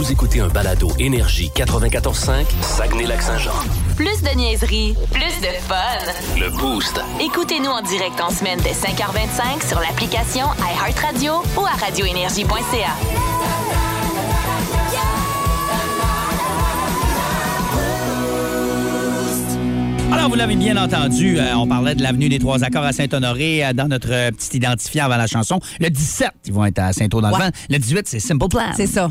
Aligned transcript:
Vous 0.00 0.10
écoutez 0.10 0.40
un 0.40 0.48
balado 0.48 0.90
Énergie 0.98 1.52
94.5, 1.54 2.46
Saguenay-Lac-Saint-Jean. 2.62 3.52
Plus 3.96 4.22
de 4.22 4.34
niaiserie, 4.34 4.96
plus 5.12 5.40
de 5.42 5.52
fun. 5.68 6.38
Le 6.38 6.48
Boost. 6.58 6.98
Écoutez-nous 7.20 7.68
en 7.68 7.82
direct 7.82 8.18
en 8.18 8.30
semaine 8.30 8.58
dès 8.62 8.72
5h25 8.72 9.68
sur 9.68 9.78
l'application 9.78 10.46
iHeartRadio 10.58 11.42
ou 11.54 11.66
à 11.66 11.72
radioénergie.ca. 11.84 12.96
Alors, 20.10 20.30
vous 20.30 20.36
l'avez 20.36 20.56
bien 20.56 20.82
entendu, 20.82 21.38
euh, 21.38 21.54
on 21.56 21.68
parlait 21.68 21.94
de 21.94 22.02
l'avenue 22.02 22.30
des 22.30 22.38
Trois 22.38 22.64
Accords 22.64 22.84
à 22.84 22.94
Saint-Honoré 22.94 23.66
euh, 23.66 23.72
dans 23.74 23.88
notre 23.88 24.12
euh, 24.12 24.30
petit 24.30 24.56
identifiant 24.56 25.04
avant 25.04 25.18
la 25.18 25.26
chanson. 25.26 25.60
Le 25.78 25.90
17, 25.90 26.30
ils 26.46 26.54
vont 26.54 26.64
être 26.64 26.78
à 26.78 26.94
Saint-Aud-dans-le-Vent. 26.94 27.50
Le 27.68 27.76
18, 27.76 28.08
c'est 28.08 28.18
Simple 28.18 28.48
Plan. 28.48 28.72
C'est 28.74 28.86
ça. 28.86 29.10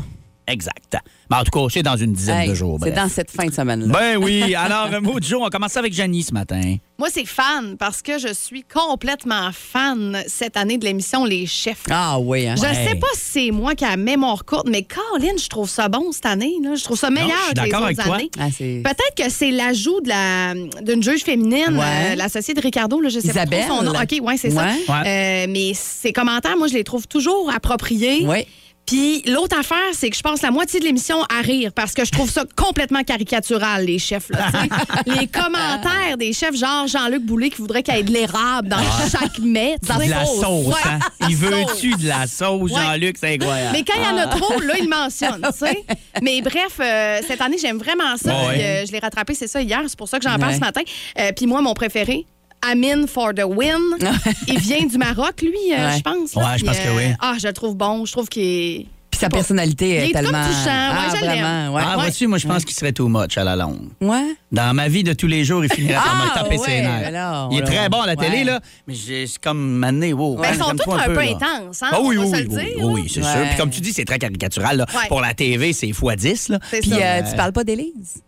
Exact. 0.50 0.96
Mais 1.30 1.36
en 1.36 1.44
tout 1.44 1.50
cas, 1.50 1.66
c'est 1.72 1.82
dans 1.82 1.96
une 1.96 2.12
dizaine 2.12 2.40
Hey, 2.40 2.48
de 2.48 2.54
jours. 2.54 2.78
c'est 2.82 2.90
dans 2.90 3.08
cette 3.08 3.30
fin 3.30 3.46
de 3.46 3.52
semaine-là. 3.52 3.86
Ben 3.92 4.16
oui. 4.16 4.54
Alors, 4.56 4.88
un 4.92 5.00
mot 5.00 5.20
du 5.20 5.28
jour, 5.28 5.42
on 5.42 5.48
commence 5.48 5.76
avec 5.76 5.92
Janie 5.92 6.22
ce 6.24 6.32
matin. 6.34 6.60
Moi, 6.98 7.08
c'est 7.10 7.24
fan 7.24 7.76
parce 7.78 8.02
que 8.02 8.18
je 8.18 8.34
suis 8.34 8.62
complètement 8.64 9.50
fan 9.52 10.22
cette 10.26 10.56
année 10.56 10.76
de 10.76 10.84
l'émission 10.84 11.24
Les 11.24 11.46
Chefs. 11.46 11.84
Ah 11.90 12.18
oui, 12.18 12.46
hein? 12.48 12.56
Je 12.56 12.62
Ouais. 12.62 12.74
sais 12.74 12.94
pas 12.96 13.06
si 13.14 13.20
c'est 13.46 13.50
moi 13.52 13.74
qui 13.74 13.84
a 13.84 13.90
la 13.90 13.96
mémoire 13.96 14.44
courte, 14.44 14.68
mais 14.68 14.82
Colin, 14.82 15.32
je 15.42 15.48
trouve 15.48 15.68
ça 15.70 15.88
bon 15.88 16.12
cette 16.12 16.26
année. 16.26 16.52
là. 16.62 16.74
Je 16.74 16.82
trouve 16.84 16.98
ça 16.98 17.08
meilleur 17.10 17.30
je 17.30 17.44
suis 17.46 17.54
que 17.54 17.60
les 17.60 17.70
d'accord 17.70 17.88
autres 17.88 18.00
avec 18.00 18.04
toi. 18.04 18.14
années. 18.16 18.30
Ah, 18.38 18.48
Peut-être 18.58 19.14
que 19.16 19.30
c'est 19.32 19.50
l'ajout 19.52 20.00
de 20.02 20.08
la 20.08 20.54
d'une 20.82 21.02
juge 21.02 21.22
féminine, 21.22 21.76
Ouais. 21.78 22.12
euh, 22.12 22.14
l'associée 22.16 22.54
de 22.54 22.60
Ricardo, 22.60 23.00
là, 23.00 23.08
je 23.08 23.20
sais 23.20 23.28
Isabelle. 23.28 23.60
pas 23.60 23.66
trop 23.66 23.78
son 23.78 23.84
nom. 23.84 23.92
OK, 23.92 24.18
ouais, 24.22 24.36
c'est 24.36 24.50
ça. 24.50 24.64
Ouais. 24.66 25.46
Euh, 25.46 25.46
mais 25.48 25.72
ses 25.74 26.12
commentaires, 26.12 26.56
moi, 26.58 26.66
je 26.66 26.74
les 26.74 26.84
trouve 26.84 27.06
toujours 27.06 27.50
appropriés. 27.54 28.24
Oui. 28.26 28.46
Puis 28.86 29.22
l'autre 29.26 29.56
affaire, 29.56 29.78
c'est 29.92 30.10
que 30.10 30.16
je 30.16 30.22
passe 30.22 30.42
la 30.42 30.50
moitié 30.50 30.80
de 30.80 30.84
l'émission 30.84 31.22
à 31.24 31.42
rire 31.42 31.70
parce 31.72 31.92
que 31.92 32.04
je 32.04 32.10
trouve 32.10 32.28
ça 32.28 32.44
complètement 32.56 33.04
caricatural, 33.04 33.84
les 33.84 34.00
chefs. 34.00 34.28
Là, 34.30 34.48
les 35.06 35.28
commentaires 35.28 36.16
des 36.18 36.32
chefs, 36.32 36.56
genre 36.56 36.88
Jean-Luc 36.88 37.22
Boulay 37.22 37.50
qui 37.50 37.58
voudrait 37.58 37.84
qu'il 37.84 37.94
y 37.94 37.98
ait 37.98 38.02
de 38.02 38.10
l'érable 38.10 38.68
dans 38.68 38.82
chaque 39.08 39.38
mets. 39.38 39.76
De 39.80 40.10
la 40.10 40.26
sauce, 40.26 40.74
hein? 40.84 40.98
Il 41.28 41.36
veut-tu 41.36 41.94
de 41.94 42.08
la 42.08 42.26
sauce, 42.26 42.72
Ouais. 42.72 42.80
Jean-Luc? 42.80 43.16
C'est 43.20 43.34
incroyable. 43.34 43.70
Mais 43.72 43.84
quand 43.84 43.94
il 43.96 44.02
y 44.02 44.06
en 44.08 44.16
a 44.16 44.26
trop, 44.26 44.58
là, 44.60 44.74
il 44.80 44.88
mentionne. 44.88 45.40
Mais 46.22 46.40
bref, 46.42 46.78
euh, 46.80 47.20
cette 47.26 47.40
année, 47.40 47.58
j'aime 47.60 47.78
vraiment 47.78 48.16
ça. 48.16 48.30
Ouais. 48.32 48.52
Puis, 48.54 48.62
euh, 48.62 48.86
je 48.86 48.92
l'ai 48.92 48.98
rattrapé, 48.98 49.34
c'est 49.34 49.46
ça, 49.46 49.62
hier. 49.62 49.80
C'est 49.86 49.96
pour 49.98 50.08
ça 50.08 50.18
que 50.18 50.28
j'en 50.28 50.36
parle 50.36 50.54
ce 50.54 50.58
matin. 50.60 50.80
Euh, 51.18 51.30
Puis 51.36 51.46
moi, 51.46 51.60
mon 51.62 51.74
préféré, 51.74 52.26
Amin 52.62 53.06
for 53.06 53.32
the 53.34 53.44
win. 53.44 53.96
il 54.48 54.58
vient 54.60 54.84
du 54.86 54.98
Maroc, 54.98 55.40
lui, 55.42 55.50
euh, 55.72 55.86
Ouais. 55.88 55.96
je 55.98 56.02
pense. 56.02 56.34
là. 56.34 56.42
Ouais, 56.52 56.58
je 56.58 56.64
pense 56.64 56.78
que 56.78 56.88
euh, 56.88 56.96
oui. 56.96 57.14
Ah, 57.20 57.34
je 57.40 57.46
le 57.46 57.52
trouve 57.54 57.74
bon. 57.76 58.04
Je 58.04 58.12
trouve 58.12 58.28
qu'il 58.28 58.42
est... 58.42 58.86
Puis 59.10 59.18
sa 59.18 59.28
personnalité 59.28 59.88
Il 59.88 59.94
est 59.94 60.08
est 60.10 60.12
tellement. 60.12 60.30
comme 60.30 60.42
touchant. 60.52 60.66
Ouais, 60.66 60.96
ah, 60.98 61.08
vraiment, 61.18 61.74
ouais. 61.74 61.82
Ah, 61.84 61.88
Ouais. 61.96 62.02
vois-tu, 62.04 62.26
moi, 62.28 62.38
je 62.38 62.46
pense 62.46 62.64
qu'il 62.64 62.76
serait 62.76 62.92
too 62.92 63.08
much 63.08 63.36
à 63.38 63.44
la 63.44 63.56
longue. 63.56 63.88
Ouais. 64.00 64.36
Dans 64.52 64.72
ma 64.74 64.88
vie 64.88 65.02
de 65.02 65.14
tous 65.14 65.26
les 65.26 65.42
jours, 65.44 65.64
il 65.64 65.72
finirait 65.72 65.94
par 65.94 66.14
me 66.16 66.22
Ah, 66.30 66.34
taper 66.38 66.58
ouais, 66.58 66.64
ses 66.66 66.80
nerfs. 66.82 67.10
là, 67.10 67.48
il 67.50 67.58
est 67.58 67.62
très 67.64 67.88
bon 67.88 68.02
à 68.02 68.06
la 68.06 68.14
télé, 68.16 68.44
là, 68.44 68.60
mais 68.86 68.94
j'ai 68.94 69.26
c'est 69.26 69.40
comme 69.40 69.58
mané, 69.58 70.12
wow. 70.12 70.36
Ben, 70.36 70.50
ils 70.52 70.58
sont 70.62 70.70
tous 70.76 70.92
un 70.92 71.04
peu 71.06 71.14
là. 71.14 71.22
intenses, 71.22 71.82
hein, 71.82 71.88
Ah 71.92 71.98
oui, 72.02 72.18
on 72.18 72.22
oui, 72.24 72.30
va 72.30 72.36
oui, 72.36 72.38
se 72.38 72.42
le 72.42 72.48
oui, 72.50 72.64
dire, 72.64 72.72
oui, 72.76 72.78
là. 72.78 72.86
oui, 72.86 73.10
c'est 73.12 73.22
sûr. 73.22 73.46
Puis 73.48 73.56
comme 73.58 73.70
tu 73.70 73.80
dis, 73.80 73.92
c'est 73.92 74.04
très 74.04 74.18
caricatural. 74.18 74.76
Là. 74.76 74.86
Pour 75.08 75.20
la 75.22 75.34
TV, 75.34 75.72
c'est 75.72 75.88
x 75.88 75.98
10. 76.16 76.48
Là. 76.50 76.58
C'est 76.70 76.80
Puis 76.80 76.90
ça. 76.90 76.96
euh, 76.96 77.22
tu 77.28 77.36
parles 77.36 77.52
pas 77.52 77.64
d'Élise? 77.64 78.22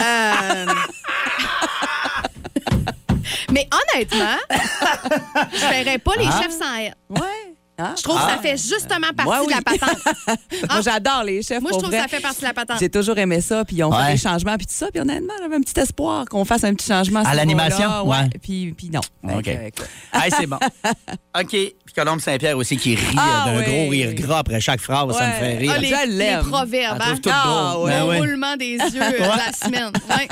Euh, 0.00 0.66
Mais 3.52 3.68
honnêtement, 3.94 4.36
je 5.52 5.66
verrais 5.66 5.98
pas 5.98 6.12
les 6.18 6.26
Ah. 6.28 6.40
chefs 6.42 6.52
sans 6.58 6.74
elle. 6.78 6.94
Ouais. 7.08 7.20
Ah. 7.82 7.94
Je 7.96 8.02
trouve 8.02 8.16
que 8.16 8.22
ça 8.30 8.36
fait 8.36 8.58
justement 8.58 9.06
partie 9.16 9.30
Ouais, 9.40 9.46
de 9.46 9.50
la 9.52 9.56
oui. 9.56 9.78
patente. 9.78 10.38
Moi, 10.70 10.80
j'adore 10.82 11.24
les 11.24 11.42
chefs. 11.42 11.62
Moi, 11.62 11.70
je 11.72 11.78
trouve 11.78 11.90
que 11.90 11.96
ça 11.96 12.08
fait 12.08 12.20
partie 12.20 12.40
de 12.42 12.46
la 12.46 12.52
patente. 12.52 12.76
J'ai 12.78 12.90
toujours 12.90 13.16
aimé 13.16 13.40
ça, 13.40 13.64
puis 13.64 13.82
on 13.82 13.88
Ouais. 13.90 14.04
fait 14.04 14.12
des 14.12 14.18
changements, 14.18 14.56
puis 14.58 14.66
tout 14.66 14.74
ça. 14.74 14.88
Puis 14.92 15.00
honnêtement, 15.00 15.32
j'avais 15.40 15.56
un 15.56 15.60
petit 15.62 15.80
espoir 15.80 16.26
qu'on 16.26 16.44
fasse 16.44 16.62
un 16.64 16.74
petit 16.74 16.86
changement. 16.86 17.20
À 17.24 17.34
l'animation? 17.34 18.06
Ouais. 18.06 18.28
Puis, 18.42 18.74
puis 18.76 18.90
non. 18.90 19.00
OK. 19.34 19.46
Hey, 19.46 20.30
c'est 20.30 20.46
bon. 20.46 20.58
OK. 21.40 21.56
Puis 21.92 22.04
Colombe 22.04 22.20
Saint-Pierre 22.20 22.56
aussi 22.56 22.76
qui 22.76 22.94
rit 22.94 23.02
Ah, 23.16 23.46
d'un 23.46 23.58
oui. 23.58 23.64
gros 23.64 23.88
rire 23.88 24.14
gras 24.14 24.38
après 24.38 24.60
chaque 24.60 24.80
phrase. 24.80 25.12
Ça 25.16 25.26
me 25.26 25.32
fait 25.32 25.56
rire. 25.58 25.72
Ah, 25.74 25.78
les, 26.06 26.06
les 26.16 26.36
proverbes, 26.48 26.98
hein? 27.00 27.14
Ah, 27.28 27.78
ouais. 27.80 27.90
Ben 27.90 28.02
Au 28.04 28.08
ouais. 28.10 28.18
roulement 28.18 28.56
des 28.56 28.66
yeux 28.76 28.78
de 28.78 29.18
la 29.18 29.52
semaine. 29.52 29.90
Ouais. 30.08 30.28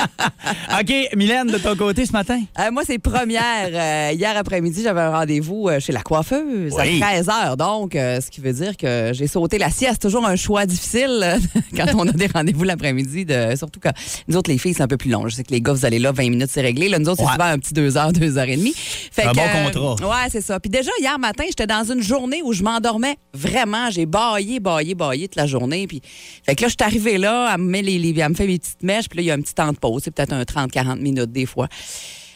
OK, 0.80 1.16
Mylène, 1.16 1.48
de 1.48 1.58
ton 1.58 1.74
côté 1.74 2.06
ce 2.06 2.12
matin? 2.12 2.40
Euh, 2.60 2.70
moi, 2.70 2.82
c'est 2.86 2.98
première. 2.98 3.68
Euh, 3.72 4.12
hier 4.14 4.36
après-midi, 4.36 4.82
j'avais 4.84 5.00
un 5.00 5.10
rendez-vous 5.10 5.68
euh, 5.68 5.80
chez 5.80 5.92
la 5.92 6.02
coiffeuse 6.02 6.74
Oui. 6.78 7.02
à 7.02 7.06
13 7.22 7.26
h. 7.26 7.56
Donc, 7.56 7.96
euh, 7.96 8.20
ce 8.20 8.30
qui 8.30 8.40
veut 8.40 8.52
dire 8.52 8.76
que 8.76 9.10
j'ai 9.12 9.26
sauté 9.26 9.58
la 9.58 9.70
sieste. 9.70 10.02
Toujours 10.02 10.24
un 10.26 10.36
choix 10.36 10.64
difficile 10.64 11.38
quand 11.76 11.86
on 11.96 12.06
a 12.06 12.12
des 12.12 12.26
rendez-vous 12.28 12.62
l'après-midi. 12.64 13.24
De, 13.24 13.54
surtout 13.56 13.80
quand 13.82 13.92
nous 14.28 14.36
autres, 14.36 14.50
les 14.50 14.58
filles, 14.58 14.74
c'est 14.74 14.82
un 14.82 14.88
peu 14.88 14.96
plus 14.96 15.10
long. 15.10 15.26
Je 15.26 15.34
sais 15.34 15.42
que 15.42 15.50
les 15.52 15.60
gars, 15.60 15.72
vous 15.72 15.84
allez 15.84 15.98
là, 15.98 16.12
20 16.12 16.30
minutes, 16.30 16.50
c'est 16.52 16.60
réglé. 16.60 16.88
Là, 16.88 16.98
nous 17.00 17.08
autres, 17.08 17.22
Ouais. 17.22 17.26
c'est 17.28 17.32
souvent 17.32 17.52
un 17.52 17.58
petit 17.58 17.74
2 17.74 17.96
heures, 17.96 18.12
2 18.12 18.38
heures 18.38 18.48
et 18.48 18.56
demie. 18.56 18.74
Fait 18.76 19.24
Un 19.24 19.30
que, 19.32 19.36
bon 19.36 19.42
euh, 19.42 19.70
contrat. 19.96 20.08
Ouais, 20.08 20.28
c'est 20.30 20.40
ça. 20.40 20.60
Puis 20.60 20.70
déjà, 20.70 20.90
hier 21.00 21.18
matin, 21.18 21.44
j'étais 21.48 21.66
dans 21.66 21.84
une 21.90 22.02
journée 22.02 22.42
où 22.42 22.52
je 22.52 22.62
m'endormais 22.62 23.16
vraiment. 23.34 23.90
J'ai 23.90 24.06
baillé, 24.06 24.60
baillé, 24.60 24.94
baillé 24.94 25.28
toute 25.28 25.36
la 25.36 25.46
journée. 25.46 25.86
Puis, 25.86 26.00
fait 26.44 26.54
que 26.54 26.62
là, 26.62 26.68
je 26.68 26.74
suis 26.78 26.84
arrivée 26.84 27.18
là, 27.18 27.52
elle 27.54 27.60
me, 27.60 27.68
met 27.68 27.82
les, 27.82 28.18
elle 28.18 28.28
me 28.28 28.34
fait 28.34 28.46
mes 28.46 28.58
petites 28.58 28.82
mèches. 28.82 29.08
Puis 29.08 29.18
là, 29.18 29.22
il 29.22 29.26
y 29.26 29.30
a 29.30 29.34
un 29.34 29.40
petit 29.40 29.54
temps 29.54 29.72
de 29.72 29.78
pause. 29.78 30.02
C'est 30.04 30.10
peut-être 30.10 30.32
un 30.32 30.42
30-40 30.42 31.00
minutes 31.00 31.32
des 31.32 31.46
fois. 31.46 31.68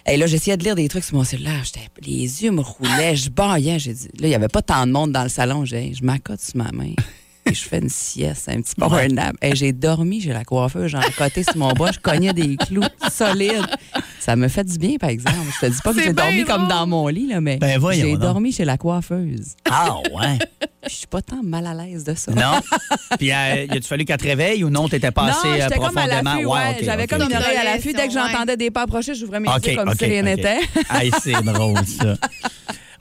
Et 0.06 0.16
là, 0.16 0.26
j'essayais 0.26 0.56
de 0.56 0.64
lire 0.64 0.74
des 0.74 0.88
trucs 0.88 1.04
sur 1.04 1.16
mon 1.16 1.24
cellulaire. 1.24 1.62
Les 2.04 2.42
yeux 2.42 2.50
me 2.50 2.60
roulaient, 2.60 3.14
je 3.14 3.30
baillais. 3.30 3.78
J'ai 3.78 3.94
dit, 3.94 4.08
là, 4.18 4.26
il 4.26 4.28
n'y 4.28 4.34
avait 4.34 4.48
pas 4.48 4.62
tant 4.62 4.86
de 4.86 4.92
monde 4.92 5.12
dans 5.12 5.22
le 5.22 5.28
salon. 5.28 5.64
J'ai, 5.64 5.94
je 5.94 6.02
m'accote 6.04 6.40
sur 6.40 6.56
ma 6.56 6.72
main. 6.72 6.94
Et 7.44 7.54
je 7.54 7.62
fais 7.64 7.78
une 7.78 7.88
sieste, 7.88 8.48
un 8.48 8.60
petit 8.60 8.74
power 8.76 9.08
nap. 9.08 9.34
Et 9.42 9.56
j'ai 9.56 9.72
dormi 9.72 10.20
chez 10.20 10.32
la 10.32 10.44
coiffeuse, 10.44 10.92
j'ai 10.92 11.12
côté 11.18 11.42
sur 11.42 11.56
mon 11.56 11.72
bras, 11.72 11.90
je 11.92 11.98
cognais 11.98 12.32
des 12.32 12.56
clous 12.56 12.84
solides. 13.10 13.66
Ça 14.20 14.36
me 14.36 14.46
fait 14.46 14.62
du 14.62 14.78
bien, 14.78 14.96
par 14.96 15.10
exemple. 15.10 15.38
Je 15.60 15.66
te 15.66 15.72
dis 15.72 15.78
pas 15.82 15.92
que 15.92 16.00
j'ai 16.00 16.12
dormi 16.12 16.44
comme 16.44 16.68
dans 16.68 16.86
mon 16.86 17.08
lit, 17.08 17.26
là, 17.26 17.40
mais 17.40 17.56
Ben, 17.56 17.80
voyons 17.80 18.06
j'ai 18.06 18.16
dormi 18.16 18.52
chez 18.52 18.64
la 18.64 18.78
coiffeuse. 18.78 19.56
Ah, 19.68 19.96
ouais. 20.12 20.38
Je 20.84 20.94
suis 20.94 21.06
pas 21.06 21.20
tant 21.22 21.42
mal 21.42 21.66
à 21.66 21.74
l'aise 21.74 22.04
de 22.04 22.14
ça. 22.14 22.32
Non. 22.32 22.60
Puis, 23.18 23.32
euh, 23.32 23.66
y 23.66 23.70
a-tu 23.76 23.88
fallu 23.88 24.04
qu'elle 24.04 24.16
te 24.18 24.24
réveille 24.24 24.62
ou 24.64 24.70
non, 24.70 24.88
t'étais 24.88 25.10
passé 25.12 25.48
non, 25.48 25.54
euh, 25.54 25.60
j'étais 25.62 25.78
comme 25.78 25.96
à 25.98 26.06
profondément? 26.08 26.52
Ouais, 26.52 26.78
J'avais 26.82 27.06
comme 27.06 27.22
une 27.22 27.34
oreille 27.36 27.56
à 27.56 27.64
l'affût. 27.64 27.92
Dès 27.92 28.06
que 28.06 28.12
j'entendais 28.12 28.56
des 28.56 28.70
pas 28.70 28.82
approcher, 28.82 29.14
j'ouvrais 29.14 29.40
mes 29.40 29.48
yeux 29.48 29.76
comme 29.76 29.94
si 29.96 30.04
rien 30.04 30.22
n'était. 30.22 30.58
Hey, 30.90 31.10
c'est 31.22 31.42
drôle, 31.42 31.78
ça. 31.86 32.14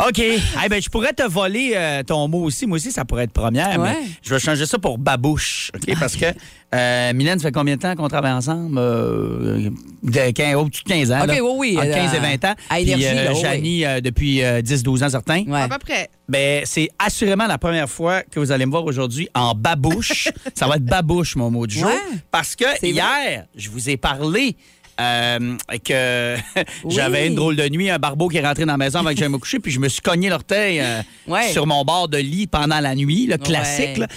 OK. 0.08 0.20
Hey, 0.20 0.70
ben, 0.70 0.82
je 0.82 0.90
pourrais 0.90 1.14
te 1.14 1.24
voler 1.24 1.74
euh, 1.76 2.04
ton 2.04 2.28
mot 2.28 2.44
aussi. 2.44 2.66
Moi 2.66 2.78
aussi, 2.78 2.92
ça 2.92 3.06
pourrait 3.06 3.26
être 3.26 3.34
première. 3.34 3.80
Ouais. 3.80 3.94
Mais 3.94 4.08
je 4.24 4.34
vais 4.34 4.40
changer 4.40 4.66
ça 4.66 4.80
pour 4.80 4.98
babouche. 4.98 5.72
OK? 5.76 6.00
Parce 6.00 6.16
que, 6.16 6.26
euh, 6.74 7.14
Mylène, 7.14 7.38
ça 7.40 7.48
fait 7.50 7.52
combien 7.52 7.76
de 7.76 7.82
temps 7.82 7.96
qu'on 7.96 8.08
travaille 8.08 8.32
ensemble? 8.32 8.78
Euh, 8.80 9.70
de 10.02 10.32
15, 10.32 10.56
au-dessus 10.56 10.84
de 10.84 10.90
15 10.90 11.12
ans. 11.12 11.20
OK, 11.22 11.28
là. 11.28 11.44
oui, 11.44 11.52
oui, 11.56 11.78
Entre 11.78 11.92
15 11.92 12.14
et 12.14 12.18
euh, 12.18 12.20
20 12.20 12.46
ans. 12.46 12.56
à 12.70 12.76
Puis, 12.76 12.84
Énergie, 12.92 13.06
euh, 13.08 13.24
là. 13.26 13.34
Janie, 13.34 13.86
euh, 13.86 14.02
depuis 14.02 14.44
euh, 14.44 14.62
10-12 14.62 15.04
ans, 15.04 15.10
certains. 15.10 15.44
Ouais. 15.44 15.62
À 15.62 15.70
peu 15.70 15.78
près. 15.78 16.10
Ben, 16.28 16.64
c'est 16.66 16.90
assurément 16.98 17.46
la 17.46 17.58
première 17.58 17.90
fois 17.90 18.24
que 18.24 18.40
vous 18.40 18.52
allez 18.52 18.66
me 18.66 18.72
voir 18.72 18.86
aujourd'hui 18.86 19.30
en 19.36 19.54
babouche. 19.54 20.30
ça 20.56 20.68
va 20.68 20.78
être 20.78 20.86
babouche, 20.86 21.36
mon 21.36 21.52
mot 21.52 21.68
du 21.68 21.78
jour. 21.78 21.90
Ouais. 21.90 22.18
Parce 22.32 22.56
que 22.56 22.66
C'est 22.80 22.90
hier, 22.90 23.46
je 23.56 23.70
vous 23.70 23.90
ai 23.90 23.98
parlé 23.98 24.56
euh, 25.02 25.58
que 25.84 26.36
Oui. 26.84 26.94
j'avais 26.96 27.28
une 27.28 27.36
drôle 27.36 27.56
de 27.56 27.68
nuit, 27.70 27.90
un 27.90 27.98
barbeau 28.00 28.28
qui 28.28 28.38
est 28.38 28.46
rentré 28.46 28.66
dans 28.66 28.74
la 28.74 28.78
maison 28.78 29.00
avant 29.00 29.10
que 29.12 29.18
j'aille 29.18 29.30
me 29.30 29.38
coucher, 29.38 29.60
puis 29.60 29.72
je 29.72 29.80
me 29.80 29.90
suis 29.90 30.02
cogné 30.02 30.30
l'orteil 30.30 30.80
euh, 30.80 31.02
Ouais. 31.28 31.52
sur 31.52 31.66
mon 31.68 31.84
bord 31.84 32.08
de 32.08 32.18
lit 32.18 32.48
pendant 32.48 32.80
la 32.80 32.96
nuit, 32.96 33.26
le 33.28 33.38
classique. 33.38 33.90
Ouais. 33.94 34.00
là. 34.02 34.08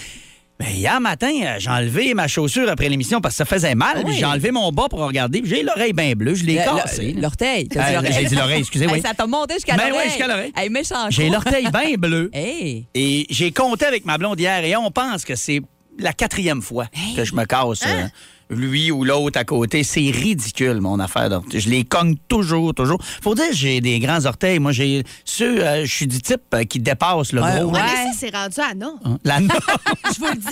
Ben, 0.57 0.67
hier 0.73 1.01
matin, 1.01 1.31
euh, 1.43 1.55
j'ai 1.59 1.69
enlevé 1.69 2.13
ma 2.13 2.29
chaussure 2.29 2.69
après 2.69 2.87
l'émission 2.87 3.19
parce 3.19 3.33
que 3.33 3.39
ça 3.39 3.45
faisait 3.45 3.75
mal. 3.75 3.95
puis 3.95 4.03
Oui. 4.13 4.15
J'ai 4.17 4.23
enlevé 4.25 4.51
mon 4.51 4.71
bas 4.71 4.85
pour 4.89 4.99
regarder. 4.99 5.41
J'ai 5.43 5.63
l'oreille 5.63 5.91
bien 5.91 6.13
bleue. 6.13 6.33
Je 6.33 6.45
l'ai 6.45 6.55
Le- 6.55 6.63
cassé. 6.81 7.11
le- 7.11 7.19
L'orteil. 7.21 7.67
Euh, 7.75 8.01
j'ai 8.09 8.23
dit 8.23 8.35
l'oreille, 8.35 8.59
excusez, 8.61 8.85
Hey, 8.89 8.91
oui. 8.93 9.01
Ça 9.01 9.13
t'a 9.13 9.27
monté 9.27 9.55
jusqu'à 9.55 9.75
Ben 9.75 9.89
l'oreille. 9.89 10.05
oui, 10.05 10.09
jusqu'à 10.11 10.27
l'oreille. 10.27 10.53
Hey, 10.55 10.69
J'ai 11.09 11.29
l'orteil 11.29 11.67
bien 11.69 11.95
bleu. 11.97 12.29
Hey. 12.33 12.85
Et 12.95 13.25
j'ai 13.29 13.51
compté 13.51 13.85
avec 13.85 14.05
ma 14.05 14.17
blonde 14.17 14.39
hier 14.39 14.63
et 14.63 14.77
on 14.77 14.91
pense 14.91 15.25
que 15.25 15.35
c'est 15.35 15.61
la 15.99 16.13
quatrième 16.13 16.61
fois 16.61 16.87
que 17.17 17.25
je 17.25 17.35
me 17.35 17.43
casse. 17.43 17.83
euh, 17.85 18.05
lui 18.49 18.91
ou 18.91 19.03
l'autre 19.03 19.39
à 19.39 19.43
côté. 19.43 19.83
C'est 19.83 20.11
ridicule, 20.11 20.81
mon 20.81 20.99
affaire 20.99 21.29
d'orteil. 21.29 21.59
Je 21.59 21.69
les 21.69 21.83
cogne 21.83 22.15
toujours, 22.27 22.73
toujours. 22.73 22.99
Faut 23.21 23.35
dire 23.35 23.49
que 23.49 23.55
j'ai 23.55 23.81
des 23.81 23.99
grands 23.99 24.25
orteils. 24.25 24.59
Moi, 24.59 24.71
j'ai 24.71 25.03
ceux, 25.23 25.63
euh, 25.65 25.85
je 25.85 25.91
suis 25.93 26.07
du 26.07 26.21
type 26.21 26.41
euh, 26.53 26.63
qui 26.63 26.79
dépasse 26.79 27.31
le 27.33 27.41
Ouais, 27.41 27.59
gros. 27.61 27.71
ouais. 27.71 27.79
Ah, 27.83 27.87
mais 28.05 28.11
ça, 28.13 28.17
c'est 28.19 28.35
rendu 28.35 28.59
à 28.59 28.73
non. 28.75 28.95
Hein? 29.03 29.17
La 29.23 29.39
Je 29.39 30.19
vous 30.19 30.27
le 30.27 30.35
dis. 30.37 30.47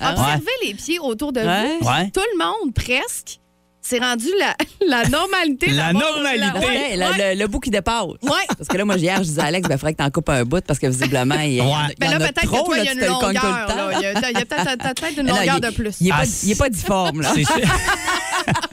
Observez 0.00 0.46
les 0.66 0.74
pieds 0.74 0.98
autour 0.98 1.32
de 1.32 1.40
Ouais. 1.40 1.78
vous. 1.80 1.86
Ouais. 1.88 2.10
Tout 2.10 2.20
le 2.34 2.38
monde, 2.44 2.74
presque, 2.74 3.38
c'est 3.82 3.98
rendu 3.98 4.26
la, 4.38 4.54
la 4.86 5.08
normalité. 5.08 5.70
La 5.70 5.92
normalité. 5.92 6.38
la- 6.38 6.60
Ouais, 6.60 6.96
le, 6.96 7.02
Ouais. 7.18 7.34
le- 7.34 7.40
le 7.40 7.46
bout 7.48 7.60
qui 7.60 7.70
dépasse. 7.70 8.04
Ouais. 8.22 8.30
Parce 8.56 8.68
que 8.68 8.76
là, 8.76 8.84
moi, 8.84 8.96
hier, 8.96 9.16
je 9.18 9.22
disais 9.28 9.40
à 9.40 9.44
Alex, 9.46 9.66
il 9.70 9.76
faudrait 9.78 9.92
que 9.94 9.98
t'en 9.98 10.10
coupes 10.10 10.28
un 10.28 10.44
bout 10.44 10.64
parce 10.64 10.78
que 10.78 10.86
visiblement, 10.86 11.34
il 11.40 11.54
y, 11.54 11.60
a- 11.60 11.64
Ouais. 11.64 11.70
il 11.88 11.92
y 11.92 11.94
Ben 11.98 12.08
en 12.08 12.10
là, 12.10 12.16
a 12.16 12.18
peut-être 12.32 12.46
trop, 12.46 12.58
que 12.62 12.64
toi, 12.66 12.76
là, 12.76 12.82
il 12.82 12.86
y 12.86 12.88
a 12.88 12.92
tu 12.92 12.98
une 12.98 13.04
te 13.04 13.10
le 13.10 13.18
cognes 13.20 13.34
tout 13.38 13.46
longueur. 13.46 13.66
le 13.68 13.72
temps. 13.72 13.76
là. 13.88 13.92
Il 13.98 14.02
y 14.02 14.06
a, 14.06 14.10
a 14.10 14.76
peut-être 14.94 15.18
une 15.18 15.26
longueur 15.28 15.56
il- 15.56 15.60
de 15.60 15.70
plus. 15.70 15.94
Il 16.00 16.08
est, 16.08 16.12
Ah, 16.12 16.18
pas, 16.18 16.24
c'est- 16.26 16.46
il 16.46 16.52
est 16.52 16.58
pas 16.58 16.68
difforme, 16.68 17.20
là. 17.22 17.32
C'est 17.34 17.44
sûr. 17.44 17.56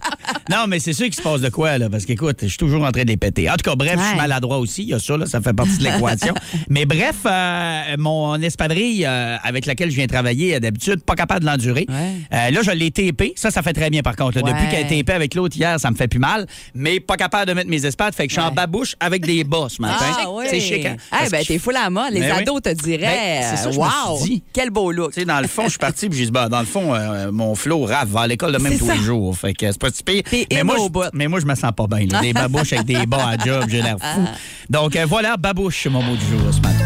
Non, 0.50 0.66
mais 0.68 0.80
c'est 0.80 0.94
sûr 0.94 1.06
qu'il 1.06 1.16
se 1.16 1.22
passe 1.22 1.42
de 1.42 1.50
quoi, 1.50 1.78
là, 1.78 1.90
parce 1.90 2.06
qu'écoute, 2.06 2.38
je 2.42 2.48
suis 2.48 2.58
toujours 2.58 2.84
en 2.84 2.92
train 2.92 3.04
de 3.04 3.10
les 3.10 3.18
péter. 3.18 3.50
En 3.50 3.54
tout 3.56 3.70
cas, 3.70 3.76
bref, 3.76 3.96
je 4.00 4.06
suis 4.08 4.18
maladroit 4.18 4.60
aussi, 4.60 4.84
il 4.84 4.90
y 4.90 4.94
a 4.94 5.00
ça, 5.00 5.18
là, 5.18 5.26
ça 5.26 5.42
fait 5.42 5.54
partie 5.54 5.78
de 5.78 5.84
l'équation. 5.84 6.34
mais 6.70 6.86
bref, 6.86 7.16
euh, 7.26 7.96
mon 7.98 8.36
espadrille 8.42 9.06
euh, 9.06 9.36
avec 9.44 9.66
laquelle 9.66 9.90
je 9.92 9.96
viens 9.96 10.08
travailler 10.08 10.56
euh, 10.56 10.60
d'habitude, 10.60 11.04
pas 11.04 11.16
capable 11.16 11.42
de 11.42 11.46
l'endurer. 11.48 11.86
Ouais. 11.90 11.96
Euh, 12.34 12.52
là, 12.52 12.62
je 12.64 12.72
l'ai 12.72 12.92
tapé. 12.92 13.34
Ça, 13.36 13.52
ça 13.52 13.62
fait 13.62 13.74
très 13.74 13.90
bien, 13.90 14.02
par 14.02 14.16
contre. 14.16 14.38
là. 14.40 14.44
Ouais. 14.44 14.54
Depuis 14.54 14.68
qu'elle 14.70 14.86
est 14.92 15.04
tapée 15.04 15.16
avec 15.16 15.36
l'autre 15.36 15.56
hier, 15.58 15.80
ça 15.80 15.92
me 15.92 15.96
fait 15.96 16.08
plus 16.08 16.20
mal, 16.20 16.46
mais 16.74 17.00
pas 17.00 17.18
capable 17.18 17.48
de 17.48 17.54
mettre 17.54 17.70
mes 17.70 17.86
espades, 17.86 18.14
fait 18.16 18.28
que 18.28 18.34
je 18.34 18.40
suis 18.40 18.48
en 18.48 18.52
babouche 18.54 18.96
avec 19.00 19.26
des 19.26 19.44
bas 19.44 19.68
ce 19.70 19.82
matin. 19.82 20.06
Ah, 20.20 20.26
oui. 20.32 20.46
C'est 20.50 20.60
chic, 20.60 20.86
hein? 20.86 20.96
Eh 20.98 21.16
Parce 21.18 21.30
ben, 21.32 21.44
t'es 21.46 21.60
fou 21.60 21.72
la 21.72 21.90
mode. 21.90 22.12
Les 22.14 22.22
Ben 22.22 22.34
oui. 22.38 22.42
ados 22.44 22.62
te 22.62 22.70
diraient, 22.70 23.42
Ben, 23.42 23.44
c'est 23.58 23.58
ça, 23.58 23.70
wow, 23.70 24.24
dit. 24.24 24.44
quel 24.54 24.70
beau 24.70 24.92
look. 24.92 25.14
Tu 25.14 25.20
sais, 25.22 25.26
dans 25.26 25.40
le 25.42 25.48
fond, 25.48 25.64
je 25.66 25.70
suis 25.72 25.78
parti 25.80 26.08
puis 26.10 26.18
j'ai 26.20 26.26
dit, 26.26 26.32
bah, 26.32 26.48
dans 26.50 26.60
le 26.60 26.66
fond, 26.66 26.94
mon 27.32 27.56
flow 27.56 27.84
rave 27.86 28.10
va 28.10 28.22
à 28.22 28.28
l'école 28.28 28.54
de 28.54 28.58
même 28.60 28.78
tous 28.78 28.90
les 28.90 28.98
jours. 28.98 29.38
Fait 29.38 29.54
que 29.54 29.72
c'est 29.72 29.80
pas 29.80 29.90
si 29.92 30.04
pire. 30.04 30.24
T'es 30.46 30.56
Mais 30.58 30.64
moi, 30.64 30.76
au 30.80 30.86
je, 30.86 30.90
bout. 30.90 31.04
mais 31.14 31.28
moi, 31.28 31.40
je 31.40 31.46
me 31.46 31.56
sens 31.56 31.72
pas 31.76 31.88
bien. 31.88 32.06
là. 32.12 32.22
Des 32.22 32.34
babouches 32.34 32.74
avec 32.74 32.86
des 32.86 33.06
bas 33.06 33.30
à 33.30 33.38
job, 33.38 33.66
j'ai 33.70 33.82
l'air 33.82 33.98
fou. 34.00 34.22
Donc, 34.70 34.96
euh, 34.96 35.06
voilà, 35.08 35.38
babouche, 35.38 35.88
mon 35.88 36.02
mot 36.04 36.16
du 36.16 36.26
jour 36.26 36.54
ce 36.54 36.60
matin. 36.62 36.86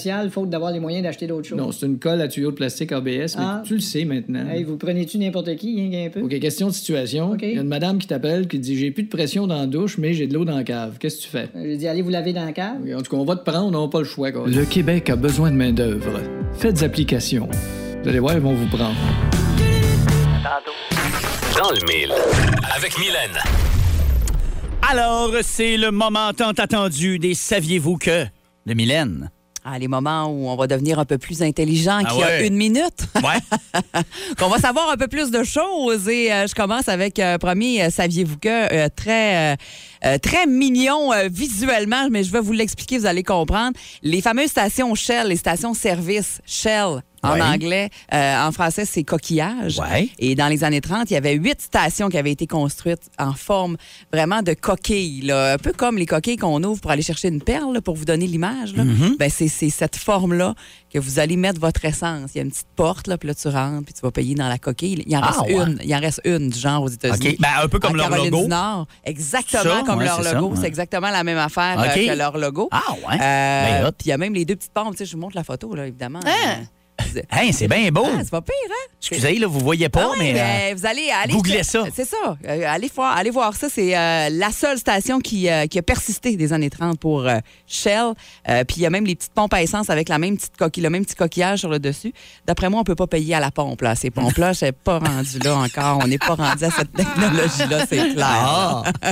faute 0.29 0.49
d'avoir 0.49 0.71
les 0.71 0.79
moyens 0.79 1.03
d'acheter 1.03 1.27
d'autres 1.27 1.47
choses. 1.47 1.57
Non, 1.57 1.71
c'est 1.71 1.85
une 1.85 1.99
colle 1.99 2.21
à 2.21 2.27
tuyau 2.27 2.51
de 2.51 2.55
plastique 2.55 2.91
ABS, 2.91 3.35
mais 3.37 3.43
Ah. 3.43 3.63
tu 3.65 3.75
le 3.75 3.79
sais 3.79 4.05
maintenant. 4.05 4.45
Hey, 4.49 4.63
vous 4.63 4.77
prenez-tu 4.77 5.17
n'importe 5.17 5.55
qui, 5.55 5.79
hein, 5.93 6.05
un 6.07 6.09
peu? 6.09 6.21
OK, 6.21 6.39
question 6.39 6.67
de 6.67 6.73
situation. 6.73 7.31
OK. 7.31 7.39
Il 7.43 7.53
y 7.55 7.57
a 7.57 7.61
une 7.61 7.67
madame 7.67 7.97
qui 7.99 8.07
t'appelle 8.07 8.47
qui 8.47 8.57
te 8.57 8.63
dit 8.63 8.77
J'ai 8.77 8.91
plus 8.91 9.03
de 9.03 9.09
pression 9.09 9.47
dans 9.47 9.57
la 9.59 9.67
douche, 9.67 9.97
mais 9.97 10.13
j'ai 10.13 10.27
de 10.27 10.33
l'eau 10.33 10.45
dans 10.45 10.55
la 10.55 10.63
cave. 10.63 10.97
Qu'est-ce 10.99 11.17
que 11.17 11.21
tu 11.23 11.29
fais? 11.29 11.49
Euh, 11.55 11.63
J'ai 11.63 11.77
dit, 11.77 11.87
allez 11.87 12.01
vous 12.01 12.09
laver 12.09 12.33
dans 12.33 12.45
la 12.45 12.51
cave. 12.53 12.77
En 12.97 13.01
tout 13.01 13.11
cas, 13.11 13.17
on 13.17 13.25
va 13.25 13.35
te 13.35 13.43
prendre, 13.49 13.77
on 13.77 13.81
n'a 13.83 13.87
pas 13.89 13.99
le 13.99 14.05
choix. 14.05 14.29
Le 14.31 14.65
Québec 14.65 15.09
a 15.09 15.15
besoin 15.15 15.51
de 15.51 15.55
main-d'œuvre. 15.55 16.19
Faites 16.53 16.83
application. 16.83 17.47
Vous 18.03 18.09
allez 18.09 18.19
voir, 18.19 18.33
ils 18.35 18.39
vont 18.41 18.53
vous 18.53 18.67
prendre. 18.67 18.95
Dans 21.57 21.69
le 21.71 21.85
mille. 21.87 22.11
Avec 22.75 22.97
Mylène. 22.97 23.37
Alors, 24.89 25.31
c'est 25.43 25.77
le 25.77 25.91
moment 25.91 26.33
tant 26.33 26.51
attendu 26.51 27.19
des 27.19 27.33
Saviez-vous 27.35 27.97
que? 27.97 28.25
De 28.65 28.73
Mylène. 28.73 29.29
Ah, 29.63 29.77
les 29.77 29.87
moments 29.87 30.25
où 30.25 30.49
on 30.49 30.55
va 30.55 30.65
devenir 30.65 30.97
un 30.97 31.05
peu 31.05 31.19
plus 31.19 31.43
intelligent 31.43 32.01
Ah 32.03 32.09
qu'il 32.09 32.19
y 32.19 32.23
a 32.23 32.27
ouais. 32.27 32.47
une 32.47 32.55
minute. 32.55 33.05
Ouais. 33.15 34.01
qu'on 34.39 34.49
va 34.49 34.57
savoir 34.57 34.89
un 34.89 34.97
peu 34.97 35.07
plus 35.07 35.29
de 35.29 35.43
choses. 35.43 36.09
Et 36.09 36.33
euh, 36.33 36.47
je 36.47 36.55
commence 36.55 36.89
avec 36.89 37.19
euh, 37.19 37.37
premier, 37.37 37.83
euh, 37.83 37.89
saviez-vous 37.91 38.37
que 38.37 38.87
très, 38.89 39.55
euh, 40.05 40.17
très 40.17 40.45
mignon 40.47 41.11
euh, 41.13 41.27
visuellement, 41.31 42.07
mais 42.09 42.23
je 42.23 42.31
vais 42.31 42.41
vous 42.41 42.53
l'expliquer, 42.53 42.97
vous 42.97 43.05
allez 43.05 43.23
comprendre. 43.23 43.77
Les 44.01 44.21
fameuses 44.21 44.49
stations 44.49 44.93
Shell, 44.95 45.27
les 45.27 45.35
stations 45.37 45.73
service 45.73 46.41
Shell. 46.45 47.01
En 47.23 47.33
Ouais. 47.33 47.41
anglais, 47.43 47.91
euh, 48.15 48.47
en 48.47 48.51
français, 48.51 48.83
c'est 48.83 49.03
coquillage. 49.03 49.77
Ouais. 49.77 50.09
Et 50.17 50.33
dans 50.33 50.47
les 50.47 50.63
années 50.63 50.81
30, 50.81 51.11
il 51.11 51.13
y 51.13 51.17
avait 51.17 51.33
huit 51.35 51.61
stations 51.61 52.09
qui 52.09 52.17
avaient 52.17 52.31
été 52.31 52.47
construites 52.47 53.11
en 53.19 53.33
forme 53.33 53.77
vraiment 54.11 54.41
de 54.41 54.55
coquille, 54.55 55.21
là. 55.21 55.53
un 55.53 55.57
peu 55.59 55.71
comme 55.71 55.99
les 55.99 56.07
coquilles 56.07 56.37
qu'on 56.37 56.63
ouvre 56.63 56.81
pour 56.81 56.89
aller 56.89 57.03
chercher 57.03 57.27
une 57.27 57.39
perle, 57.43 57.75
là, 57.75 57.81
pour 57.81 57.95
vous 57.95 58.05
donner 58.05 58.25
l'image. 58.25 58.73
Mm-hmm. 58.73 59.17
Ben, 59.19 59.29
c'est 59.29 59.47
cette 59.69 59.97
forme-là 59.97 60.55
que 60.91 60.97
vous 60.97 61.19
allez 61.19 61.37
mettre 61.37 61.59
votre 61.61 61.85
essence. 61.85 62.31
Il 62.33 62.39
y 62.39 62.41
a 62.41 62.43
une 62.43 62.49
petite 62.49 62.65
porte, 62.75 63.05
là, 63.05 63.19
puis 63.19 63.27
là, 63.27 63.35
tu 63.35 63.47
rentres, 63.49 63.85
puis 63.85 63.93
tu 63.93 64.01
vas 64.01 64.09
payer 64.09 64.33
dans 64.33 64.49
la 64.49 64.57
coquille. 64.57 65.03
Il 65.05 65.15
en 65.15 65.21
Ah, 65.21 65.27
reste 65.27 65.41
ouais. 65.41 65.53
une. 65.63 65.79
Il 65.83 65.93
en 65.95 65.99
reste 65.99 66.21
une 66.25 66.49
du 66.49 66.57
genre 66.59 66.81
aux 66.81 66.89
États-Unis. 66.89 67.33
OK. 67.33 67.35
Ben, 67.39 67.49
un 67.63 67.67
peu 67.67 67.77
comme 67.77 67.91
En 67.91 67.97
leur 67.97 68.09
Caroline 68.09 68.31
logo. 68.31 68.43
du 68.45 68.49
Nord. 68.49 68.87
Exactement 69.05 69.61
Ça, 69.61 69.83
comme 69.91 69.99
ouais, 69.99 70.05
leur 70.05 70.23
c'est 70.23 70.33
logo. 70.33 70.47
ouais. 70.49 70.57
C'est 70.59 70.67
exactement 70.67 71.09
la 71.09 71.23
même 71.23 71.37
affaire 71.37 71.75
OK. 71.77 71.85
euh, 71.97 72.07
que 72.07 72.17
leur 72.17 72.37
logo. 72.37 72.67
Ah, 72.71 72.81
ouais. 72.91 73.15
Euh, 73.21 73.81
Ben, 73.83 73.91
puis 73.91 74.07
il 74.07 74.09
y 74.09 74.11
a 74.11 74.17
même 74.17 74.33
les 74.33 74.45
deux 74.45 74.55
petites 74.55 74.73
pompes. 74.73 74.91
Tu 74.91 74.97
sais, 74.97 75.05
je 75.05 75.13
vous 75.15 75.21
montre 75.21 75.35
la 75.35 75.43
photo, 75.43 75.73
là, 75.75 75.87
évidemment. 75.87 76.19
Hein? 76.25 76.63
Euh, 77.17 77.21
Hey, 77.31 77.53
c'est 77.53 77.67
bien 77.67 77.89
beau. 77.91 78.05
ah, 78.05 78.19
c'est 78.23 78.31
pas 78.31 78.41
pire, 78.41 78.53
hein? 78.69 78.87
Excusez, 78.99 79.39
là, 79.39 79.47
vous 79.47 79.59
voyez 79.59 79.89
pas, 79.89 80.09
Ah 80.13 80.15
mais. 80.19 80.31
euh, 80.31 80.35
ben, 80.35 80.75
vous 80.77 80.85
allez 80.85 81.09
aller 81.09 81.33
googlez 81.33 81.63
ça. 81.63 81.83
C'est 81.93 82.05
ça. 82.05 82.37
Euh, 82.47 82.63
allez 82.67 82.89
voir, 82.95 83.17
allez 83.17 83.31
voir 83.31 83.55
ça. 83.55 83.67
C'est 83.73 83.97
euh, 83.97 84.29
la 84.31 84.51
seule 84.51 84.77
station 84.77 85.19
qui, 85.19 85.49
euh, 85.49 85.65
qui 85.65 85.79
a 85.79 85.81
persisté 85.81 86.35
des 86.35 86.53
années 86.53 86.69
30 86.69 86.99
pour 86.99 87.27
euh, 87.27 87.39
Shell. 87.67 88.13
Euh, 88.49 88.63
Puis 88.63 88.77
il 88.77 88.81
y 88.83 88.85
a 88.85 88.89
même 88.89 89.05
les 89.05 89.15
petites 89.15 89.33
pompes 89.33 89.53
à 89.53 89.61
essence 89.63 89.89
avec 89.89 90.07
la 90.09 90.19
même 90.19 90.37
petite 90.37 90.55
coquille, 90.57 90.83
le 90.83 90.89
même 90.91 91.03
petit 91.05 91.15
coquillage 91.15 91.59
sur 91.59 91.69
le 91.69 91.79
dessus. 91.79 92.13
D'après 92.45 92.69
moi, 92.69 92.79
on 92.81 92.83
peut 92.83 92.95
pas 92.95 93.07
payer 93.07 93.33
à 93.35 93.39
la 93.39 93.49
pompe 93.51 93.81
là. 93.81 93.95
Ces 93.95 94.11
pompes-là, 94.11 94.53
c'est 94.55 94.71
pas 94.71 94.99
rendu 94.99 95.39
là 95.43 95.55
encore. 95.57 95.99
On 96.03 96.07
n'est 96.07 96.17
pas 96.19 96.35
rendu 96.35 96.63
à 96.63 96.69
cette 96.69 96.91
technologie-là, 96.93 97.85
c'est 97.89 98.13
clair. 98.13 98.17
Ah! 98.27 98.83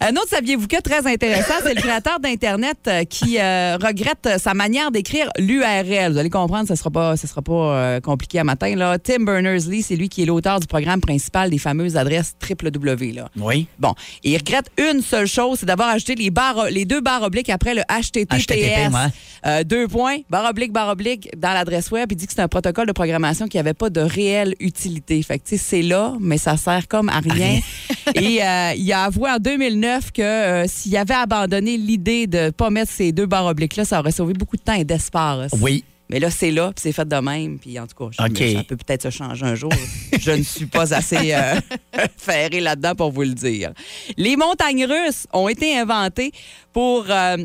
Un 0.00 0.10
autre 0.12 0.28
saviez-vous 0.30 0.66
que 0.66 0.80
très 0.80 1.06
intéressant, 1.06 1.54
c'est 1.62 1.74
le 1.74 1.80
créateur 1.80 2.20
d'Internet 2.20 2.76
euh, 2.86 3.04
qui 3.04 3.38
euh, 3.38 3.76
regrette 3.82 4.28
sa 4.38 4.54
manière 4.54 4.90
d'écrire 4.90 5.30
l'URL. 5.38 6.12
Vous 6.12 6.18
allez 6.18 6.30
comprendre, 6.30 6.66
ce 6.76 6.80
sera 6.80 6.90
pas, 6.90 7.16
ce 7.16 7.26
sera 7.26 7.42
pas 7.42 7.52
euh, 7.52 8.00
compliqué 8.00 8.38
à 8.38 8.44
matin. 8.44 8.74
Là. 8.76 8.98
Tim 8.98 9.24
Berners-Lee, 9.24 9.82
c'est 9.82 9.96
lui 9.96 10.08
qui 10.08 10.22
est 10.22 10.26
l'auteur 10.26 10.60
du 10.60 10.66
programme 10.66 11.00
principal 11.00 11.50
des 11.50 11.58
fameuses 11.58 11.96
adresses 11.96 12.34
www. 12.48 13.12
Là. 13.12 13.28
Oui. 13.36 13.66
Bon, 13.78 13.94
et 14.22 14.32
il 14.32 14.36
regrette 14.36 14.70
une 14.78 15.00
seule 15.00 15.26
chose, 15.26 15.60
c'est 15.60 15.66
d'avoir 15.66 15.88
ajouté 15.88 16.14
les, 16.14 16.30
barres, 16.30 16.66
les 16.70 16.84
deux 16.84 17.00
barres 17.00 17.22
obliques 17.22 17.48
après 17.48 17.74
le 17.74 17.82
HTTPS. 17.82 18.44
HTTP, 18.44 18.92
ouais. 18.92 19.00
Euh, 19.46 19.64
deux 19.64 19.88
points, 19.88 20.18
barre 20.28 20.50
oblique, 20.50 20.72
barre 20.72 20.90
oblique 20.90 21.30
dans 21.36 21.52
l'adresse 21.52 21.90
web. 21.90 22.10
Il 22.12 22.16
dit 22.16 22.26
que 22.26 22.32
c'est 22.32 22.42
un 22.42 22.48
protocole 22.48 22.86
de 22.86 22.92
programmation 22.92 23.46
qui 23.48 23.56
n'avait 23.56 23.74
pas 23.74 23.90
de 23.90 24.00
réelle 24.00 24.54
utilité. 24.60 25.22
Fait 25.22 25.38
que, 25.38 25.44
tu 25.44 25.56
sais, 25.56 25.62
c'est 25.64 25.82
là, 25.82 26.14
mais 26.20 26.38
ça 26.38 26.56
sert 26.56 26.88
comme 26.88 27.08
à 27.08 27.20
rien. 27.20 27.60
Et 28.14 28.42
euh, 28.42 28.72
il 28.76 28.92
a 28.92 29.04
avoué 29.04 29.30
en 29.30 29.38
2009 29.38 30.12
que 30.12 30.64
s'il 30.66 30.96
avait 30.96 31.14
abandonné 31.14 31.76
l'idée 31.76 32.26
de 32.26 32.38
ne 32.38 32.50
pas 32.50 32.70
mettre 32.70 32.92
ces 32.92 33.12
deux 33.12 33.26
barres 33.26 33.46
obliques-là, 33.46 33.84
ça 33.84 34.00
aurait 34.00 34.12
sauvé 34.12 34.34
beaucoup 34.34 34.56
de 34.56 34.62
temps 34.62 34.74
et 34.74 34.84
d'espace. 34.84 35.52
Oui. 35.60 35.84
Mais 36.08 36.20
là, 36.20 36.30
c'est 36.30 36.50
là, 36.52 36.66
puis 36.68 36.82
c'est 36.82 36.92
fait 36.92 37.06
de 37.08 37.16
même. 37.16 37.58
Puis 37.58 37.78
en 37.80 37.86
tout 37.86 37.96
cas, 37.96 38.10
je- 38.12 38.22
ça 38.56 38.64
peut 38.64 38.76
peut-être 38.76 39.02
se 39.02 39.10
changer 39.10 39.44
un 39.44 39.54
jour. 39.54 39.72
je 40.20 40.30
ne 40.30 40.42
suis 40.42 40.66
pas 40.66 40.94
assez 40.94 41.34
euh, 41.34 41.54
ferré 42.16 42.60
là-dedans 42.60 42.94
pour 42.94 43.10
vous 43.10 43.22
le 43.22 43.34
dire. 43.34 43.72
Les 44.16 44.36
montagnes 44.36 44.84
russes 44.86 45.26
ont 45.32 45.48
été 45.48 45.76
inventées 45.78 46.30
pour 46.72 47.06
euh, 47.10 47.36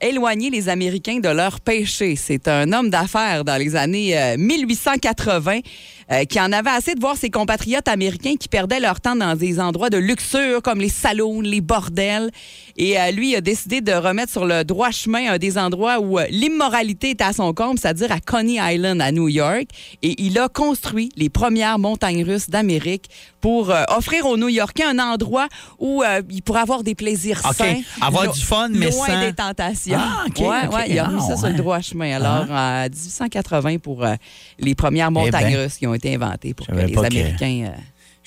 éloigner 0.00 0.50
les 0.50 0.68
Américains 0.68 1.18
de 1.18 1.28
leur 1.28 1.60
péché. 1.60 2.16
C'est 2.16 2.48
un 2.48 2.72
homme 2.72 2.90
d'affaires 2.90 3.44
dans 3.44 3.56
les 3.56 3.76
années 3.76 4.18
euh, 4.18 4.36
1880 4.38 5.60
euh, 6.10 6.24
qui 6.24 6.40
en 6.40 6.52
avait 6.52 6.70
assez 6.70 6.94
de 6.94 7.00
voir 7.00 7.18
ses 7.18 7.28
compatriotes 7.28 7.86
américains 7.86 8.36
qui 8.40 8.48
perdaient 8.48 8.80
leur 8.80 8.98
temps 8.98 9.14
dans 9.14 9.36
des 9.36 9.60
endroits 9.60 9.90
de 9.90 9.98
luxure 9.98 10.62
comme 10.62 10.80
les 10.80 10.88
salons, 10.88 11.42
les 11.42 11.60
bordels. 11.60 12.30
Et 12.78 12.98
euh, 12.98 13.10
lui 13.10 13.36
a 13.36 13.42
décidé 13.42 13.82
de 13.82 13.92
remettre 13.92 14.32
sur 14.32 14.46
le 14.46 14.64
droit 14.64 14.90
chemin 14.90 15.32
un 15.32 15.36
des 15.36 15.58
endroits 15.58 16.00
où 16.00 16.18
euh, 16.18 16.24
l'immoralité 16.30 17.10
est 17.10 17.20
à 17.20 17.34
son 17.34 17.52
comble, 17.52 17.78
c'est-à-dire 17.78 18.10
à 18.10 18.20
Coney 18.20 18.56
Island 18.58 19.02
à 19.02 19.12
New 19.12 19.28
York. 19.28 19.66
Et 20.02 20.14
il 20.22 20.38
a 20.38 20.48
construit 20.48 21.10
les 21.16 21.28
premières 21.28 21.78
montagnes 21.78 22.24
russes 22.24 22.48
d'Amérique 22.48 23.10
pour 23.40 23.70
euh, 23.70 23.84
offrir 23.96 24.26
aux 24.26 24.36
New-Yorkais 24.36 24.84
un 24.84 24.98
endroit 24.98 25.48
où 25.78 26.02
euh, 26.02 26.22
ils 26.30 26.42
pourraient 26.42 26.60
avoir 26.60 26.82
des 26.82 26.94
plaisirs 26.94 27.40
sains. 27.52 27.76
Avoir 28.00 28.24
lo- 28.26 28.32
du 28.32 28.40
fun, 28.40 28.68
mais 28.70 28.90
loin 28.90 29.06
sans- 29.06 29.20
des 29.20 29.32
tentations. 29.32 29.96
Ah, 29.98 30.24
OK, 30.26 30.38
Ouais, 30.40 30.66
OK. 30.66 30.74
ouais, 30.74 30.84
il 30.90 30.98
a 30.98 31.04
remis 31.04 31.20
Ah, 31.22 31.28
ça 31.28 31.36
sur 31.36 31.48
le 31.48 31.54
droit 31.54 31.80
chemin. 31.80 32.16
Alors, 32.16 32.50
en 32.50 32.82
1880 32.88 33.78
pour 33.78 34.04
euh, 34.04 34.14
les 34.58 34.74
premières 34.74 35.10
montagnes 35.10 35.46
Eh 35.50 35.54
ben, 35.54 35.62
russes 35.62 35.76
qui 35.78 35.86
ont 35.86 35.94
été 35.94 36.14
inventées 36.14 36.54
pour 36.54 36.66
que 36.66 36.72
les 36.72 36.92
que- 36.92 36.98
Américains... 36.98 37.64
euh, 37.68 37.80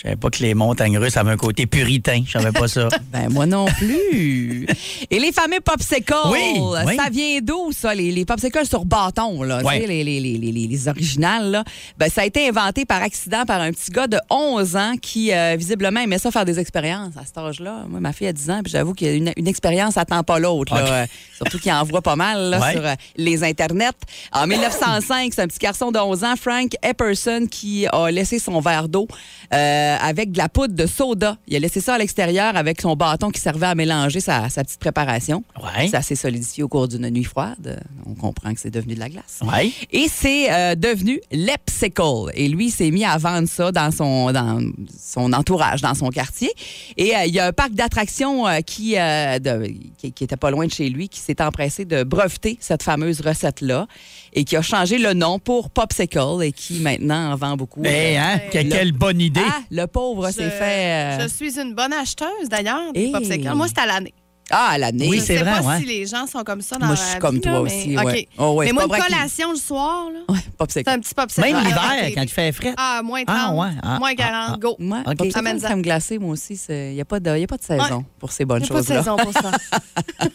Je 0.03 0.07
savais 0.09 0.15
pas 0.15 0.29
que 0.31 0.39
les 0.41 0.55
montagnes 0.55 0.97
russes 0.97 1.15
avaient 1.15 1.29
un 1.31 1.37
côté 1.37 1.67
puritain. 1.67 2.23
Je 2.25 2.31
savais 2.31 2.51
pas 2.51 2.67
ça. 2.67 2.87
Ben, 3.11 3.29
moi 3.29 3.45
non 3.45 3.65
plus. 3.65 4.65
Et 5.11 5.19
les 5.19 5.31
fameux 5.31 5.59
popsicles, 5.59 6.13
Oui, 6.31 6.55
oui. 6.85 6.95
ça 6.95 7.09
vient 7.11 7.39
d'où, 7.41 7.71
ça, 7.73 7.93
les, 7.93 8.11
les 8.11 8.23
popsicles 8.25 8.65
sur 8.65 8.85
bâton, 8.85 9.43
là, 9.43 9.61
tu 9.61 9.67
sais, 9.69 9.85
les, 9.85 10.03
les, 10.03 10.19
les, 10.21 10.37
les, 10.37 10.51
les 10.51 10.87
originales, 10.87 11.51
là? 11.51 11.63
Ben, 11.97 12.09
ça 12.09 12.21
a 12.21 12.25
été 12.25 12.47
inventé 12.47 12.85
par 12.85 13.03
accident 13.03 13.43
par 13.45 13.59
un 13.61 13.71
petit 13.71 13.91
gars 13.91 14.07
de 14.07 14.17
11 14.29 14.75
ans 14.77 14.93
qui, 15.01 15.33
euh, 15.33 15.55
visiblement, 15.59 15.99
aimait 15.99 16.17
ça 16.19 16.31
faire 16.31 16.45
des 16.45 16.57
expériences 16.57 17.15
à 17.17 17.25
cet 17.25 17.37
âge-là. 17.37 17.83
Moi, 17.89 17.99
ma 17.99 18.13
fille 18.13 18.27
a 18.27 18.33
10 18.33 18.49
ans, 18.49 18.61
puis 18.63 18.71
j'avoue 18.71 18.93
qu'une 18.93 19.31
une 19.35 19.47
expérience 19.47 19.97
attend 19.97 20.23
pas 20.23 20.39
l'autre. 20.39 20.73
Euh, 20.75 21.05
surtout 21.35 21.59
qu'il 21.59 21.71
en 21.73 21.83
voit 21.83 22.01
pas 22.01 22.15
mal, 22.15 22.49
là, 22.49 22.59
Ouais. 22.61 22.71
sur 22.71 22.85
euh, 22.85 22.93
les 23.17 23.43
Internets. 23.43 23.89
En 24.31 24.47
1905, 24.47 25.33
c'est 25.35 25.41
un 25.41 25.47
petit 25.47 25.59
garçon 25.59 25.91
de 25.91 25.99
11 25.99 26.23
ans, 26.23 26.35
Frank 26.39 26.71
Epperson, 26.81 27.45
qui 27.51 27.87
a 27.91 28.09
laissé 28.09 28.39
son 28.39 28.59
verre 28.61 28.87
d'eau 28.87 29.07
euh, 29.53 29.90
euh, 29.91 29.97
avec 30.01 30.31
de 30.31 30.37
la 30.37 30.49
poudre 30.49 30.73
de 30.75 30.85
soda. 30.85 31.37
Il 31.47 31.55
a 31.55 31.59
laissé 31.59 31.81
ça 31.81 31.95
à 31.95 31.97
l'extérieur 31.97 32.55
avec 32.55 32.81
son 32.81 32.95
bâton 32.95 33.29
qui 33.29 33.41
servait 33.41 33.67
à 33.67 33.75
mélanger 33.75 34.19
sa, 34.19 34.49
sa 34.49 34.63
petite 34.63 34.79
préparation. 34.79 35.43
Ouais. 35.61 35.87
Ça 35.89 36.01
s'est 36.01 36.15
solidifié 36.15 36.63
au 36.63 36.67
cours 36.67 36.87
d'une 36.87 37.09
nuit 37.09 37.23
froide. 37.23 37.81
On 38.05 38.13
comprend 38.15 38.53
que 38.53 38.59
c'est 38.59 38.71
devenu 38.71 38.95
de 38.95 38.99
la 38.99 39.09
glace. 39.09 39.39
Ouais. 39.41 39.71
Et 39.91 40.07
c'est 40.07 40.51
euh, 40.51 40.75
devenu 40.75 41.19
Lepsicle. 41.31 42.31
Et 42.33 42.47
lui, 42.47 42.67
il 42.67 42.71
s'est 42.71 42.91
mis 42.91 43.05
à 43.05 43.17
vendre 43.17 43.47
ça 43.47 43.71
dans 43.71 43.91
son, 43.91 44.31
dans 44.31 44.61
son 44.99 45.33
entourage, 45.33 45.81
dans 45.81 45.93
son 45.95 46.09
quartier. 46.09 46.51
Et 46.97 47.15
euh, 47.15 47.25
il 47.25 47.33
y 47.33 47.39
a 47.39 47.47
un 47.47 47.53
parc 47.53 47.71
d'attractions 47.73 48.45
qui, 48.65 48.93
de- 48.95 49.73
qui, 49.97 50.11
qui 50.11 50.23
était 50.23 50.37
pas 50.37 50.51
loin 50.51 50.65
de 50.65 50.71
chez 50.71 50.89
lui, 50.89 51.09
qui 51.09 51.19
s'est 51.19 51.41
empressé 51.41 51.85
de 51.85 52.03
breveter 52.03 52.57
cette 52.61 52.83
fameuse 52.83 53.21
recette-là 53.21 53.87
et 54.33 54.43
qui 54.43 54.55
a 54.55 54.61
changé 54.61 54.97
le 54.97 55.13
nom 55.13 55.39
pour 55.39 55.69
Popsicle 55.69 56.41
et 56.43 56.51
qui 56.51 56.79
maintenant 56.79 57.31
en 57.33 57.35
vend 57.35 57.55
beaucoup. 57.57 57.81
Eh, 57.85 58.17
hein? 58.17 58.39
Que- 58.51 58.59
Le- 58.59 58.69
Quelle 58.69 58.91
bonne 58.93 59.19
idée. 59.21 59.41
Ah, 59.45 59.59
le 59.69 59.85
pauvre 59.87 60.29
s'est 60.31 60.49
fait. 60.49 61.19
euh, 61.19 61.19
Je 61.23 61.27
suis 61.27 61.59
une 61.59 61.73
bonne 61.73 61.93
acheteuse, 61.93 62.47
d'ailleurs, 62.49 62.93
des 62.93 63.05
Hey. 63.05 63.11
popsicles. 63.11 63.53
Moi, 63.55 63.67
c'est 63.67 63.79
à 63.79 63.85
l'année. 63.85 64.13
Ah, 64.51 64.69
à 64.71 64.77
l'année. 64.77 65.07
Oui, 65.09 65.17
Je 65.17 65.23
c'est 65.23 65.37
sais 65.37 65.43
vrai, 65.43 65.59
pas 65.59 65.67
ouais. 65.67 65.79
si 65.79 65.85
les 65.85 66.05
gens 66.05 66.27
sont 66.27 66.43
comme 66.43 66.61
ça 66.61 66.77
dans 66.77 66.85
Moi, 66.87 66.95
la 66.95 67.01
je 67.01 67.09
suis 67.09 67.19
comme 67.19 67.39
toi 67.39 67.51
mais- 67.51 67.57
aussi, 67.59 67.97
OK. 67.97 68.05
ouais. 68.05 68.27
Oh, 68.37 68.51
ouais, 68.53 68.65
mais 68.65 68.69
c'est 68.69 68.73
moi, 68.73 68.81
pas 68.81 68.85
une 68.85 68.89
vrai 68.89 69.01
qu'il- 69.07 69.15
collation 69.15 69.51
le 69.51 69.57
soir, 69.57 70.05
là, 70.13 70.19
Ouais, 70.33 70.39
Popsicle. 70.57 70.83
c'est 70.85 70.93
un 70.93 70.99
petit 70.99 71.13
popsicle. 71.13 71.47
Même 71.47 71.55
à 71.55 71.61
l'hiver, 71.61 71.81
côté. 71.99 72.13
quand 72.13 72.21
il 72.21 72.29
fait 72.29 72.51
frais. 72.51 72.73
Ah, 72.77 73.01
moins 73.03 73.23
30, 73.23 73.37
Ah, 73.39 73.53
ouais. 73.53 73.67
Ah, 73.83 73.99
moins 73.99 74.09
ah, 74.11 74.15
40, 74.15 74.49
ah. 74.53 74.57
go. 74.59 74.75
Ouais, 74.79 74.99
OK. 75.05 75.15
Popsicle, 75.17 75.39
Amène-en. 75.39 75.61
crème 75.65 75.81
glacée, 75.81 76.17
moi 76.19 76.31
aussi, 76.33 76.59
il 76.69 76.93
n'y 76.93 77.01
a, 77.01 77.05
pas 77.05 77.19
de- 77.19 77.37
y 77.37 77.43
a 77.43 77.47
pas 77.47 77.57
de 77.57 77.63
saison 77.63 77.97
Ouais. 77.97 78.05
pour 78.19 78.31
ces 78.31 78.43
Il 78.43 78.45
bonnes 78.47 78.59
n'y 78.61 78.65
a 78.65 78.69
pas 78.69 78.81
de 78.81 78.85
choses-là. 78.87 79.03
saison 79.03 79.17
pour 79.17 79.33
ça. 79.33 79.51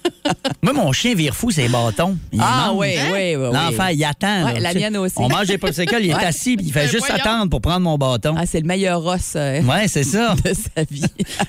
Moi, 0.62 0.72
mon 0.72 0.90
chien 0.92 1.14
vire 1.14 1.34
fou 1.34 1.50
ses 1.52 1.68
bâtons. 1.68 2.16
Il 2.32 2.40
Ah 2.42 2.68
mange. 2.68 2.78
oui, 2.78 2.94
oui, 2.96 3.12
oui. 3.12 3.36
oui. 3.36 3.52
L'enfant, 3.52 3.86
il 3.86 4.02
attend. 4.04 4.46
Ouais, 4.46 4.54
là, 4.54 4.60
la 4.60 4.68
tu 4.72 4.74
sais. 4.80 4.84
mienne 4.84 4.96
aussi. 4.96 5.14
On 5.18 5.28
mange 5.28 5.46
des 5.46 5.58
popsicles, 5.58 5.96
il 6.00 6.10
est 6.10 6.14
Ouais. 6.14 6.24
assis, 6.24 6.56
puis 6.56 6.66
il 6.66 6.72
fait 6.72 6.86
Ben, 6.86 6.90
juste 6.90 7.06
voyons. 7.06 7.22
attendre 7.22 7.50
pour 7.50 7.60
prendre 7.60 7.80
mon 7.80 7.96
bâton. 7.96 8.34
Ah, 8.36 8.46
c'est 8.46 8.60
le 8.60 8.66
meilleur 8.66 9.04
os 9.04 9.34
euh, 9.36 9.62
Ouais, 9.62 9.86
c'est 9.86 10.02
ça. 10.02 10.34
de 10.44 10.52
sa 10.54 10.82
vie. 10.90 11.04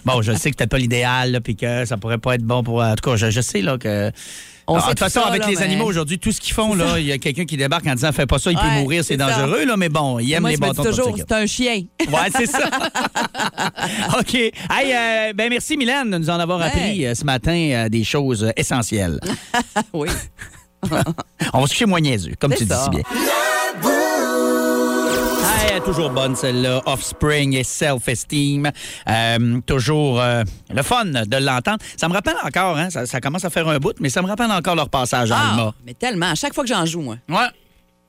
Bon, 0.05 0.21
je 0.21 0.33
sais 0.33 0.51
que 0.51 0.55
c'était 0.59 0.67
pas 0.67 0.77
l'idéal, 0.77 1.31
là, 1.31 1.41
puis 1.41 1.55
que 1.55 1.85
ça 1.85 1.97
pourrait 1.97 2.19
pas 2.19 2.35
être 2.35 2.43
bon 2.43 2.56
pour. 2.63 2.81
En 2.81 2.95
tout 2.95 3.09
cas, 3.09 3.15
je, 3.15 3.29
je 3.31 3.41
sais 3.41 3.61
là 3.61 3.77
que. 3.77 4.11
On 4.69 4.75
Ah, 4.75 4.79
de 4.79 4.85
toute 4.87 4.97
tout 4.97 5.03
façon, 5.05 5.21
ça, 5.21 5.27
avec 5.27 5.43
là, 5.43 5.47
les 5.47 5.55
mais- 5.55 5.61
animaux 5.61 5.85
aujourd'hui, 5.85 6.19
tout 6.19 6.33
ce 6.33 6.41
qu'ils 6.41 6.53
font, 6.53 6.75
là, 6.75 6.99
il 6.99 7.05
y 7.05 7.13
a 7.13 7.17
quelqu'un 7.17 7.45
qui 7.45 7.55
débarque 7.55 7.87
en 7.87 7.95
disant 7.95 8.11
fais 8.11 8.25
pas 8.25 8.37
ça, 8.37 8.51
il 8.51 8.57
peut 8.57 8.67
mourir, 8.67 9.01
c'est 9.01 9.15
dangereux, 9.15 9.63
là, 9.65 9.77
mais 9.77 9.87
bon, 9.87 10.19
il 10.19 10.29
aime 10.33 10.41
Moi, 10.41 10.49
les 10.51 10.57
bâtons 10.57 10.83
de 10.83 10.89
toujours, 10.89 11.13
c'est 11.17 11.31
un 11.31 11.45
chien. 11.45 11.83
Ouais, 12.01 12.29
c'est 12.35 12.47
ça. 12.47 12.69
OK. 14.19 14.33
Hey, 14.35 14.51
euh, 14.93 15.33
ben 15.33 15.49
merci, 15.49 15.77
Mylène, 15.77 16.11
de 16.11 16.17
nous 16.17 16.29
en 16.29 16.37
avoir 16.37 16.59
Ouais. 16.59 16.65
appris 16.65 17.05
euh, 17.05 17.15
ce 17.15 17.23
matin 17.23 17.55
euh, 17.71 17.87
des 17.89 18.03
choses 18.03 18.51
essentielles. 18.57 19.21
oui. 19.93 20.09
On 21.53 21.61
va 21.61 21.67
se 21.67 21.71
coucher 21.71 21.85
moins 21.85 22.01
niaiseux, 22.01 22.33
comme 22.37 22.53
tu 22.53 22.65
dis 22.65 22.73
si 22.83 22.89
bien. 22.89 23.01
Toujours 25.85 26.09
bonne, 26.09 26.35
celle-là. 26.35 26.81
Offspring 26.85 27.53
et 27.55 27.63
Self-Esteem. 27.63 28.69
Euh, 29.09 29.59
toujours 29.65 30.19
euh, 30.19 30.43
le 30.69 30.81
fun 30.83 31.05
de 31.05 31.37
l'entendre. 31.37 31.77
Ça 31.95 32.09
me 32.09 32.13
rappelle 32.13 32.35
encore, 32.43 32.77
hein, 32.77 32.89
ça, 32.89 33.05
ça 33.05 33.21
commence 33.21 33.45
à 33.45 33.49
faire 33.49 33.67
un 33.69 33.77
bout, 33.77 33.93
mais 34.01 34.09
ça 34.09 34.21
me 34.21 34.27
rappelle 34.27 34.51
encore 34.51 34.75
leur 34.75 34.89
passage 34.89 35.31
à 35.31 35.37
Ah, 35.39 35.49
Alma. 35.51 35.73
mais 35.85 35.93
tellement. 35.93 36.31
À 36.31 36.35
chaque 36.35 36.53
fois 36.53 36.63
que 36.65 36.69
j'en 36.69 36.85
joue, 36.85 37.01
moi. 37.01 37.15
Ouais. 37.29 37.47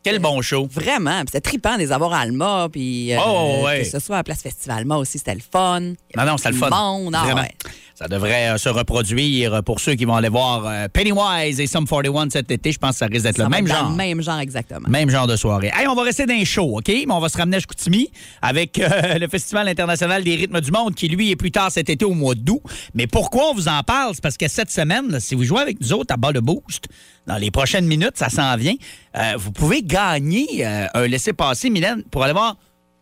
Quel 0.02 0.18
bon 0.18 0.40
show. 0.42 0.66
Vraiment. 0.70 1.20
C'était 1.26 1.40
trippant 1.40 1.74
de 1.74 1.80
les 1.80 1.92
avoir 1.92 2.12
à 2.14 2.20
Alma. 2.20 2.68
Puis, 2.72 3.12
euh, 3.14 3.18
Oh, 3.24 3.62
ouais. 3.64 3.80
que 3.82 3.86
ce 3.88 4.00
soit 4.00 4.18
à 4.18 4.22
Place 4.24 4.42
Festival 4.42 4.78
Alma 4.78 4.96
aussi, 4.96 5.18
c'était 5.18 5.34
le 5.34 5.40
fun. 5.52 5.80
Non, 5.80 6.24
non, 6.26 6.36
c'est 6.36 6.50
le 6.50 6.56
fun. 6.56 6.70
Monde, 6.70 7.14
ah, 7.16 7.34
ouais. 7.34 7.54
Ça 7.98 8.06
devrait 8.06 8.50
euh, 8.50 8.58
se 8.58 8.68
reproduire 8.68 9.64
pour 9.64 9.80
ceux 9.80 9.96
qui 9.96 10.04
vont 10.04 10.14
aller 10.14 10.28
voir 10.28 10.64
euh, 10.64 10.86
Pennywise 10.86 11.58
et 11.58 11.66
Sum 11.66 11.84
41 11.84 12.30
cet 12.30 12.48
été. 12.48 12.70
Je 12.70 12.78
pense 12.78 12.92
que 12.92 12.98
ça 12.98 13.06
risque 13.06 13.24
d'être 13.24 13.38
le 13.38 13.48
même 13.48 13.66
genre. 13.66 13.90
le 13.90 13.96
même 13.96 14.22
genre, 14.22 14.38
exactement. 14.38 14.88
Même 14.88 15.10
genre 15.10 15.26
de 15.26 15.34
soirée. 15.34 15.72
Hey, 15.74 15.88
on 15.88 15.96
va 15.96 16.04
rester 16.04 16.24
dans 16.24 16.34
les 16.34 16.44
shows, 16.44 16.78
OK? 16.78 16.86
Mais 16.86 17.10
on 17.10 17.18
va 17.18 17.28
se 17.28 17.36
ramener 17.36 17.56
à 17.56 17.60
Chicoutimi 17.60 18.08
avec 18.40 18.78
euh, 18.78 19.18
le 19.18 19.26
Festival 19.26 19.66
international 19.66 20.22
des 20.22 20.36
rythmes 20.36 20.60
du 20.60 20.70
monde 20.70 20.94
qui, 20.94 21.08
lui, 21.08 21.32
est 21.32 21.36
plus 21.36 21.50
tard 21.50 21.72
cet 21.72 21.90
été 21.90 22.04
au 22.04 22.14
mois 22.14 22.36
d'août. 22.36 22.62
Mais 22.94 23.08
pourquoi 23.08 23.50
on 23.50 23.54
vous 23.54 23.66
en 23.66 23.82
parle? 23.82 24.14
C'est 24.14 24.22
parce 24.22 24.36
que 24.36 24.46
cette 24.46 24.70
semaine, 24.70 25.10
là, 25.10 25.18
si 25.18 25.34
vous 25.34 25.42
jouez 25.42 25.62
avec 25.62 25.80
nous 25.80 25.92
autres 25.92 26.14
à 26.14 26.16
bas 26.16 26.32
de 26.32 26.38
boost, 26.38 26.84
dans 27.26 27.36
les 27.36 27.50
prochaines 27.50 27.86
minutes, 27.86 28.14
ça 28.14 28.28
s'en 28.28 28.56
vient, 28.56 28.74
euh, 29.16 29.32
vous 29.36 29.50
pouvez 29.50 29.82
gagner 29.82 30.64
euh, 30.64 30.86
un 30.94 31.06
laissez-passer, 31.08 31.68
Mylène, 31.68 32.04
pour 32.12 32.22
aller 32.22 32.32
voir 32.32 32.56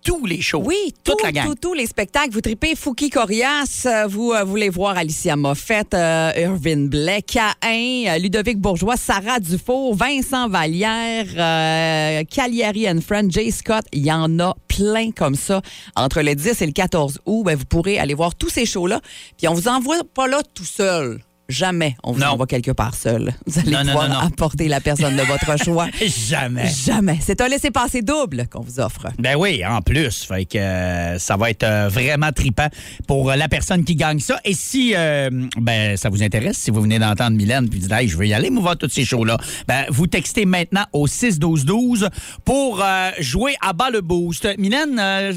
tous 0.06 0.24
les 0.24 0.40
shows. 0.40 0.62
Oui, 0.64 0.94
toute 1.02 1.18
tout, 1.18 1.24
la 1.24 1.32
gang. 1.32 1.46
tout, 1.46 1.54
tous 1.56 1.74
les 1.74 1.86
spectacles. 1.86 2.30
Vous 2.30 2.40
tripez 2.40 2.76
Fouki 2.76 3.10
Corias, 3.10 3.82
euh, 3.86 4.06
vous 4.06 4.32
euh, 4.32 4.44
voulez 4.44 4.68
voir 4.68 4.96
Alicia 4.96 5.34
Moffett, 5.34 5.92
euh, 5.94 6.30
Irvin 6.36 6.86
Blais, 6.86 7.22
Cain, 7.22 7.48
euh, 7.64 8.18
Ludovic 8.18 8.58
Bourgeois, 8.58 8.96
Sarah 8.96 9.40
Dufour, 9.40 9.96
Vincent 9.96 10.48
Vallière, 10.48 11.26
euh, 11.36 12.22
Cagliari 12.30 12.88
and 12.88 13.00
Friend, 13.04 13.30
Jay 13.32 13.50
Scott. 13.50 13.84
Il 13.92 14.06
y 14.06 14.12
en 14.12 14.38
a 14.38 14.54
plein 14.68 15.10
comme 15.10 15.34
ça. 15.34 15.60
Entre 15.96 16.22
le 16.22 16.36
10 16.36 16.62
et 16.62 16.66
le 16.66 16.72
14 16.72 17.18
août, 17.26 17.42
ben, 17.44 17.56
vous 17.56 17.64
pourrez 17.64 17.98
aller 17.98 18.14
voir 18.14 18.36
tous 18.36 18.48
ces 18.48 18.64
shows-là. 18.64 19.00
Puis 19.36 19.48
on 19.48 19.54
vous 19.54 19.66
envoie 19.66 19.98
pas 20.14 20.28
là 20.28 20.40
tout 20.54 20.64
seul. 20.64 21.20
Jamais 21.48 21.96
on 22.02 22.12
vous 22.12 22.20
Non. 22.20 22.28
envoie 22.28 22.46
quelque 22.46 22.72
part 22.72 22.94
seul. 22.94 23.32
Vous 23.46 23.58
allez 23.60 23.70
Non, 23.70 23.78
pouvoir 23.84 24.08
non, 24.08 24.18
apporter 24.18 24.66
la 24.66 24.80
personne 24.80 25.16
de 25.16 25.22
votre 25.22 25.56
choix. 25.64 25.86
Jamais. 26.28 26.68
Jamais. 26.68 27.18
C'est 27.20 27.40
un 27.40 27.48
laissez-passer 27.48 28.02
double 28.02 28.48
qu'on 28.50 28.60
vous 28.62 28.80
offre. 28.80 29.06
Ben 29.18 29.36
oui, 29.38 29.64
en 29.64 29.80
plus. 29.80 30.24
Fait 30.24 30.44
que 30.44 30.58
euh, 30.58 31.18
ça 31.20 31.36
va 31.36 31.50
être 31.50 31.62
euh, 31.62 31.88
vraiment 31.88 32.32
tripant 32.32 32.66
pour 33.06 33.30
euh, 33.30 33.36
la 33.36 33.48
personne 33.48 33.84
qui 33.84 33.94
gagne 33.94 34.18
ça. 34.18 34.40
Et 34.44 34.54
si 34.54 34.92
ben 35.60 35.96
ça 35.96 36.08
vous 36.08 36.22
intéresse, 36.22 36.56
si 36.58 36.70
vous 36.70 36.80
venez 36.82 36.98
d'entendre 36.98 37.36
Mylène 37.36 37.68
puis 37.68 37.78
dites 37.78 37.92
hey, 37.92 38.08
je 38.08 38.16
veux 38.16 38.26
y 38.26 38.34
aller, 38.34 38.50
me 38.50 38.60
voir 38.60 38.76
toutes 38.76 38.92
ces 38.92 39.04
shows-là, 39.04 39.36
ben 39.68 39.84
vous 39.90 40.06
textez 40.08 40.46
maintenant 40.46 40.84
au 40.92 41.06
6-12-12 41.06 42.08
pour 42.44 42.82
jouer 43.20 43.54
à 43.60 43.72
bas 43.72 43.90
le 43.90 44.00
boost. 44.00 44.48
Mylène, 44.58 44.96
là, 44.96 45.32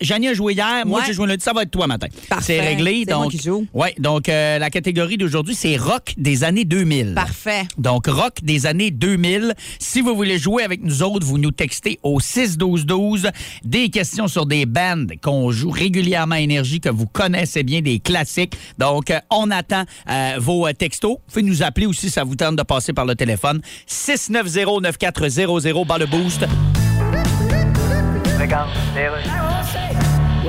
Janie 0.00 0.28
a 0.28 0.34
joué 0.34 0.54
hier, 0.54 0.86
moi 0.86 1.00
Ouais. 1.00 1.04
j'ai 1.06 1.12
joué 1.12 1.26
lundi, 1.26 1.42
ça 1.44 1.52
va 1.52 1.62
être 1.62 1.70
toi 1.70 1.86
matin. 1.86 2.06
C'est 2.40 2.60
réglé. 2.60 3.04
C'est 3.06 3.14
moi 3.14 3.24
donc, 3.24 3.32
qui 3.32 3.38
joue. 3.42 3.66
Ouais, 3.74 3.94
donc 3.98 4.26
la 4.28 4.70
catégorie 4.70 5.16
d'aujourd'hui, 5.18 5.49
c'est 5.54 5.76
rock 5.76 6.14
des 6.16 6.44
années 6.44 6.64
2000. 6.64 7.14
Parfait. 7.14 7.62
Donc, 7.78 8.06
rock 8.06 8.38
des 8.42 8.66
années 8.66 8.90
2000. 8.90 9.54
Si 9.78 10.00
vous 10.00 10.14
voulez 10.14 10.38
jouer 10.38 10.62
avec 10.62 10.82
nous 10.82 11.02
autres, 11.02 11.26
vous 11.26 11.38
nous 11.38 11.50
textez 11.50 11.98
au 12.02 12.20
6-12-12 12.20 13.30
des 13.64 13.90
questions 13.90 14.28
sur 14.28 14.46
des 14.46 14.66
bands 14.66 15.06
qu'on 15.22 15.50
joue 15.50 15.70
régulièrement 15.70 16.34
à 16.36 16.40
Énergie, 16.40 16.80
que 16.80 16.88
vous 16.88 17.06
connaissez 17.06 17.62
bien, 17.62 17.80
des 17.80 17.98
classiques. 17.98 18.56
Donc, 18.78 19.10
euh, 19.10 19.20
on 19.30 19.50
attend 19.50 19.84
euh, 20.08 20.36
vos 20.38 20.66
euh, 20.66 20.72
textos. 20.72 21.12
Vous 21.12 21.32
pouvez 21.32 21.42
nous 21.42 21.62
appeler 21.62 21.86
aussi, 21.86 22.10
ça 22.10 22.24
vous 22.24 22.36
tente 22.36 22.56
de 22.56 22.62
passer 22.62 22.92
par 22.92 23.06
le 23.06 23.14
téléphone. 23.14 23.60
690-9400, 23.88 25.86
bas 25.86 25.98
le 25.98 26.06
boost. 26.06 26.46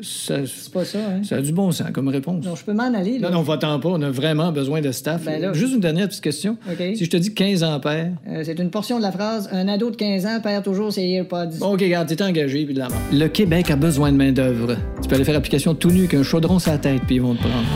Ça, 0.00 0.36
C'est 0.46 0.72
pas 0.72 0.86
ça, 0.86 0.98
hein? 1.00 1.22
ça 1.22 1.36
a 1.36 1.40
du 1.42 1.52
bon 1.52 1.70
sens 1.70 1.88
comme 1.92 2.08
réponse. 2.08 2.42
Non, 2.46 2.56
je 2.56 2.64
peux 2.64 2.72
m'en 2.72 2.94
aller, 2.94 3.18
là. 3.18 3.28
Non, 3.28 3.36
non, 3.36 3.42
va-t'en 3.42 3.78
pas. 3.78 3.90
On 3.90 4.00
a 4.00 4.10
vraiment 4.10 4.50
besoin 4.50 4.80
de 4.80 4.90
staff. 4.90 5.22
Ben 5.24 5.38
là- 5.38 5.52
Juste 5.52 5.74
une 5.74 5.80
dernière 5.80 6.08
petite 6.08 6.22
question. 6.22 6.56
OK. 6.66 6.78
Si 6.96 7.04
je 7.04 7.10
te 7.10 7.18
dis 7.18 7.34
15 7.34 7.62
ampères. 7.62 8.10
Euh, 8.26 8.40
c'est 8.42 8.58
une 8.58 8.70
portion 8.70 8.96
de 8.96 9.02
la 9.02 9.12
phrase 9.12 9.50
Un 9.52 9.68
ado 9.68 9.90
de 9.90 9.96
15 9.96 10.24
ans 10.24 10.40
perd 10.42 10.64
toujours 10.64 10.90
ses 10.94 11.02
AirPods. 11.02 11.58
Bon, 11.58 11.74
OK, 11.74 11.80
regarde, 11.82 12.08
t'es 12.08 12.22
engagé, 12.22 12.64
puis 12.64 12.72
de 12.72 12.78
la 12.78 12.88
mort. 12.88 12.96
Le 13.12 13.26
Québec 13.28 13.70
a 13.70 13.76
besoin 13.76 14.10
de 14.12 14.16
main-d'œuvre. 14.16 14.76
Tu 15.02 15.08
peux 15.10 15.14
aller 15.16 15.24
faire 15.24 15.36
application 15.36 15.74
tout 15.74 15.90
nu 15.90 16.08
qu'un 16.08 16.22
chaudron 16.22 16.58
sur 16.58 16.72
la 16.72 16.78
tête, 16.78 17.02
puis 17.06 17.16
ils 17.16 17.22
vont 17.22 17.34
te 17.34 17.40
prendre. 17.40 17.66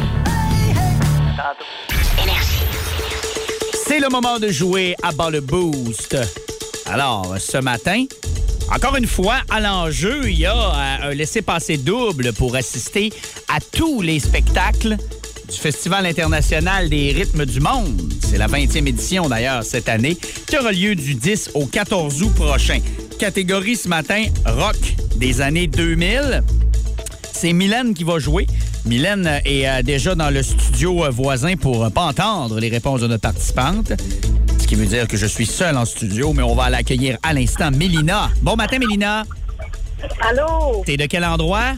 C'est 3.74 4.00
le 4.00 4.08
moment 4.08 4.38
de 4.38 4.48
jouer 4.48 4.94
à 5.02 5.12
bas 5.12 5.28
le 5.30 5.42
boost. 5.42 6.16
Alors, 6.86 7.36
ce 7.38 7.58
matin, 7.58 8.04
encore 8.72 8.96
une 8.96 9.06
fois, 9.06 9.36
à 9.48 9.60
l'enjeu, 9.60 10.28
il 10.28 10.38
y 10.38 10.46
a 10.46 10.54
euh, 10.54 11.10
un 11.10 11.14
laissez-passer 11.14 11.76
double 11.76 12.32
pour 12.32 12.56
assister 12.56 13.12
à 13.48 13.60
tous 13.60 14.02
les 14.02 14.18
spectacles 14.18 14.96
du 15.50 15.56
Festival 15.56 16.04
international 16.04 16.88
des 16.88 17.12
rythmes 17.12 17.46
du 17.46 17.60
monde. 17.60 18.12
C'est 18.28 18.38
la 18.38 18.48
20e 18.48 18.88
édition 18.88 19.28
d'ailleurs 19.28 19.62
cette 19.62 19.88
année, 19.88 20.16
qui 20.46 20.58
aura 20.58 20.72
lieu 20.72 20.94
du 20.96 21.14
10 21.14 21.50
au 21.54 21.66
14 21.66 22.22
août 22.22 22.34
prochain. 22.34 22.80
Catégorie 23.18 23.76
ce 23.76 23.88
matin, 23.88 24.24
rock 24.44 24.76
des 25.16 25.40
années 25.40 25.68
2000. 25.68 26.42
C'est 27.32 27.52
Mylène 27.52 27.94
qui 27.94 28.02
va 28.02 28.18
jouer. 28.18 28.46
Mylène 28.84 29.40
est 29.44 29.68
euh, 29.68 29.82
déjà 29.82 30.14
dans 30.14 30.30
le 30.30 30.42
studio 30.42 31.04
euh, 31.04 31.10
voisin 31.10 31.56
pour 31.56 31.90
pas 31.92 32.02
entendre 32.06 32.58
les 32.58 32.68
réponses 32.68 33.00
de 33.00 33.06
notre 33.06 33.22
participante. 33.22 33.92
Ce 34.66 34.70
qui 34.70 34.74
veut 34.74 34.86
dire 34.86 35.06
que 35.06 35.16
je 35.16 35.26
suis 35.26 35.46
seul 35.46 35.76
en 35.76 35.84
studio, 35.84 36.32
mais 36.32 36.42
on 36.42 36.56
va 36.56 36.68
l'accueillir 36.68 37.18
à 37.22 37.32
l'instant. 37.32 37.70
Mélina. 37.70 38.30
Bon 38.42 38.56
matin, 38.56 38.80
Mélina. 38.80 39.22
Allô? 40.28 40.82
T'es 40.84 40.96
de 40.96 41.06
quel 41.06 41.24
endroit? 41.24 41.74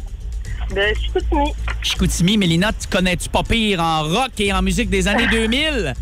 De 0.74 0.94
Chicoutimi. 0.98 1.52
Chicoutimi. 1.82 2.38
Mélina, 2.38 2.72
tu 2.72 2.88
connais-tu 2.88 3.28
pas 3.28 3.42
pire 3.42 3.80
en 3.80 4.04
rock 4.04 4.30
et 4.38 4.54
en 4.54 4.62
musique 4.62 4.88
des 4.88 5.06
années 5.06 5.26
2000? 5.30 5.92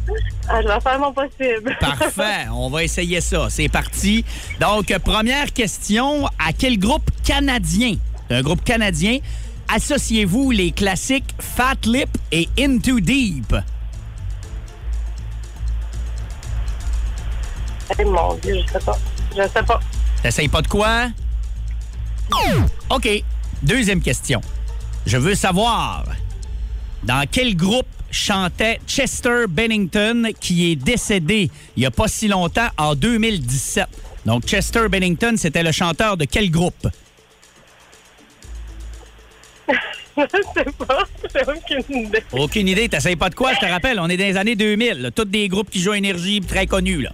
Ah, 0.48 0.62
je 0.62 0.68
vais 0.68 0.80
faire 0.80 1.00
mon 1.00 1.12
possible. 1.12 1.76
Parfait. 1.80 2.46
On 2.52 2.70
va 2.70 2.84
essayer 2.84 3.20
ça. 3.20 3.48
C'est 3.50 3.68
parti. 3.68 4.24
Donc, 4.60 4.96
première 5.00 5.52
question. 5.52 6.26
À 6.38 6.52
quel 6.56 6.78
groupe 6.78 7.10
canadien, 7.24 7.96
un 8.30 8.42
groupe 8.42 8.62
canadien, 8.62 9.18
associez-vous 9.74 10.52
les 10.52 10.70
classiques 10.70 11.34
Fat 11.40 11.84
Lip 11.84 12.16
et 12.30 12.48
Into 12.56 13.00
Deep? 13.00 13.56
Eh, 17.98 18.04
mon 18.04 18.34
Dieu, 18.34 18.56
je 18.66 18.72
sais 18.72 18.84
pas. 18.84 18.98
Je 19.36 19.42
sais 19.42 19.62
pas. 19.62 19.80
T'essayes 20.22 20.48
pas 20.48 20.62
de 20.62 20.68
quoi? 20.68 21.08
OK. 22.90 23.08
Deuxième 23.62 24.00
question. 24.00 24.40
Je 25.06 25.16
veux 25.16 25.34
savoir 25.34 26.04
dans 27.04 27.24
quel 27.30 27.56
groupe 27.56 27.86
chantait 28.10 28.80
Chester 28.86 29.44
Bennington 29.48 30.30
qui 30.40 30.72
est 30.72 30.76
décédé 30.76 31.50
il 31.76 31.80
n'y 31.80 31.86
a 31.86 31.90
pas 31.90 32.08
si 32.08 32.28
longtemps 32.28 32.68
en 32.76 32.94
2017. 32.94 33.86
Donc 34.24 34.44
Chester 34.44 34.88
Bennington, 34.88 35.34
c'était 35.36 35.62
le 35.62 35.70
chanteur 35.72 36.16
de 36.16 36.24
quel 36.24 36.50
groupe? 36.50 36.88
Je 40.16 40.22
sais 40.54 40.64
pas. 40.78 41.04
J'ai 41.34 41.42
aucune 41.42 41.96
idée. 42.06 42.22
Aucune 42.32 42.68
idée. 42.68 42.88
T'essayes 42.88 43.16
pas 43.16 43.28
de 43.28 43.34
quoi, 43.34 43.52
je 43.52 43.60
te 43.60 43.66
rappelle? 43.70 44.00
On 44.00 44.08
est 44.08 44.16
dans 44.16 44.24
les 44.24 44.36
années 44.38 44.56
2000. 44.56 45.02
là. 45.02 45.10
Tous 45.10 45.24
des 45.26 45.46
groupes 45.48 45.68
qui 45.68 45.80
jouent 45.80 45.92
à 45.92 45.98
énergie 45.98 46.40
très 46.40 46.66
connus. 46.66 47.02
Là. 47.02 47.10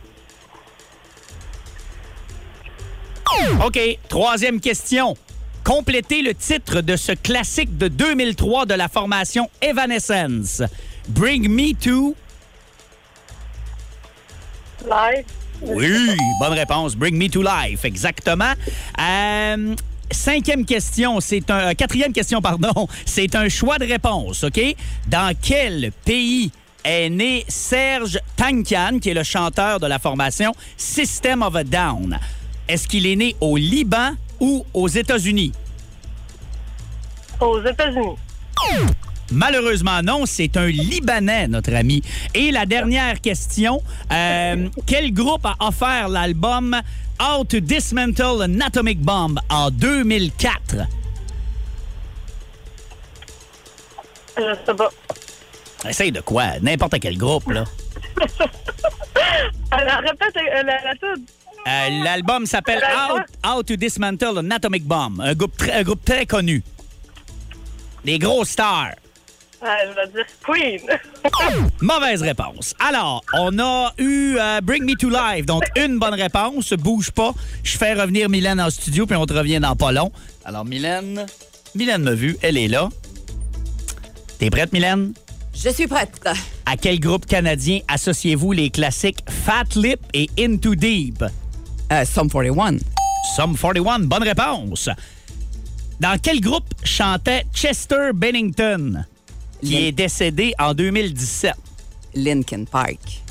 OK. 3.65 3.79
Troisième 4.09 4.61
question. 4.61 5.17
Complétez 5.65 6.23
le 6.23 6.35
titre 6.35 6.81
de 6.81 6.97
ce 6.97 7.13
classique 7.13 7.79
de 7.79 7.89
2003 7.89 8.67
de 8.67 8.75
la 8.75 8.89
formation 8.89 9.49
Evanescence. 9.61 10.63
Bring 11.09 11.49
Me 11.49 11.73
To... 11.75 12.17
Live. 14.85 15.25
Oui, 15.63 16.17
bonne 16.41 16.55
réponse. 16.55 16.97
Bring 16.97 17.17
Me 17.17 17.29
to 17.29 17.43
life, 17.43 17.85
exactement. 17.85 18.53
Euh, 19.01 19.77
cinquième 20.11 20.65
question, 20.65 21.21
c'est 21.21 21.49
un 21.51 21.71
euh, 21.71 21.75
quatrième 21.75 22.13
question, 22.13 22.43
pardon. 22.43 22.89
C'est 23.07 23.37
un 23.37 23.49
choix 23.49 23.79
de 23.79 23.87
réponse, 23.87 24.43
ok? 24.43 24.61
Dans 25.07 25.33
quel 25.41 25.93
pays 26.05 26.51
est 26.85 27.09
né 27.11 27.45
Serge 27.47 28.19
Tankian, 28.37 28.99
qui 29.01 29.11
est 29.11 29.15
le 29.15 29.23
chanteur 29.23 29.79
de 29.79 29.87
la 29.87 30.01
formation 30.01 30.53
System 30.77 31.43
of 31.43 31.55
a 31.55 31.63
Down? 31.63 32.19
Est-ce 32.73 32.89
qu'il 32.89 33.07
est 33.07 33.17
né 33.17 33.37
au 33.39 33.59
Liban 33.59 34.13
ou 34.41 34.65
aux 34.73 34.89
États-Unis? 34.89 35.53
Aux 37.39 37.63
États-Unis. 37.63 38.17
Malheureusement, 39.31 40.03
non, 40.03 40.25
c'est 40.25 40.57
un 40.57 40.69
Libanais, 40.69 41.49
notre 41.49 41.75
ami. 41.75 42.03
Et 42.33 42.51
la 42.51 42.65
dernière 42.65 43.21
question, 43.21 43.83
euh, 44.11 44.71
quel 44.87 45.13
groupe 45.13 45.45
a 45.45 45.55
offert 45.61 46.09
l'album 46.09 46.75
How 47.21 47.45
to 47.45 47.61
Dismantle 47.61 48.43
an 48.43 48.61
Atomic 48.63 49.03
Bomb 49.03 49.39
en 49.51 49.71
2004? 49.71 50.77
Je 54.39 54.43
sais 54.65 54.75
pas. 54.75 54.89
Essaye 55.91 56.11
de 56.11 56.23
quoi? 56.23 56.59
N'importe 56.63 56.99
quel 57.01 57.19
groupe, 57.19 57.51
là. 57.51 57.65
Alors, 59.71 60.01
répète 60.09 60.37
euh, 60.39 60.63
la, 60.63 60.83
la 60.85 60.95
toute. 60.95 61.42
Euh, 61.67 62.03
L'album 62.03 62.47
s'appelle 62.47 62.83
How, 62.83 63.21
How 63.49 63.63
to 63.63 63.77
Dismantle 63.77 64.39
an 64.39 64.51
Atomic 64.51 64.85
Bomb, 64.85 65.21
un 65.21 65.35
groupe, 65.35 65.57
très, 65.57 65.73
un 65.73 65.83
groupe 65.83 66.05
très 66.05 66.27
connu. 66.27 66.63
Des 68.05 68.19
gros 68.19 68.45
stars. 68.45 68.95
Ah, 69.65 69.77
je 69.89 69.95
vais 69.95 70.09
dire 70.13 70.27
Queen. 70.45 71.61
Mauvaise 71.81 72.21
réponse. 72.23 72.75
Alors, 72.81 73.23
on 73.33 73.57
a 73.61 73.93
eu 73.99 74.37
euh, 74.37 74.61
Bring 74.61 74.85
Me 74.85 74.97
to 74.97 75.09
Life, 75.09 75.47
donc 75.47 75.63
une 75.77 76.01
bonne 76.01 76.15
réponse. 76.15 76.73
Bouge 76.73 77.13
pas. 77.13 77.33
Je 77.63 77.79
fais 77.79 77.95
revenir 77.95 78.29
Mylène 78.29 78.61
en 78.61 78.71
studio, 78.71 79.07
puis 79.07 79.15
on 79.15 79.25
te 79.25 79.33
revient 79.33 79.61
dans 79.61 79.77
pas 79.77 79.93
long. 79.93 80.11
Alors, 80.45 80.65
Mylène, 80.65 81.27
Mylène 81.77 82.03
m'a 82.03 82.15
vu, 82.15 82.37
elle 82.43 82.59
est 82.59 82.67
là. 82.67 82.89
T'es 84.41 84.51
prête, 84.51 84.73
Mylène? 84.73 85.13
Je 85.55 85.69
suis 85.69 85.87
prête. 85.87 86.29
À 86.67 86.77
quel 86.77 86.99
groupe 86.99 87.27
canadien 87.27 87.81
associez-vous 87.87 88.51
les 88.51 88.71
classiques 88.71 89.19
Fat 89.29 89.77
Lip 89.77 90.01
et 90.13 90.29
Into 90.41 90.75
Deep? 90.75 91.23
Euh, 91.93 92.05
Sum 92.07 92.29
41. 92.31 92.79
Sum 93.37 93.55
41, 93.57 94.01
bonne 94.07 94.23
réponse. 94.23 94.89
Dans 96.01 96.19
quel 96.21 96.41
groupe 96.41 96.65
chantait 96.83 97.45
Chester 97.55 98.11
Bennington, 98.15 99.05
qui 99.63 99.73
Lin- 99.75 99.79
est 99.89 99.93
décédé 99.93 100.55
en 100.59 100.73
2017? 100.75 101.53
Linkin 102.15 102.65
Park. 102.65 103.23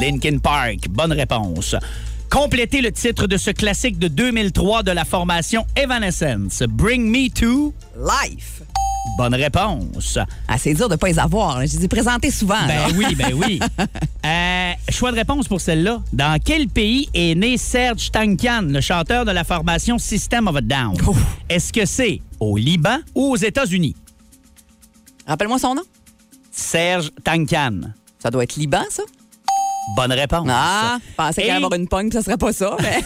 Linkin 0.00 0.38
Park, 0.38 0.88
bonne 0.90 1.12
réponse. 1.12 1.74
Complétez 2.30 2.80
le 2.82 2.92
titre 2.92 3.26
de 3.26 3.36
ce 3.36 3.50
classique 3.50 3.98
de 3.98 4.06
2003 4.08 4.82
de 4.82 4.92
la 4.92 5.04
formation 5.04 5.66
Evanescence. 5.74 6.62
Bring 6.68 7.10
Me 7.10 7.28
To. 7.30 7.72
Life. 7.96 8.62
Bonne 9.20 9.34
réponse. 9.34 10.18
Ah, 10.48 10.56
c'est 10.56 10.72
dur 10.72 10.88
de 10.88 10.96
pas 10.96 11.08
les 11.08 11.18
avoir. 11.18 11.58
là. 11.58 11.66
Je 11.66 11.76
les 11.76 11.84
ai 11.84 11.88
présentés 11.88 12.30
souvent. 12.30 12.54
là. 12.66 12.88
Ben 12.88 12.96
oui, 12.96 13.14
ben 13.14 13.34
oui. 13.34 13.60
Euh, 14.26 14.72
choix 14.90 15.12
de 15.12 15.16
réponse 15.16 15.48
pour 15.48 15.60
celle-là. 15.62 16.02
Dans 16.12 16.38
quel 16.42 16.68
pays 16.68 17.08
est 17.14 17.34
né 17.34 17.56
Serge 17.56 18.10
Tankian, 18.10 18.62
le 18.62 18.80
chanteur 18.82 19.24
de 19.24 19.30
la 19.30 19.44
formation 19.44 19.96
System 19.98 20.46
of 20.46 20.56
a 20.56 20.60
Down? 20.60 20.94
Est-ce 21.48 21.72
que 21.72 21.86
c'est 21.86 22.20
au 22.38 22.56
Liban 22.58 22.98
ou 23.14 23.32
aux 23.32 23.36
États-Unis? 23.36 23.96
Rappelle-moi 25.26 25.58
son 25.58 25.74
nom. 25.74 25.82
Serge 26.50 27.10
Tankian. 27.24 27.80
Ça 28.18 28.30
doit 28.30 28.44
être 28.44 28.56
Liban, 28.56 28.84
ça? 28.90 29.02
Bonne 29.96 30.12
réponse. 30.12 30.46
Ah, 30.50 30.98
je 31.06 31.14
pensais 31.16 31.42
qu'il 31.42 31.50
allait 31.50 31.64
avoir 31.64 31.78
une 31.78 31.88
pogne, 31.88 32.10
ça 32.10 32.22
serait 32.22 32.36
pas 32.38 32.52
ça. 32.52 32.76
mais- 32.80 33.02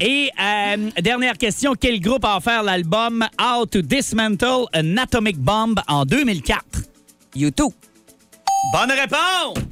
Et 0.06 0.30
euh, 0.40 0.90
dernière 1.02 1.36
question, 1.36 1.74
quel 1.78 2.00
groupe 2.00 2.24
a 2.24 2.36
offert 2.36 2.62
l'album 2.62 3.26
How 3.40 3.66
to 3.66 3.82
Dismantle 3.82 4.66
an 4.74 4.96
Atomic 4.96 5.38
Bomb 5.38 5.74
en 5.88 6.04
2004? 6.04 6.62
YouTube. 7.34 7.72
Bonne 8.72 8.90
réponse! 8.92 9.64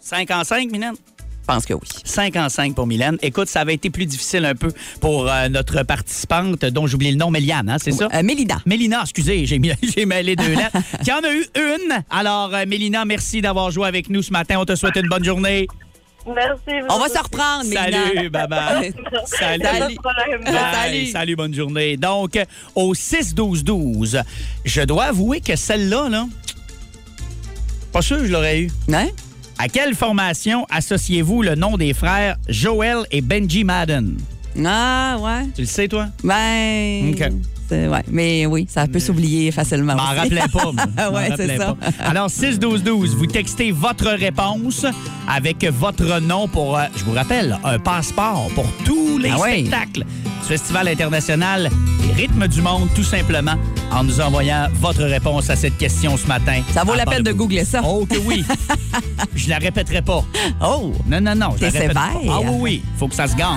5 0.00 0.30
en 0.32 0.42
5, 0.44 0.70
Mylène? 0.72 0.94
Je 0.96 1.11
pense 1.54 1.66
que 1.66 1.74
oui. 1.74 1.80
5 2.04 2.36
en 2.36 2.48
5 2.48 2.74
pour 2.74 2.86
Mylène. 2.86 3.18
Écoute, 3.22 3.48
ça 3.48 3.60
avait 3.60 3.74
été 3.74 3.90
plus 3.90 4.06
difficile 4.06 4.44
un 4.44 4.54
peu 4.54 4.72
pour 5.00 5.28
euh, 5.28 5.48
notre 5.48 5.82
participante, 5.82 6.64
dont 6.66 6.86
j'ai 6.86 6.94
oublié 6.94 7.12
le 7.12 7.18
nom, 7.18 7.30
Méliane, 7.30 7.68
hein, 7.68 7.76
c'est 7.78 7.92
ça? 7.92 8.08
Euh, 8.12 8.22
Mélina. 8.22 8.58
Mélina, 8.66 9.00
excusez, 9.02 9.46
j'ai, 9.46 9.58
mêlé 10.06 10.36
deux 10.36 10.54
lettres. 10.54 10.78
qui 11.04 11.12
en 11.12 11.18
a 11.18 11.32
eu 11.32 11.46
une. 11.56 12.04
Alors, 12.10 12.54
euh, 12.54 12.64
Mélina, 12.66 13.04
merci 13.04 13.40
d'avoir 13.40 13.70
joué 13.70 13.88
avec 13.88 14.08
nous 14.10 14.22
ce 14.22 14.32
matin. 14.32 14.56
On 14.58 14.64
te 14.64 14.74
souhaite 14.74 14.96
une 14.96 15.08
bonne 15.08 15.24
journée. 15.24 15.66
Merci. 16.24 16.86
On 16.88 16.98
va 16.98 17.08
se 17.08 17.18
reprendre, 17.18 17.64
Mélina. 17.64 18.06
Salut, 18.06 18.30
bye-bye. 18.30 18.94
Salut. 19.26 19.64
Salut. 20.46 21.06
Salut, 21.06 21.36
bonne 21.36 21.54
journée. 21.54 21.96
Donc, 21.96 22.38
au 22.74 22.94
6-12-12, 22.94 24.22
je 24.64 24.82
dois 24.82 25.04
avouer 25.04 25.40
que 25.40 25.56
celle-là, 25.56 26.08
là, 26.08 26.26
pas 27.92 28.02
sûr 28.02 28.18
que 28.18 28.26
je 28.26 28.32
l'aurais 28.32 28.60
eu. 28.60 28.70
Hein? 28.92 29.08
À 29.62 29.68
quelle 29.68 29.94
formation 29.94 30.66
associez-vous 30.70 31.42
le 31.42 31.54
nom 31.54 31.76
des 31.76 31.94
frères 31.94 32.36
Joel 32.48 33.06
et 33.12 33.20
Benji 33.20 33.62
Madden? 33.62 34.16
Ah, 34.66 35.16
ouais. 35.20 35.46
Tu 35.54 35.60
le 35.60 35.66
sais, 35.68 35.86
toi? 35.86 36.08
Ben. 36.24 37.12
OK. 37.12 37.32
Ouais. 37.70 38.02
Mais 38.10 38.44
oui, 38.46 38.66
ça 38.68 38.86
peut 38.86 38.98
s'oublier 38.98 39.50
facilement. 39.52 39.92
Je 39.92 39.96
m'en 39.98 40.20
rappelais 40.20 40.42
pas. 40.52 40.72
moi. 40.72 40.84
Je 40.96 41.02
m'en 41.10 41.10
Ouais, 41.16 41.28
rappelais 41.28 41.46
c'est 41.48 41.56
ça. 41.58 41.74
pas. 41.74 42.04
Alors, 42.06 42.28
6-12-12, 42.28 43.06
vous 43.16 43.26
textez 43.26 43.72
votre 43.72 44.08
réponse 44.10 44.84
avec 45.28 45.64
votre 45.64 46.20
nom 46.20 46.48
pour, 46.48 46.76
euh, 46.78 46.84
je 46.96 47.04
vous 47.04 47.12
rappelle, 47.12 47.58
un 47.64 47.78
passeport 47.78 48.48
pour 48.54 48.66
tous 48.84 49.18
les 49.18 49.30
Ah 49.30 49.38
ouais. 49.40 49.60
spectacles 49.60 50.00
du 50.04 50.48
Festival 50.48 50.88
international 50.88 51.70
des 52.06 52.22
rythmes 52.22 52.46
du 52.48 52.60
monde, 52.60 52.88
tout 52.94 53.04
simplement, 53.04 53.54
en 53.92 54.04
nous 54.04 54.20
envoyant 54.20 54.66
votre 54.80 55.04
réponse 55.04 55.48
à 55.50 55.56
cette 55.56 55.78
question 55.78 56.16
ce 56.16 56.26
matin. 56.26 56.60
Ça 56.74 56.82
vaut 56.84 56.94
la 56.94 57.06
peine 57.06 57.22
de 57.22 57.32
googler 57.32 57.64
ça. 57.64 57.80
Oh 57.84 58.04
que 58.06 58.18
oui. 58.18 58.44
je 59.36 59.48
la 59.48 59.58
répéterai 59.58 60.02
pas. 60.02 60.24
Oh! 60.60 60.92
Non, 61.06 61.20
non, 61.20 61.34
non. 61.34 61.50
je 61.58 61.64
la 61.66 61.94
pas. 61.94 62.10
Ah 62.28 62.40
oui, 62.42 62.56
oui. 62.60 62.82
Faut 62.98 63.08
que 63.08 63.14
ça 63.14 63.26
se 63.28 63.36
gagne. 63.36 63.56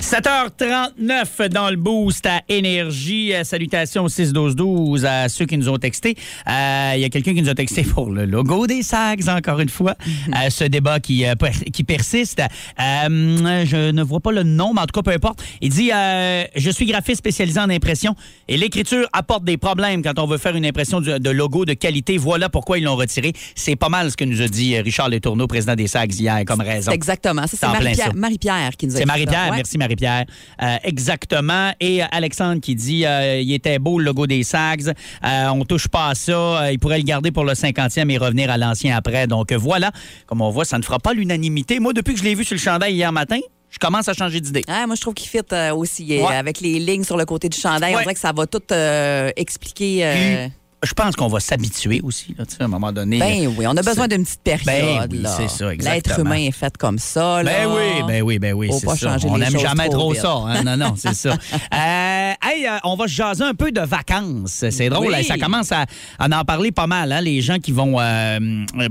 7h39 0.00 1.48
dans 1.50 1.68
le 1.70 1.76
boost 1.76 2.24
à 2.26 2.40
Énergie. 2.48 3.34
Euh, 3.34 3.44
Salutations 3.44 4.04
au 4.04 4.08
6-12-12 4.08 5.04
à 5.04 5.28
ceux 5.28 5.44
qui 5.44 5.58
nous 5.58 5.68
ont 5.68 5.76
texté. 5.76 6.16
Euh, 6.48 6.92
Il 6.96 7.00
y 7.00 7.04
a 7.04 7.10
quelqu'un 7.10 7.34
qui 7.34 7.42
nous 7.42 7.48
a 7.50 7.54
texté 7.54 7.82
pour 7.82 8.10
le 8.10 8.24
logo 8.24 8.66
des 8.66 8.82
SAGs, 8.82 9.28
encore 9.28 9.60
une 9.60 9.68
fois. 9.68 9.94
Euh, 10.28 10.48
ce 10.50 10.64
débat 10.64 11.00
qui, 11.00 11.26
euh, 11.26 11.34
per- 11.34 11.50
qui 11.72 11.84
persiste. 11.84 12.40
Je 12.78 13.90
ne 13.90 14.02
vois 14.02 14.20
pas 14.20 14.32
le 14.32 14.42
nom, 14.42 14.72
mais 14.74 14.80
en 14.80 14.86
tout 14.86 15.00
cas, 15.00 15.02
peu 15.02 15.14
importe. 15.14 15.42
Il 15.60 15.68
dit 15.70 15.90
Je 15.90 16.70
suis 16.70 16.86
graphiste 16.86 17.18
spécialisé 17.18 17.60
en 17.60 17.68
impression 17.70 18.14
et 18.48 18.56
l'écriture 18.56 19.06
apporte 19.12 19.44
des 19.44 19.58
problèmes 19.58 20.02
quand 20.02 20.18
on 20.18 20.26
veut 20.26 20.38
faire 20.38 20.56
une 20.56 20.64
impression 20.66 21.00
de, 21.00 21.18
de 21.18 21.30
logo 21.30 21.64
de 21.64 21.74
qualité. 21.74 22.16
Voilà 22.16 22.48
pourquoi 22.48 22.78
ils 22.78 22.84
l'ont 22.84 22.96
retiré. 22.96 23.32
C'est 23.54 23.76
pas 23.76 23.88
mal 23.90 24.10
ce 24.10 24.16
que 24.16 24.24
nous 24.24 24.40
a 24.40 24.48
dit 24.48 24.78
Richard 24.80 25.08
Letourneau, 25.10 25.46
président 25.46 25.74
des 25.74 25.86
SAGs, 25.86 26.14
hier, 26.18 26.42
comme 26.46 26.60
raison. 26.62 26.90
Exactement. 26.90 27.46
Ça, 27.46 27.56
c'est 27.60 27.66
Marie-Pierre 27.66 28.06
ça. 28.08 28.12
Marie-Pierre 28.14 28.70
qui 28.78 28.86
nous 28.86 28.94
a 28.94 28.96
C'est 28.98 29.04
dit 29.04 29.06
ça. 29.08 29.12
Marie-Pierre, 29.12 29.50
Ouais. 29.50 29.56
merci 29.56 29.78
Marie-Pierre. 29.90 30.24
Euh, 30.62 30.76
exactement. 30.84 31.72
Et 31.80 32.02
euh, 32.02 32.06
Alexandre 32.12 32.60
qui 32.60 32.74
dit 32.74 33.04
euh, 33.04 33.40
il 33.40 33.52
était 33.52 33.78
beau 33.78 33.98
le 33.98 34.04
logo 34.04 34.26
des 34.26 34.42
Sags. 34.42 34.88
Euh, 35.24 35.48
on 35.48 35.64
touche 35.64 35.88
pas 35.88 36.08
à 36.10 36.14
ça. 36.14 36.72
Il 36.72 36.78
pourrait 36.78 36.98
le 36.98 37.04
garder 37.04 37.30
pour 37.32 37.44
le 37.44 37.52
50e 37.52 38.10
et 38.10 38.18
revenir 38.18 38.50
à 38.50 38.56
l'ancien 38.58 38.96
après. 38.96 39.26
Donc 39.26 39.52
voilà, 39.52 39.90
comme 40.26 40.40
on 40.40 40.50
voit, 40.50 40.64
ça 40.64 40.78
ne 40.78 40.82
fera 40.82 40.98
pas 40.98 41.12
l'unanimité. 41.12 41.80
Moi, 41.80 41.92
depuis 41.92 42.14
que 42.14 42.20
je 42.20 42.24
l'ai 42.24 42.34
vu 42.34 42.44
sur 42.44 42.54
le 42.54 42.60
chandail 42.60 42.94
hier 42.94 43.12
matin, 43.12 43.38
je 43.70 43.78
commence 43.78 44.08
à 44.08 44.14
changer 44.14 44.40
d'idée. 44.40 44.62
Ah, 44.68 44.86
moi, 44.86 44.96
je 44.96 45.00
trouve 45.00 45.14
qu'il 45.14 45.28
fit 45.28 45.38
euh, 45.52 45.72
aussi 45.74 46.04
Ouais. 46.06 46.34
avec 46.34 46.60
les 46.60 46.78
lignes 46.80 47.04
sur 47.04 47.16
le 47.16 47.24
côté 47.24 47.48
du 47.48 47.56
chandail. 47.58 47.92
On 47.94 47.96
Ouais. 47.98 48.02
dirait 48.02 48.14
que 48.14 48.20
ça 48.20 48.32
va 48.32 48.46
tout 48.46 48.60
euh, 48.72 49.30
expliquer. 49.36 50.04
euh, 50.04 50.48
Je 50.82 50.94
pense 50.94 51.14
qu'on 51.14 51.28
va 51.28 51.40
s'habituer 51.40 52.00
aussi, 52.02 52.34
là, 52.38 52.44
à 52.58 52.64
un 52.64 52.68
moment 52.68 52.90
donné. 52.90 53.18
Ben 53.18 53.46
oui, 53.58 53.66
on 53.66 53.76
a 53.76 53.82
besoin 53.82 54.08
d'une 54.08 54.24
petite 54.24 54.40
période. 54.42 55.10
Ben 55.10 55.18
oui, 55.24 55.26
c'est 55.36 55.48
ça, 55.50 55.66
L'être 55.70 55.74
exactement. 55.74 56.30
humain 56.34 56.46
est 56.46 56.52
fait 56.52 56.74
comme 56.78 56.98
ça. 56.98 57.42
Là. 57.42 57.50
Ben 57.52 57.66
oui, 57.68 58.02
ben 58.06 58.22
oui, 58.22 58.38
ben 58.38 58.54
oui, 58.54 58.68
Faut 58.68 58.78
c'est 58.78 58.86
pas 58.86 58.96
ça. 58.96 59.12
changer 59.12 59.28
On 59.30 59.36
n'aime 59.36 59.58
jamais 59.58 59.88
trop 59.90 60.12
vite. 60.12 60.22
ça. 60.22 60.32
hein. 60.32 60.62
Non, 60.64 60.76
non, 60.78 60.94
c'est 60.96 61.14
ça. 61.14 61.36
Euh, 61.72 62.32
hey, 62.42 62.66
euh, 62.66 62.78
on 62.84 62.96
va 62.96 63.06
se 63.06 63.12
jaser 63.14 63.44
un 63.44 63.54
peu 63.54 63.70
de 63.72 63.80
vacances. 63.80 64.64
C'est 64.70 64.88
drôle, 64.88 65.08
Oui. 65.08 65.14
hein, 65.16 65.22
ça 65.22 65.38
commence 65.38 65.70
à, 65.72 65.84
à 66.18 66.26
en 66.40 66.44
parler 66.44 66.72
pas 66.72 66.86
mal. 66.86 67.12
hein, 67.12 67.20
les 67.20 67.40
gens 67.40 67.58
qui 67.58 67.72
vont 67.72 67.96
euh, 68.00 68.38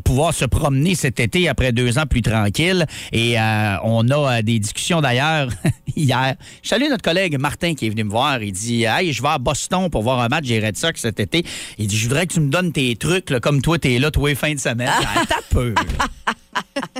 pouvoir 0.03 0.33
se 0.33 0.45
promener 0.45 0.95
cet 0.95 1.19
été 1.19 1.47
après 1.49 1.71
deux 1.71 1.97
ans 1.97 2.05
plus 2.05 2.21
tranquilles. 2.21 2.85
Et 3.11 3.35
on 3.83 4.07
a 4.11 4.41
des 4.41 4.59
discussions 4.59 5.01
d'ailleurs 5.01 5.49
hier. 5.95 6.35
Je 6.63 6.69
salue 6.69 6.85
notre 6.89 7.01
collègue 7.03 7.37
Martin 7.39 7.73
qui 7.75 7.87
est 7.87 7.89
venu 7.89 8.03
me 8.05 8.11
voir. 8.11 8.41
Il 8.41 8.51
dit 8.51 8.83
Hey, 8.83 9.11
je 9.13 9.21
vais 9.21 9.29
à 9.29 9.37
Boston 9.37 9.89
pour 9.89 10.03
voir 10.03 10.19
un 10.19 10.27
match 10.27 10.45
des 10.45 10.59
Red 10.59 10.77
Sox 10.77 10.93
cet 11.01 11.19
été. 11.19 11.43
Il 11.79 11.87
dit 11.87 11.97
Je 11.97 12.03
voudrais 12.03 12.27
que 12.27 12.33
tu 12.33 12.41
me 12.41 12.49
donnes 12.49 12.71
tes 12.73 12.95
trucs, 12.97 13.29
là, 13.29 13.39
comme 13.39 13.61
toi, 13.61 13.79
t'es 13.79 13.97
là 13.99 14.11
les 14.27 14.35
fins 14.35 14.53
de 14.53 14.59
semaine. 14.59 14.91
Ah, 15.15 15.23
T'as 15.27 15.41
peu. 15.49 15.73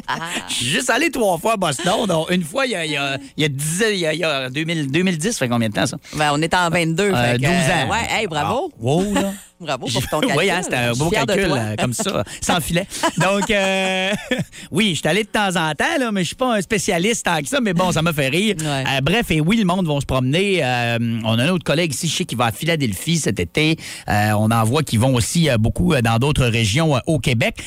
Là. 0.07 0.15
Je 0.47 0.53
suis 0.53 0.65
juste 0.65 0.89
allé 0.89 1.09
trois 1.11 1.37
fois 1.37 1.53
à 1.53 1.57
Boston. 1.57 2.05
Donc, 2.07 2.31
une 2.31 2.43
fois, 2.43 2.65
il 2.65 2.71
y 2.71 2.75
a, 2.75 2.85
il 2.85 2.91
y 2.91 2.97
a, 2.97 3.17
il 3.37 3.41
y 3.41 3.45
a, 3.45 3.49
dix- 3.49 3.83
il 3.91 3.97
y 3.99 4.05
a- 4.05 4.13
il 4.13 4.19
y 4.19 4.23
a 4.23 4.49
2000 4.49 4.91
2010, 4.91 5.31
ça 5.31 5.39
fait 5.39 5.49
combien 5.49 5.69
de 5.69 5.73
temps, 5.73 5.85
ça? 5.85 5.97
Ben, 6.15 6.31
on 6.33 6.41
est 6.41 6.53
en 6.53 6.69
22. 6.69 7.03
Euh, 7.03 7.15
fait 7.33 7.37
que, 7.37 7.41
12 7.41 7.49
ans. 7.49 7.91
Ouais, 7.91 8.07
hey, 8.09 8.27
bravo. 8.27 8.71
Ah, 8.73 8.75
wow, 8.79 9.13
là. 9.13 9.33
Bravo 9.59 9.87
pour 9.87 10.07
ton 10.07 10.19
calcul. 10.21 10.37
Oui, 10.37 10.49
hein, 10.49 10.61
c'était 10.63 10.77
un 10.77 10.93
beau 10.93 11.09
calcul, 11.09 11.47
euh, 11.51 11.75
comme 11.77 11.91
ça, 11.91 12.23
sans 12.39 12.61
filet. 12.61 12.87
Donc, 13.17 13.51
euh, 13.51 14.11
oui, 14.71 14.91
je 14.93 14.99
suis 14.99 15.07
allé 15.09 15.23
de 15.23 15.27
temps 15.27 15.49
en 15.49 15.73
temps, 15.73 15.97
là, 15.99 16.13
mais 16.13 16.21
je 16.21 16.27
suis 16.27 16.35
pas 16.37 16.55
un 16.55 16.61
spécialiste 16.61 17.25
tant 17.25 17.41
que 17.41 17.47
ça, 17.49 17.59
mais 17.59 17.73
bon, 17.73 17.91
ça 17.91 18.01
m'a 18.01 18.13
fait 18.13 18.29
rire. 18.29 18.55
Ouais. 18.57 18.65
Euh, 18.87 19.01
bref, 19.01 19.29
et 19.31 19.41
oui, 19.41 19.57
le 19.57 19.65
monde 19.65 19.85
va 19.85 19.99
se 19.99 20.05
promener. 20.05 20.63
Euh, 20.63 20.97
on 21.25 21.37
a 21.37 21.43
un 21.43 21.49
autre 21.49 21.65
collègue 21.65 21.93
ici, 21.93 22.07
je 22.07 22.15
sais, 22.15 22.23
qui 22.23 22.35
va 22.35 22.45
à 22.45 22.51
Philadelphie 22.53 23.17
cet 23.17 23.41
été. 23.41 23.75
Euh, 24.07 24.31
on 24.39 24.49
en 24.49 24.63
voit 24.63 24.81
qui 24.83 24.95
vont 24.95 25.13
aussi 25.13 25.49
euh, 25.49 25.57
beaucoup 25.57 25.93
euh, 25.93 26.01
dans 26.01 26.19
d'autres 26.19 26.45
régions 26.45 26.95
euh, 26.95 26.99
au 27.05 27.19
Québec. 27.19 27.57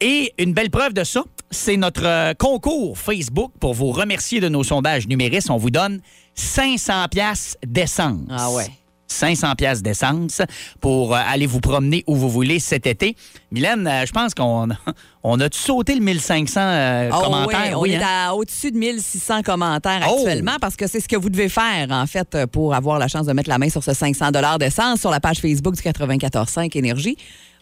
Et 0.00 0.32
une 0.38 0.52
belle 0.52 0.70
preuve 0.70 0.92
de 0.92 1.04
ça, 1.04 1.24
c'est 1.50 1.76
notre 1.76 2.04
euh, 2.04 2.34
concours 2.34 2.98
Facebook 2.98 3.52
pour 3.60 3.72
vous 3.74 3.92
remercier 3.92 4.40
de 4.40 4.48
nos 4.48 4.62
sondages 4.64 5.08
numéristes. 5.08 5.50
On 5.50 5.56
vous 5.56 5.70
donne 5.70 6.00
500 6.34 7.06
pièces 7.10 7.56
d'essence. 7.66 8.20
Ah 8.30 8.50
ouais. 8.50 8.66
500 9.08 9.54
pièces 9.54 9.82
d'essence 9.82 10.42
pour 10.80 11.14
euh, 11.14 11.18
aller 11.26 11.46
vous 11.46 11.60
promener 11.60 12.04
où 12.06 12.14
vous 12.16 12.28
voulez 12.28 12.58
cet 12.58 12.86
été. 12.86 13.16
Mylène, 13.52 13.86
euh, 13.86 14.04
je 14.04 14.12
pense 14.12 14.34
qu'on 14.34 14.68
on 15.22 15.40
a 15.40 15.48
sauté 15.52 15.94
le 15.94 16.00
1500 16.00 16.60
euh, 16.60 17.10
Oh, 17.14 17.22
commentaires. 17.22 17.60
oui, 17.68 17.74
on 17.74 17.80
oui, 17.82 17.92
est 17.92 18.02
hein? 18.02 18.26
à 18.30 18.34
au-dessus 18.34 18.72
de 18.72 18.76
1600 18.78 19.42
commentaires 19.42 20.06
Oh! 20.10 20.16
actuellement 20.18 20.56
parce 20.60 20.76
que 20.76 20.86
c'est 20.86 21.00
ce 21.00 21.08
que 21.08 21.16
vous 21.16 21.30
devez 21.30 21.48
faire, 21.48 21.86
en 21.90 22.06
fait, 22.06 22.44
pour 22.46 22.74
avoir 22.74 22.98
la 22.98 23.08
chance 23.08 23.26
de 23.26 23.32
mettre 23.32 23.48
la 23.48 23.58
main 23.58 23.70
sur 23.70 23.82
ce 23.82 23.94
500 23.94 24.30
d'essence 24.58 25.00
sur 25.00 25.10
la 25.10 25.20
page 25.20 25.38
Facebook 25.38 25.74
du 25.74 25.82
94.5 25.82 26.76
Énergie. 26.76 27.16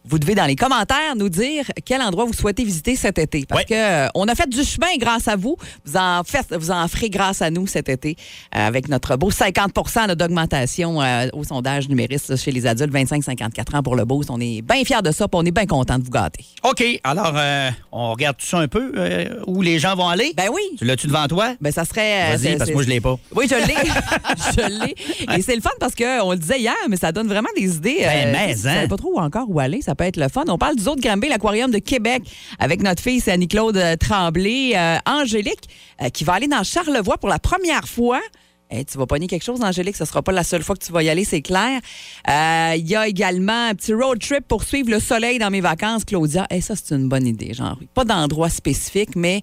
Vous 0.06 0.18
devez, 0.18 0.34
dans 0.34 0.44
les 0.44 0.56
commentaires, 0.56 1.16
nous 1.16 1.30
dire 1.30 1.64
quel 1.84 2.02
endroit 2.02 2.26
vous 2.26 2.34
souhaitez 2.34 2.62
visiter 2.62 2.94
cet 2.94 3.18
été. 3.18 3.46
Parce 3.46 3.62
Ouais. 3.62 3.64
que 3.66 3.74
euh, 3.74 4.08
on 4.14 4.28
a 4.28 4.34
fait 4.34 4.48
du 4.48 4.62
chemin 4.62 4.94
grâce 4.98 5.28
à 5.28 5.36
vous. 5.36 5.56
Vous 5.86 5.96
en, 5.96 6.22
faites, 6.24 6.54
vous 6.54 6.70
en 6.70 6.86
ferez 6.88 7.08
grâce 7.08 7.40
à 7.40 7.50
nous 7.50 7.66
cet 7.66 7.88
été 7.88 8.16
euh, 8.54 8.66
avec 8.66 8.88
notre 8.88 9.16
beau 9.16 9.30
50 9.30 9.72
là, 10.06 10.14
d'augmentation 10.14 11.00
euh, 11.00 11.28
au 11.32 11.42
sondage 11.44 11.88
numériste 11.88 12.36
chez 12.36 12.50
les 12.52 12.66
adultes 12.66 12.92
25-54 12.92 13.76
ans 13.76 13.82
pour 13.82 13.96
le 13.96 14.04
boost. 14.04 14.28
On 14.30 14.40
est 14.40 14.60
bien 14.60 14.84
fiers 14.84 15.00
de 15.02 15.10
ça 15.10 15.26
puis 15.26 15.40
on 15.42 15.44
est 15.46 15.50
bien 15.50 15.66
content 15.66 15.98
de 15.98 16.04
vous 16.04 16.10
gâter. 16.10 16.44
OK, 16.64 16.84
alors 17.02 17.34
on 17.90 18.12
regarde 18.12 18.36
tout 18.36 18.46
ça 18.46 18.58
un 18.58 18.68
peu, 18.68 18.92
où 19.46 19.62
les 19.62 19.78
gens 19.78 19.94
vont 19.96 20.08
aller. 20.08 20.34
Ben 20.36 20.48
oui. 20.52 20.60
Tu 20.78 20.84
l'as-tu 20.84 21.06
devant 21.06 21.26
toi? 21.28 21.54
Ben, 21.60 21.72
ça 21.72 21.84
serait. 21.84 22.36
Vas-y, 22.36 22.56
parce 22.56 22.68
que 22.68 22.74
moi, 22.74 22.82
je 22.82 22.88
l'ai 22.88 23.00
pas. 23.00 23.16
Oui, 23.34 23.46
je 23.48 23.54
l'ai. 23.54 23.74
je 24.56 24.84
l'ai. 24.84 25.36
Et 25.38 25.42
c'est 25.42 25.54
le 25.56 25.62
fun 25.62 25.70
parce 25.80 25.94
qu'on 25.94 26.32
le 26.32 26.36
disait 26.38 26.60
hier, 26.60 26.74
mais 26.88 26.96
ça 26.96 27.10
donne 27.12 27.28
vraiment 27.28 27.48
des 27.56 27.76
idées. 27.76 27.98
Ben, 28.00 28.32
mais, 28.32 28.54
hein. 28.66 28.86
pas 28.88 28.96
trop 28.96 29.18
encore 29.18 29.46
où 29.48 29.58
aller. 29.60 29.80
Ça 29.80 29.93
peut 29.94 30.04
être 30.04 30.16
le 30.16 30.28
fun. 30.28 30.44
On 30.48 30.58
parle 30.58 30.76
du 30.76 30.82
zoo 30.82 30.94
de 30.96 31.00
Granby, 31.00 31.28
l'aquarium 31.28 31.70
de 31.70 31.78
Québec, 31.78 32.22
avec 32.58 32.82
notre 32.82 33.02
fille, 33.02 33.22
Annie-Claude 33.26 33.76
euh, 33.76 33.96
Tremblay. 33.96 34.72
euh, 34.76 34.98
Angélique, 35.06 35.68
euh, 36.02 36.08
qui 36.08 36.24
va 36.24 36.34
aller 36.34 36.48
dans 36.48 36.62
Charlevoix 36.62 37.18
pour 37.18 37.28
la 37.28 37.38
première 37.38 37.86
fois. 37.88 38.20
Eh, 38.70 38.84
tu 38.84 38.98
vas 38.98 39.06
pogner 39.06 39.26
quelque 39.26 39.44
chose, 39.44 39.62
Angélique. 39.62 39.94
Ce 39.96 40.04
sera 40.04 40.22
pas 40.22 40.32
la 40.32 40.42
seule 40.42 40.62
fois 40.62 40.74
que 40.74 40.84
tu 40.84 40.90
vas 40.90 41.02
y 41.02 41.08
aller, 41.08 41.24
c'est 41.24 41.42
clair. 41.42 41.80
Il 42.26 42.88
y 42.88 42.96
a 42.96 43.06
également 43.06 43.68
un 43.68 43.74
petit 43.74 43.92
road 43.92 44.18
trip 44.18 44.48
pour 44.48 44.64
suivre 44.64 44.90
le 44.90 45.00
soleil 45.00 45.38
dans 45.38 45.50
mes 45.50 45.60
vacances, 45.60 46.04
Claudia. 46.04 46.46
Et 46.50 46.60
ça, 46.60 46.74
c'est 46.74 46.94
une 46.94 47.08
bonne 47.08 47.26
idée, 47.26 47.52
genre. 47.54 47.78
Pas 47.92 48.04
d'endroit 48.04 48.48
spécifique, 48.48 49.16
mais 49.16 49.42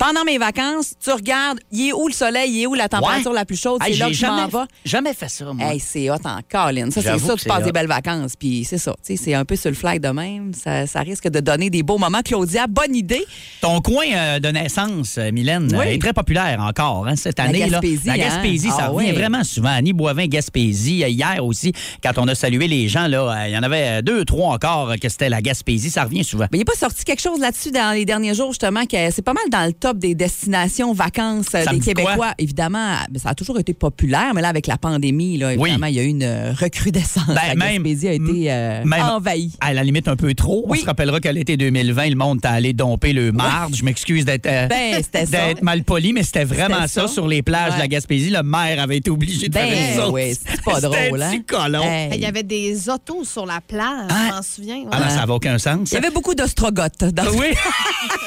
pendant 0.00 0.24
mes 0.24 0.38
vacances, 0.38 0.94
tu 0.98 1.10
regardes, 1.10 1.60
il 1.70 1.88
est 1.88 1.92
où 1.92 2.08
le 2.08 2.12
soleil, 2.14 2.50
il 2.50 2.62
est 2.62 2.66
où 2.66 2.74
la 2.74 2.88
température 2.88 3.30
Ouais. 3.32 3.36
la 3.36 3.44
plus 3.44 3.60
chaude, 3.60 3.80
Hey, 3.84 3.92
c'est 3.92 3.98
là 4.00 4.06
que 4.08 4.14
je 4.14 4.26
m'en 4.26 4.36
jamais, 4.38 4.50
vais. 4.52 4.64
jamais 4.84 5.14
fait 5.14 5.28
ça, 5.28 5.44
moi. 5.52 5.72
Hey, 5.72 5.78
c'est 5.78 6.08
hot 6.10 6.14
en 6.24 6.38
colline. 6.50 6.90
Ça, 6.90 7.02
c'est 7.02 7.18
ça, 7.18 7.34
que 7.34 7.40
tu 7.40 7.46
passes 7.48 7.64
des 7.64 7.72
belles 7.72 7.86
vacances. 7.86 8.34
Puis 8.34 8.64
c'est 8.64 8.78
ça. 8.78 8.92
Tu 9.06 9.16
sais, 9.16 9.22
c'est 9.24 9.34
un 9.34 9.44
peu 9.44 9.56
sur 9.56 9.68
le 9.70 9.76
fly 9.76 10.00
de 10.00 10.08
même. 10.08 10.54
Ça, 10.54 10.86
ça 10.86 11.00
risque 11.00 11.28
de 11.28 11.40
donner 11.40 11.68
des 11.70 11.82
beaux 11.82 11.98
moments. 11.98 12.22
Claudia, 12.24 12.66
bonne 12.66 12.96
idée. 12.96 13.24
Ton 13.60 13.80
coin 13.82 14.06
euh, 14.14 14.38
de 14.40 14.48
naissance, 14.48 15.16
euh, 15.18 15.30
Mylène, 15.32 15.68
Oui. 15.72 15.86
euh, 15.86 15.90
est 15.92 15.98
très 16.00 16.14
populaire 16.14 16.60
encore 16.62 17.06
hein, 17.06 17.14
cette 17.16 17.38
La 17.38 17.44
année. 17.44 17.58
là. 17.60 17.68
Gaspésie, 17.80 18.06
La 18.06 18.12
hein? 18.14 18.16
Gaspésie, 18.16 18.68
ça 18.70 18.76
Ah 18.80 18.88
revient 18.88 19.10
oui. 19.10 19.16
vraiment 19.16 19.44
souvent. 19.44 19.68
Annie 19.68 19.92
Boivin, 19.92 20.26
Gaspésie. 20.26 21.04
Hier 21.06 21.44
aussi, 21.44 21.72
quand 22.02 22.12
on 22.16 22.26
a 22.28 22.34
salué 22.34 22.66
les 22.68 22.88
gens, 22.88 23.06
là, 23.06 23.46
il 23.48 23.52
y 23.54 23.58
en 23.58 23.62
avait 23.62 24.02
deux, 24.02 24.24
trois 24.24 24.54
encore 24.54 24.94
que 25.00 25.08
c'était 25.10 25.28
la 25.28 25.42
Gaspésie. 25.42 25.90
Ça 25.90 26.04
revient 26.04 26.24
souvent. 26.24 26.46
Mais 26.52 26.56
il 26.58 26.60
n'est 26.60 26.64
pas 26.64 26.72
sorti 26.74 27.04
quelque 27.04 27.20
chose 27.22 27.38
là-dessus 27.38 27.70
dans 27.70 27.94
les 27.94 28.06
derniers 28.06 28.34
jours, 28.34 28.52
justement, 28.52 28.86
que 28.86 29.10
c'est 29.10 29.22
pas 29.22 29.34
mal 29.34 29.44
dans 29.50 29.66
le 29.66 29.72
top 29.72 29.89
des 29.98 30.14
destinations 30.14 30.92
vacances 30.92 31.46
euh, 31.54 31.64
Ça 31.64 31.72
des? 31.72 31.80
Québécois. 31.80 32.32
Évidemment, 32.38 32.94
ben, 33.10 33.18
ça 33.18 33.30
a 33.30 33.34
toujours 33.34 33.58
été 33.58 33.74
populaire, 33.74 34.32
mais 34.34 34.42
là, 34.42 34.48
avec 34.48 34.66
la 34.66 34.76
pandémie, 34.76 35.38
là, 35.38 35.48
Oui. 35.56 35.70
évidemment, 35.70 35.86
il 35.86 35.94
y 35.94 35.98
a 36.00 36.02
eu 36.02 36.08
une 36.08 36.22
euh, 36.22 36.52
recrudescence. 36.52 37.26
Ben, 37.28 37.34
la 37.48 37.54
même- 37.54 37.82
Gaspésie 37.82 38.08
a 38.08 38.12
été 38.12 38.52
euh, 38.52 38.84
même- 38.84 39.02
envahie. 39.02 39.52
À 39.60 39.72
la 39.72 39.82
limite, 39.84 40.08
un 40.08 40.16
peu 40.16 40.34
trop. 40.34 40.64
Oui. 40.66 40.78
On 40.78 40.82
se 40.82 40.86
rappellera 40.86 41.20
qu'à 41.20 41.32
l'été 41.32 41.56
2020, 41.56 42.08
le 42.10 42.14
monde 42.16 42.40
t'a 42.40 42.50
allé 42.50 42.72
domper 42.72 43.12
le 43.12 43.32
marde. 43.32 43.74
Je 43.74 43.84
m'excuse 43.84 44.24
d'être 44.24 44.46
euh, 44.46 44.66
Ben, 44.68 45.54
mal 45.62 45.84
poli, 45.84 46.12
mais 46.12 46.22
c'était 46.22 46.44
vraiment 46.44 46.82
ça. 46.82 46.88
ça. 47.02 47.08
sur 47.08 47.26
les 47.28 47.42
plages 47.42 47.74
de 47.74 47.78
la. 47.78 47.88
Gaspésie. 47.90 48.30
Le 48.30 48.42
maire 48.44 48.80
avait 48.80 48.98
été 48.98 49.10
obligé 49.10 49.48
de 49.48 49.52
Ben, 49.54 49.68
faire 49.68 50.04
sauce. 50.04 50.12
oui, 50.14 50.32
c'est 50.46 50.62
pas 50.62 50.80
drôle, 50.80 50.94
hein? 50.96 51.00
C'était 51.10 51.24
un 51.24 51.30
petit 51.30 51.44
colon. 51.44 51.82
Hey. 51.82 52.10
Il 52.14 52.20
y 52.20 52.24
avait 52.26 52.42
des 52.44 52.88
autos 52.88 53.24
sur 53.24 53.46
la 53.46 53.60
plage, 53.60 54.06
Ah. 54.10 54.26
je 54.28 54.34
m'en 54.36 54.42
souviens. 54.42 54.76
ouais. 54.76 54.88
Ah 54.92 55.00
non, 55.00 55.08
ça 55.08 55.16
n'avait 55.16 55.32
aucun 55.32 55.58
sens. 55.58 55.90
Il 55.90 55.94
y 55.94 55.96
avait 55.96 56.10
beaucoup 56.10 56.34
d'ostrogotes. 56.34 57.04
Dans... 57.12 57.24
Oui. 57.34 57.46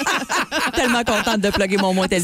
tellement 0.74 1.04
contente 1.04 1.40
de 1.42 1.50
plugger 1.50 1.78
mon 1.78 1.94
mot 1.94 2.06
Même 2.10 2.24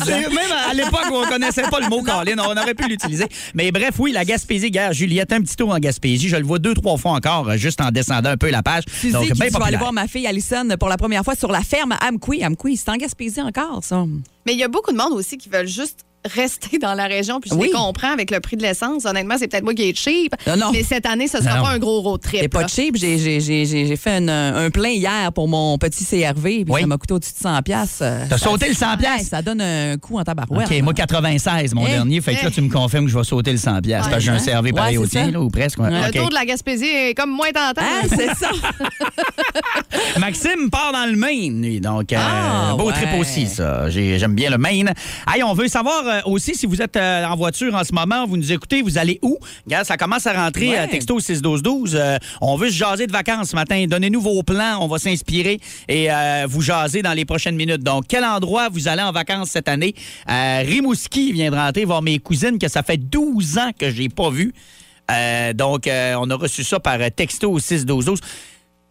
à 0.69 0.73
l'époque 0.73 1.05
où 1.11 1.15
on 1.15 1.25
connaissait 1.27 1.63
pas 1.63 1.79
le 1.79 1.87
mot 1.87 2.01
Colin, 2.01 2.37
on 2.37 2.57
aurait 2.57 2.73
pu 2.73 2.87
l'utiliser. 2.87 3.25
Mais 3.53 3.71
bref, 3.71 3.95
oui, 3.99 4.11
la 4.11 4.25
Gaspésie, 4.25 4.71
gars, 4.71 4.91
Juliette, 4.91 5.31
un 5.33 5.41
petit 5.41 5.55
tour 5.55 5.69
en 5.71 5.79
Gaspésie. 5.79 6.27
Je 6.29 6.35
le 6.35 6.43
vois 6.43 6.59
deux, 6.59 6.73
trois 6.73 6.97
fois 6.97 7.11
encore, 7.11 7.49
euh, 7.49 7.57
juste 7.57 7.81
en 7.81 7.91
descendant 7.91 8.31
un 8.31 8.37
peu 8.37 8.49
la 8.49 8.63
page. 8.63 8.83
Suzy 8.91 9.13
Donc, 9.13 9.25
qui 9.25 9.33
bien 9.33 9.47
je 9.51 9.57
vais 9.57 9.63
aller 9.63 9.77
voir 9.77 9.93
ma 9.93 10.07
fille 10.07 10.27
Alison 10.27 10.67
pour 10.79 10.89
la 10.89 10.97
première 10.97 11.23
fois 11.23 11.35
sur 11.35 11.51
la 11.51 11.61
ferme 11.61 11.93
à 11.93 12.07
Amqui. 12.07 12.43
Amqui, 12.43 12.77
c'est 12.77 12.89
en 12.89 12.97
Gaspésie 12.97 13.41
encore, 13.41 13.83
ça. 13.83 14.05
Mais 14.45 14.53
il 14.53 14.59
y 14.59 14.63
a 14.63 14.67
beaucoup 14.67 14.91
de 14.91 14.97
monde 14.97 15.13
aussi 15.13 15.37
qui 15.37 15.49
veulent 15.49 15.67
juste 15.67 16.05
rester 16.25 16.77
dans 16.79 16.93
la 16.93 17.05
région, 17.05 17.39
puis 17.39 17.49
je 17.49 17.55
Oui. 17.55 17.67
les 17.67 17.73
comprends 17.73 18.11
avec 18.11 18.29
le 18.31 18.39
prix 18.39 18.57
de 18.57 18.61
l'essence. 18.61 19.05
Honnêtement, 19.05 19.35
c'est 19.37 19.47
peut-être 19.47 19.63
moi 19.63 19.73
qui 19.73 19.89
est 19.89 19.95
cheap. 19.97 20.33
Non, 20.47 20.57
non. 20.57 20.71
Mais 20.73 20.83
cette 20.83 21.05
année, 21.05 21.27
ce 21.27 21.37
sera 21.39 21.57
Non. 21.57 21.63
pas 21.63 21.69
un 21.69 21.79
gros 21.79 22.01
road 22.01 22.21
trip. 22.21 22.39
C'est 22.41 22.47
pas 22.49 22.67
cheap. 22.67 22.95
J'ai- 22.97 23.17
J'ai 23.17 23.39
j'ai- 23.39 23.65
j'ai- 23.65 23.85
j'ai 23.87 23.95
fait 23.95 24.17
une- 24.19 24.29
un 24.29 24.69
plein 24.69 24.89
hier 24.89 25.31
pour 25.33 25.47
mon 25.47 25.77
petit 25.77 26.03
CRV, 26.03 26.63
puis 26.65 26.73
Oui. 26.73 26.81
ça 26.81 26.87
m'a 26.87 26.97
coûté 26.97 27.13
au-dessus 27.13 27.33
de 27.33 27.39
100 27.39 27.61
piastres. 27.61 27.97
Euh, 28.01 28.25
T'as 28.29 28.37
ça- 28.37 28.45
sauté 28.49 28.67
le 28.67 28.73
100 28.75 28.91
Ouais, 28.91 28.97
piastres? 28.97 29.29
Ça 29.29 29.41
donne 29.41 29.61
un 29.61 29.97
coup 29.97 30.17
en 30.19 30.23
tabarouette. 30.23 30.67
OK, 30.69 30.81
moi 30.81 30.93
96, 30.93 31.73
mon 31.73 31.85
Eh, 31.87 31.91
dernier. 31.91 32.21
Fait 32.21 32.35
que 32.35 32.43
là, 32.43 32.49
eh. 32.49 32.53
tu 32.53 32.61
me 32.61 32.69
confirmes 32.69 33.05
que 33.05 33.11
je 33.11 33.17
vais 33.17 33.23
sauter 33.23 33.51
le 33.51 33.57
100 33.57 33.81
piastres. 33.81 34.07
Ouais, 34.07 34.11
parce 34.13 34.25
que 34.25 34.31
j'ai 34.31 34.35
un? 34.37 34.39
CRV 34.39 34.73
pareil 34.73 34.97
Ouais, 34.97 35.03
au 35.05 35.07
tien, 35.07 35.25
ça. 35.25 35.31
là, 35.31 35.39
ou 35.41 35.49
presque. 35.49 35.79
Le 35.79 36.11
tour 36.11 36.29
de 36.29 36.33
la 36.33 36.45
Gaspésie 36.45 36.85
est 36.87 37.13
comme 37.15 37.31
moins 37.31 37.51
tentant. 37.51 37.81
Ah, 37.81 38.05
c'est 38.09 38.35
ça. 38.35 38.49
Maxime 40.19 40.69
part 40.69 40.91
dans 40.93 41.05
le 41.09 41.15
Maine, 41.17 41.61
lui. 41.61 41.79
Donc, 41.79 42.13
euh, 42.13 42.17
Ah, 42.19 42.75
beau 42.77 42.87
ouais. 42.87 42.93
trip 42.93 43.09
aussi, 43.19 43.47
ça. 43.47 43.89
J'ai- 43.89 44.19
J'aime 44.19 44.35
bien 44.35 44.49
le 44.49 44.57
Maine. 44.57 44.93
Hey, 45.27 45.43
on 45.43 45.53
veut 45.53 45.67
savoir 45.67 46.03
euh, 46.09 46.21
aussi, 46.25 46.55
si 46.55 46.65
vous 46.65 46.81
êtes 46.81 46.97
euh, 46.97 47.25
en 47.25 47.35
voiture 47.35 47.73
en 47.75 47.83
ce 47.83 47.93
moment, 47.93 48.25
vous 48.27 48.37
nous 48.37 48.51
écoutez, 48.51 48.81
vous 48.81 48.97
allez 48.97 49.19
où? 49.21 49.37
Regarde, 49.65 49.85
ça 49.85 49.97
commence 49.97 50.27
à 50.27 50.33
rentrer, 50.33 50.69
Ouais. 50.69 50.79
euh, 50.79 50.87
texto 50.87 51.19
61212. 51.19 51.95
Euh, 51.95 52.17
on 52.41 52.55
veut 52.57 52.69
se 52.69 52.75
jaser 52.75 53.07
de 53.07 53.11
vacances 53.11 53.49
ce 53.51 53.55
matin. 53.55 53.85
Donnez-nous 53.87 54.21
vos 54.21 54.43
plans, 54.43 54.79
on 54.81 54.87
va 54.87 54.99
s'inspirer 54.99 55.59
et 55.87 56.09
vous 56.47 56.61
jaser 56.61 57.01
dans 57.01 57.13
les 57.13 57.25
prochaines 57.25 57.55
minutes. 57.55 57.83
Donc, 57.83 58.05
quel 58.07 58.25
endroit 58.25 58.69
vous 58.69 58.87
allez 58.87 59.01
en 59.03 59.11
vacances 59.11 59.49
cette 59.49 59.67
année? 59.69 59.93
Rimouski 60.27 61.31
vient 61.31 61.51
de 61.51 61.55
rentrer 61.55 61.85
voir 61.85 62.01
mes 62.01 62.19
cousines 62.19 62.57
que 62.59 62.67
ça 62.67 62.83
fait 62.83 62.97
12 62.97 63.57
ans 63.57 63.71
que 63.77 63.89
j'ai 63.91 64.09
pas 64.09 64.29
vu. 64.29 64.53
Euh, 65.11 65.53
donc, 65.53 65.87
euh, 65.87 66.15
on 66.19 66.29
a 66.29 66.35
reçu 66.35 66.63
ça 66.63 66.79
par 66.79 66.99
texto 67.15 67.51
au 67.51 67.59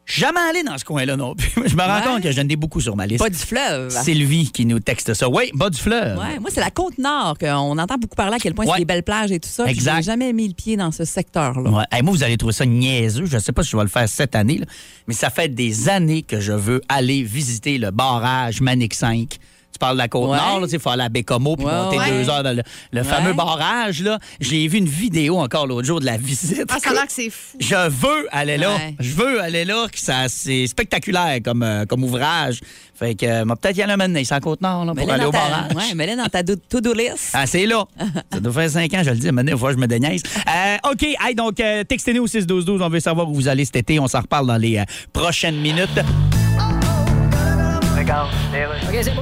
61212. 0.09 0.19
Jamais 0.19 0.41
allé 0.51 0.63
dans 0.63 0.79
ce 0.79 0.85
coin-là 0.85 1.17
non 1.17 1.35
plus. 1.35 1.51
Je 1.69 1.77
me 1.77 1.83
rends 1.83 1.97
Ouais. 1.99 2.03
compte 2.05 2.23
que 2.23 2.33
j'en 2.33 2.49
ai 2.49 2.57
beaucoup 2.57 2.81
sur 2.81 2.97
ma 2.97 3.07
liste. 3.07 3.23
Pas 3.23 3.31
du 3.31 3.37
fleuve. 3.39 3.91
Sylvie 3.91 4.51
qui 4.51 4.65
nous 4.67 4.81
texte 4.81 5.13
ça. 5.15 5.29
Oui, 5.29 5.51
bas 5.55 5.69
du 5.71 5.79
fleuve. 5.79 6.19
Ouais, 6.19 6.39
moi, 6.41 6.51
c'est 6.53 6.61
la 6.61 6.71
côte 6.71 6.97
nord 6.99 7.37
qu'on 7.39 7.79
entend 7.79 7.97
beaucoup 7.99 8.17
parler 8.17 8.37
à 8.37 8.39
quel 8.39 8.55
point 8.55 8.65
Ouais. 8.65 8.73
c'est 8.75 8.79
des 8.81 8.85
belles 8.85 9.03
plages 9.03 9.31
et 9.33 9.39
tout 9.41 9.49
ça. 9.49 9.67
Exact. 9.67 9.97
J'ai 9.97 10.03
jamais 10.05 10.33
mis 10.33 10.49
le 10.49 10.55
pied 10.55 10.77
dans 10.77 10.91
ce 10.93 11.05
secteur-là. 11.05 11.71
Ouais. 11.71 11.85
Hey, 11.93 12.03
moi, 12.03 12.13
vous 12.13 12.23
allez 12.23 12.37
trouver 12.37 12.55
ça 12.55 12.65
niaiseux. 12.67 13.27
Je 13.27 13.37
ne 13.37 13.41
sais 13.41 13.53
pas 13.53 13.63
si 13.63 13.71
je 13.71 13.77
vais 13.77 13.83
le 13.83 13.89
faire 13.89 14.09
cette 14.09 14.35
année, 14.35 14.59
là, 14.59 14.67
mais 15.07 15.15
ça 15.15 15.31
fait 15.31 15.49
des 15.49 15.89
années 15.89 16.23
que 16.23 16.41
je 16.41 16.53
veux 16.53 16.81
aller 16.89 17.23
visiter 17.23 17.79
le 17.79 17.91
barrage 17.91 18.61
Manic 18.61 18.95
5. 18.95 19.39
Tu 19.73 19.79
parles 19.79 19.97
de 19.97 19.99
la 19.99 20.09
côte 20.09 20.31
Ouais. 20.31 20.37
nord, 20.39 20.67
il 20.73 20.79
faut 20.81 20.89
aller 20.91 21.03
à 21.05 21.09
Bécomo 21.09 21.55
puis 21.55 21.65
Ouais, 21.67 21.73
monter 21.73 21.99
ouais. 21.99 22.11
deux 22.11 22.31
heures 22.31 22.43
dans 22.43 22.57
le, 22.57 22.63
le 22.91 23.03
fameux 23.03 23.35
barrage. 23.35 24.03
là. 24.03 24.19
J'ai 24.41 24.67
vu 24.67 24.79
une 24.79 24.89
vidéo 24.89 25.39
encore 25.39 25.67
l'autre 25.67 25.87
jour 25.87 26.01
de 26.01 26.07
la 26.07 26.17
visite. 26.17 26.65
Ah, 26.71 26.79
ça 26.83 26.91
a 26.91 26.93
l'air 26.95 27.07
que 27.07 27.13
c'est 27.13 27.31
fou. 27.31 27.57
Je 27.61 27.75
veux 27.89 28.27
aller 28.33 28.57
là. 28.57 28.75
Ouais. 28.75 28.95
Je 28.99 29.13
veux 29.15 29.41
aller 29.41 29.65
là. 29.65 29.87
que 29.93 29.99
ça 30.01 30.29
C'est 30.29 30.67
spectaculaire 30.67 31.39
comme, 31.45 31.63
euh, 31.63 31.85
comme 31.85 32.03
ouvrage. 32.03 32.61
Fait 32.99 33.15
que, 33.15 33.27
euh, 33.27 33.45
m'a 33.45 33.55
peut-être 33.57 33.77
y 33.77 33.83
aller 33.83 33.95
maintenant. 33.95 34.21
C'est 34.25 34.35
en 34.35 34.41
Côte-Nord 34.41 34.85
là, 34.87 34.95
pour 34.95 35.13
aller 35.13 35.25
au 35.27 35.31
ta, 35.31 35.39
barrage. 35.39 35.73
ouais, 35.77 35.95
mets-le 35.95 36.17
dans 36.17 36.27
ta 36.29 36.43
do- 36.43 36.57
to-do 36.69 36.93
list. 36.95 37.31
Ah, 37.35 37.47
c'est 37.47 37.67
là. 37.67 37.85
Ça 38.33 38.41
doit 38.41 38.53
faire 38.53 38.71
cinq 38.71 38.93
ans, 38.95 39.03
je 39.05 39.11
le 39.11 39.17
dis. 39.17 39.31
Maintenant, 39.31 39.53
il 39.53 39.59
faut 39.59 39.67
que 39.67 39.73
je 39.75 39.79
me 39.79 39.87
déniaise. 39.87 40.23
Euh, 40.49 40.91
OK. 40.91 41.03
Hey, 41.21 41.35
donc, 41.37 41.61
euh, 41.61 41.85
textez-nous 41.85 42.23
au 42.25 42.27
61212. 42.27 42.83
On 42.83 42.89
veut 42.89 43.01
savoir 43.01 43.29
où 43.31 43.35
vous 43.35 43.47
allez 43.49 43.65
cet 43.65 43.77
été. 43.77 44.01
On 44.01 44.09
s'en 44.09 44.23
reparle 44.23 44.47
dans 44.49 44.57
les 44.57 44.79
euh, 44.79 44.85
prochaines 45.13 45.57
minutes. 45.61 46.01
Ok, 48.19 48.33
Taylor. 48.51 48.77
Okay, 48.89 48.99
is 48.99 49.07
it 49.07 49.15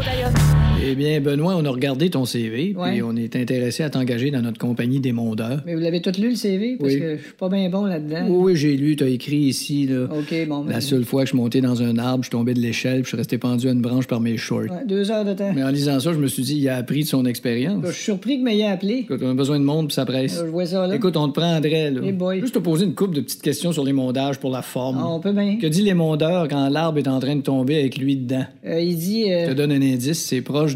Eh 0.89 0.95
bien, 0.95 1.21
Benoît, 1.21 1.57
on 1.57 1.65
a 1.65 1.71
regardé 1.71 2.11
ton 2.11 2.25
CV, 2.25 2.73
Ouais. 2.77 2.93
puis 2.93 3.03
on 3.03 3.17
est 3.17 3.35
intéressé 3.35 3.83
à 3.83 3.91
t'engager 3.91 4.31
dans 4.31 4.41
notre 4.41 4.59
compagnie 4.59 5.01
des 5.01 5.11
mondeurs. 5.11 5.61
Mais 5.67 5.75
vous 5.75 5.81
l'avez 5.81 6.01
tout 6.01 6.13
lu, 6.17 6.31
le 6.31 6.37
CV? 6.37 6.77
Parce 6.79 6.93
Oui. 6.93 7.01
que 7.01 7.17
je 7.17 7.23
suis 7.25 7.33
pas 7.33 7.49
bien 7.49 7.69
bon 7.71 7.87
là-dedans. 7.87 8.27
Oui, 8.29 8.53
oui, 8.53 8.57
j'ai 8.57 8.77
lu, 8.77 8.95
t'as 8.95 9.09
écrit 9.09 9.37
ici, 9.39 9.87
là. 9.87 10.05
OK, 10.05 10.47
bon. 10.47 10.61
ben, 10.63 10.71
La 10.73 10.81
seule 10.81 11.05
fois 11.05 11.23
que 11.23 11.27
je 11.27 11.31
suis 11.31 11.39
monté 11.39 11.61
dans 11.61 11.83
un 11.83 11.99
arbre, 11.99 12.23
je 12.23 12.29
suis 12.29 12.31
tombé 12.37 12.55
de 12.55 12.61
l'échelle, 12.61 12.99
puis 13.01 13.05
je 13.05 13.09
suis 13.09 13.17
resté 13.17 13.37
pendu 13.37 13.69
à 13.69 13.73
une 13.73 13.81
branche 13.83 14.07
par 14.07 14.21
mes 14.21 14.37
shorts. 14.37 14.61
ouais, 14.71 14.85
deux 14.87 15.11
heures 15.11 15.25
de 15.25 15.33
temps. 15.35 15.51
Mais 15.55 15.65
en 15.65 15.71
lisant 15.71 15.99
ça, 15.99 16.13
je 16.13 16.19
me 16.19 16.29
suis 16.29 16.45
dit, 16.45 16.57
il 16.59 16.69
a 16.69 16.77
appris 16.77 17.03
de 17.03 17.09
son 17.09 17.27
expérience. 17.27 17.83
Je 17.85 17.91
suis 17.91 18.05
surpris 18.05 18.39
que 18.39 18.45
m'ayez 18.45 18.67
appelé. 18.67 18.99
Écoute, 18.99 19.21
on 19.25 19.31
a 19.31 19.35
besoin 19.35 19.59
de 19.59 19.65
monde, 19.65 19.89
puis 19.89 19.95
ça 19.95 20.07
presse. 20.07 20.39
Euh, 20.39 20.47
Je 20.47 20.51
vois 20.53 20.67
ça 20.67 20.87
là. 20.87 20.95
Écoute, 20.95 21.17
on 21.17 21.29
te 21.29 21.35
prendrait, 21.41 21.91
là. 21.91 22.01
Hey 22.05 22.13
boy. 22.13 22.41
Juste 22.41 22.55
te 22.55 22.61
poser 22.61 22.85
une 22.85 22.95
couple 22.95 23.17
de 23.17 23.23
petites 23.23 23.43
questions 23.43 23.73
sur 23.73 23.83
les 23.85 23.93
mondages 23.93 24.39
pour 24.39 24.51
la 24.53 24.63
forme. 24.63 24.99
Ah, 25.01 25.09
on 25.09 25.19
peut 25.19 25.33
bien. 25.33 25.59
Que 25.61 25.67
dit 25.67 25.83
les 25.83 25.95
mondeurs 25.95 26.47
quand 26.47 26.69
l'arbre 26.69 26.99
est 26.99 27.09
en 27.09 27.19
train 27.19 27.35
de 27.35 27.43
tomber 27.43 27.77
avec 27.81 27.99
lui 27.99 28.15
dedans? 28.17 28.45
Euh, 28.65 28.81
il 28.81 28.97
dit. 28.97 29.33
euh, 29.33 29.47
Je 29.47 29.51
te 29.51 29.57
donne 29.57 29.73
un 29.73 29.83
indice, 29.83 30.23
c'est 30.25 30.43
proche 30.43 30.76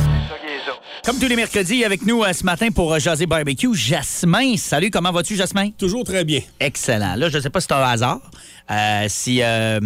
Comme 1.03 1.17
tous 1.17 1.27
les 1.27 1.35
mercredis, 1.35 1.83
avec 1.83 2.05
nous 2.05 2.23
euh, 2.23 2.31
ce 2.31 2.43
matin 2.43 2.69
pour 2.69 2.93
euh, 2.93 2.99
Jaser 2.99 3.25
Barbecue, 3.25 3.73
Jasmin. 3.73 4.55
Salut, 4.55 4.91
comment 4.91 5.11
vas-tu, 5.11 5.35
Jasmin? 5.35 5.71
Toujours 5.71 6.03
très 6.03 6.23
bien. 6.23 6.41
Excellent. 6.59 7.15
Là, 7.15 7.27
je 7.27 7.37
ne 7.37 7.41
sais 7.41 7.49
pas 7.49 7.59
si 7.59 7.65
c'est 7.67 7.73
un 7.73 7.81
hasard. 7.81 8.19
Euh, 8.71 9.05
si 9.09 9.39
euh, 9.41 9.79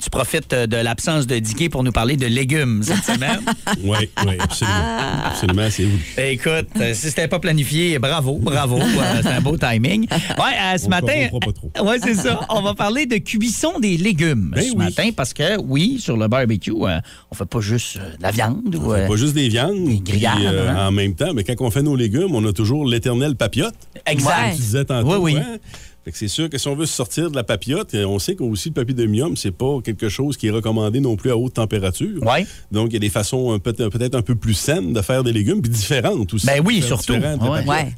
tu 0.00 0.10
profites 0.10 0.54
de 0.54 0.76
l'absence 0.76 1.26
de 1.26 1.38
Dicky 1.38 1.68
pour 1.68 1.82
nous 1.82 1.92
parler 1.92 2.16
de 2.16 2.26
légumes 2.26 2.82
cette 2.82 3.04
semaine. 3.14 3.40
Oui, 3.82 4.08
oui, 4.26 4.34
absolument. 4.38 4.76
Absolument, 5.24 5.68
c'est 5.70 5.84
voulu. 5.84 6.02
Écoute, 6.18 6.68
euh, 6.80 6.94
si 6.94 7.08
c'était 7.08 7.26
pas 7.28 7.38
planifié, 7.40 7.98
bravo, 7.98 8.38
bravo. 8.40 8.78
Euh, 8.78 9.20
c'est 9.22 9.28
un 9.28 9.40
beau 9.40 9.56
timing. 9.56 10.06
Ouais, 10.10 10.54
euh, 10.74 10.78
ce 10.78 10.86
On 10.86 10.90
matin. 10.90 11.06
fera- 11.08 11.28
on 11.32 11.40
fera 11.40 11.40
pas 11.40 11.52
trop. 11.52 11.72
Ouais, 11.88 11.98
c'est 12.02 12.14
ça. 12.14 12.40
On 12.50 12.62
va 12.62 12.74
parler 12.74 13.06
de 13.06 13.16
cuisson 13.16 13.78
des 13.80 13.96
légumes 13.96 14.52
Ben 14.54 14.62
ce 14.62 14.70
oui. 14.70 14.76
matin 14.76 15.08
parce 15.16 15.32
que, 15.34 15.58
oui, 15.60 15.98
sur 16.00 16.16
le 16.16 16.28
barbecue, 16.28 16.70
euh, 16.72 17.00
on 17.30 17.34
fait 17.34 17.44
pas 17.46 17.60
juste 17.60 17.96
euh, 17.96 18.16
de 18.16 18.22
la 18.22 18.30
viande. 18.30 18.74
ou, 18.74 18.86
On 18.90 18.94
fait 18.94 19.00
euh, 19.02 19.08
pas 19.08 19.16
juste 19.16 19.34
des 19.34 19.48
viandes. 19.48 19.84
Des 19.84 20.00
grillades, 20.00 20.36
puis, 20.36 20.46
euh, 20.46 20.70
hein? 20.70 20.88
En 20.88 20.92
même 20.92 21.14
temps, 21.14 21.32
mais 21.34 21.44
quand 21.44 21.54
on 21.60 21.70
fait 21.70 21.82
nos 21.82 21.96
légumes, 21.96 22.34
on 22.34 22.44
a 22.46 22.52
toujours 22.52 22.86
l'éternel 22.86 23.34
papillote. 23.36 23.74
Exact. 24.06 24.34
Comme 24.42 24.50
tu 24.52 24.56
disais 24.62 24.84
tantôt. 24.84 25.16
Oui, 25.18 25.34
oui. 25.34 25.40
hein? 25.40 25.56
Fait 26.08 26.12
que 26.12 26.16
c'est 26.18 26.28
sûr 26.28 26.48
que 26.48 26.56
si 26.56 26.66
on 26.68 26.74
veut 26.74 26.86
se 26.86 26.94
sortir 26.94 27.30
de 27.30 27.36
la 27.36 27.44
papillote, 27.44 27.92
euh, 27.94 28.06
on 28.06 28.18
sait 28.18 28.34
qu'aussi 28.34 28.70
le 28.70 28.72
papillomium, 28.72 29.36
c'est 29.36 29.50
pas 29.50 29.78
quelque 29.84 30.08
chose 30.08 30.38
qui 30.38 30.46
est 30.46 30.50
recommandé 30.50 31.00
non 31.00 31.16
plus 31.16 31.30
à 31.30 31.36
haute 31.36 31.52
température. 31.52 32.22
Ouais. 32.22 32.46
Donc, 32.72 32.88
il 32.88 32.92
y 32.94 32.96
a 32.96 33.00
des 33.00 33.10
façons 33.10 33.52
euh, 33.52 33.58
peut-être 33.58 33.90
peut-être 33.90 34.14
un 34.14 34.22
peu 34.22 34.34
plus 34.34 34.54
saines 34.54 34.94
de 34.94 35.02
faire 35.02 35.22
des 35.22 35.34
légumes, 35.34 35.60
puis 35.60 35.70
différentes 35.70 36.32
aussi. 36.32 36.46
Ben 36.46 36.62
oui, 36.64 36.80
surtout. 36.80 37.12
Ouais. 37.12 37.66
Ouais. 37.66 37.94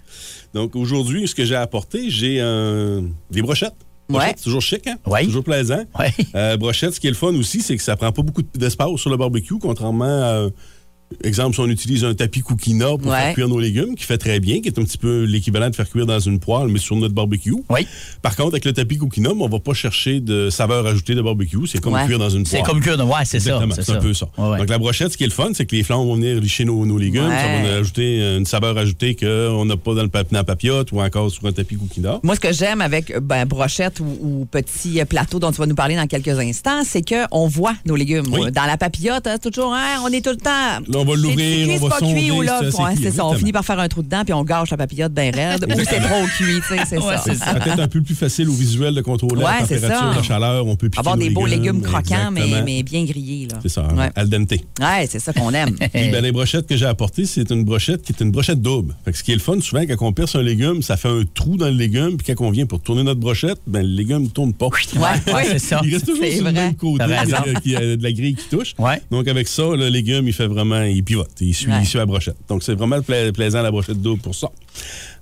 Donc, 0.55 0.75
aujourd'hui, 0.75 1.29
ce 1.29 1.37
que 1.37 1.45
j'ai 1.45 1.55
apporté, 1.55 2.11
j'ai 2.11 2.41
un- 2.41 3.05
des 3.31 3.43
brochettes. 3.43 3.77
Ouais. 4.09 4.33
c'est 4.37 4.43
toujours 4.43 4.61
chic, 4.61 4.85
hein? 4.89 4.97
Ouais. 5.07 5.25
Toujours 5.25 5.45
plaisant. 5.45 5.85
Ouais. 5.97 6.13
Euh, 6.35 6.57
brochette, 6.57 6.93
ce 6.95 6.99
qui 6.99 7.07
est 7.07 7.11
le 7.11 7.17
fun 7.17 7.33
aussi, 7.37 7.61
c'est 7.63 7.77
que 7.77 7.83
ça 7.85 7.95
prend 7.95 8.11
pas 8.11 8.23
beaucoup 8.23 8.43
d'espace 8.43 8.97
sur 8.97 9.11
le 9.11 9.17
barbecue, 9.17 9.55
contrairement 9.61 10.05
à. 10.05 10.49
Exemple, 11.25 11.55
si 11.55 11.61
on 11.61 11.67
utilise 11.69 12.05
un 12.05 12.15
tapis 12.15 12.41
cookina 12.41 12.87
pour 12.97 13.11
Ouais. 13.11 13.19
faire 13.19 13.35
cuire 13.35 13.49
nos 13.49 13.59
légumes, 13.59 13.95
qui 13.97 14.05
fait 14.05 14.17
très 14.19 14.39
bien, 14.39 14.61
qui 14.61 14.69
est 14.69 14.79
un 14.79 14.85
petit 14.85 14.97
peu 14.99 15.25
l'équivalent 15.25 15.69
de 15.69 15.75
faire 15.75 15.89
cuire 15.89 16.07
dans 16.07 16.21
une 16.21 16.39
poêle, 16.39 16.69
mais 16.69 16.79
sur 16.79 16.95
notre 16.97 17.15
barbecue. 17.15 17.55
Oui. 17.69 17.87
Par 18.23 18.37
contre, 18.37 18.51
avec 18.51 18.65
le 18.65 18.73
tapis 18.73 18.97
cookina, 18.97 19.31
on 19.31 19.49
va 19.49 19.59
pas 19.59 19.75
chercher 19.75 20.21
de 20.21 20.51
saveur 20.51 20.87
ajoutée 20.87 21.15
de 21.17 21.23
barbecue. 21.23 21.67
C'est 21.67 21.81
comme 21.81 21.95
Ouais. 21.95 22.07
cuire 22.07 22.19
dans 22.21 22.31
une 22.31 22.47
C'est 22.47 22.59
poêle. 22.59 22.71
comme 22.71 22.81
que. 22.81 22.91
Ouais, 23.03 23.25
c'est 23.25 23.41
ça. 23.41 23.61
C'est 23.81 23.91
un 23.93 23.97
peu 24.01 24.15
ça. 24.15 24.29
Ouais. 24.39 24.59
Donc, 24.59 24.69
la 24.69 24.79
brochette, 24.79 25.13
ce 25.13 25.17
qui 25.17 25.25
est 25.25 25.29
le 25.29 25.33
fun, 25.33 25.51
c'est 25.53 25.67
que 25.67 25.75
les 25.75 25.83
flammes 25.83 25.99
vont 26.07 26.15
venir 26.15 26.41
licher 26.41 26.65
nos, 26.65 26.87
nos 26.87 26.97
légumes. 26.99 27.29
Ça 27.29 27.47
va 27.49 27.61
nous 27.63 27.79
ajouter 27.81 28.37
une 28.37 28.47
saveur 28.47 28.79
ajoutée 28.79 29.17
qu'on 29.17 29.65
n'a 29.65 29.77
pas 29.77 29.95
dans 29.95 30.03
le 30.03 30.09
papier 30.09 30.31
dans 30.33 30.39
la 30.39 30.45
papillote 30.45 30.93
ou 30.93 31.01
encore 31.01 31.31
sur 31.31 31.45
un 31.47 31.53
tapis 31.53 31.77
cookina. 31.77 32.21
Moi, 32.23 32.37
ce 32.37 32.41
que 32.41 32.53
j'aime 32.53 32.81
avec 32.81 33.19
ben, 33.19 33.45
brochette 33.47 33.99
ou, 34.01 34.05
ou 34.21 34.47
petit 34.51 35.01
plateau 35.09 35.39
dont 35.41 35.51
tu 35.51 35.59
vas 35.59 35.67
nous 35.67 35.75
parler 35.75 35.97
dans 35.97 36.07
quelques 36.07 36.39
instants, 36.39 36.83
c'est 36.85 37.03
qu'on 37.03 37.49
voit 37.49 37.75
nos 37.85 37.97
légumes. 37.97 38.27
Oui. 38.31 38.51
Dans 38.53 38.65
la 38.67 38.77
papillote, 38.77 39.27
hein, 39.27 39.39
toujours, 39.39 39.75
hein, 39.75 40.01
on 40.05 40.09
est 40.09 40.25
tout 40.25 40.31
le 40.31 40.37
temps. 40.37 40.81
Là, 40.89 41.00
on 41.01 41.05
va 41.05 41.17
l'ouvrir, 41.17 41.81
on 41.83 41.89
va 41.89 41.97
cuit, 41.99 42.31
ou 42.31 42.43
là, 42.43 42.61
c'est- 42.63 43.11
ça. 43.11 43.27
On 43.27 43.35
finit 43.35 43.53
par 43.53 43.65
faire 43.65 43.79
un 43.79 43.89
trou 43.89 44.03
dedans 44.03 44.23
puis 44.25 44.33
on 44.33 44.45
gâche 44.45 44.71
la 44.71 44.77
papillote 44.77 45.13
bien 45.13 45.31
raide. 45.31 45.65
ou 45.69 45.81
c'est 45.85 46.01
trop 46.01 46.25
cuit, 46.37 46.61
c'est 46.69 46.85
ça. 47.01 47.19
c'est 47.25 47.35
ça. 47.35 47.55
Peut-être 47.61 47.81
un 47.81 47.89
peu 47.89 48.03
plus 48.03 48.15
facile 48.15 48.49
au 48.49 48.53
visuel 48.53 48.95
de 48.95 49.01
contrôler 49.01 49.43
la 49.43 49.61
température, 49.61 50.15
la 50.17 50.23
chaleur. 50.23 50.67
On 50.67 50.77
peut 50.77 50.89
piquer 50.89 51.01
Avoir 51.01 51.17
des 51.17 51.31
beaux 51.31 51.47
légumes 51.47 51.83
croquants, 51.83 52.31
mais, 52.33 52.83
bien 52.83 53.05
grillés. 53.05 53.49
là. 53.51 53.59
C'est 53.63 53.69
ça, 53.69 53.87
Ouais, 53.95 54.11
al 54.15 54.29
dente. 54.29 54.51
Ouais, 54.53 55.07
c'est 55.09 55.19
ça 55.19 55.33
qu'on 55.33 55.53
aime. 55.53 55.77
Ben, 55.93 56.23
les 56.23 56.33
brochettes 56.33 56.67
que 56.67 56.77
j'ai 56.77 56.87
apportées, 56.87 57.27
c'est 57.27 57.51
une 57.51 57.65
brochette 57.65 58.03
qui 58.03 58.13
est 58.13 58.21
une 58.23 58.31
brochette 58.31 58.61
double. 58.61 58.95
Ce 59.13 59.23
qui 59.23 59.33
est 59.33 59.35
le 59.35 59.41
fun, 59.41 59.61
souvent, 59.61 59.83
quand 59.83 60.07
on 60.07 60.13
perce 60.13 60.35
un 60.35 60.43
légume, 60.43 60.83
ça 60.83 60.97
fait 60.97 61.09
un 61.09 61.23
trou 61.35 61.57
dans 61.57 61.67
le 61.67 61.73
légume, 61.73 62.17
puis 62.17 62.35
quand 62.35 62.45
on 62.45 62.51
vient 62.51 62.67
pour 62.67 62.81
tourner 62.81 63.03
notre 63.03 63.21
brochette, 63.21 63.59
ben, 63.67 63.83
le 63.83 63.93
légume 63.95 64.23
ne 64.25 64.29
tourne 64.29 64.53
pas. 64.55 64.67
Ouais, 64.67 65.45
c'est 65.45 65.59
ça. 65.59 65.81
Il 65.85 65.93
reste 65.93 66.07
toujours 66.07 66.25
sur 66.25 66.45
le 66.45 66.53
même 66.53 66.75
côté 66.75 67.05
euh, 67.05 67.07
a 67.07 67.97
de 67.97 68.03
la 68.03 68.13
grille 68.13 68.35
qui 68.35 68.49
touche. 68.49 68.75
Donc, 69.11 69.29
avec 69.29 69.49
ça, 69.49 69.63
le 69.75 69.89
légume, 69.89 70.27
il 70.27 70.33
fait 70.33 70.47
vraiment, 70.47 70.83
il 70.91 71.03
pivote. 71.05 71.31
Il 71.41 71.55
suit, 71.55 71.71
Ouais. 71.71 71.79
il 71.83 71.87
suit 71.87 71.99
la 71.99 72.07
brochette. 72.07 72.37
Donc, 72.49 72.63
c'est 72.63 72.75
vraiment 72.75 73.01
pla- 73.03 73.33
plaisant, 73.33 73.63
la 73.63 73.71
brochette 73.71 74.01
double 74.01 74.21
pour 74.21 74.35
ça. 74.35 74.49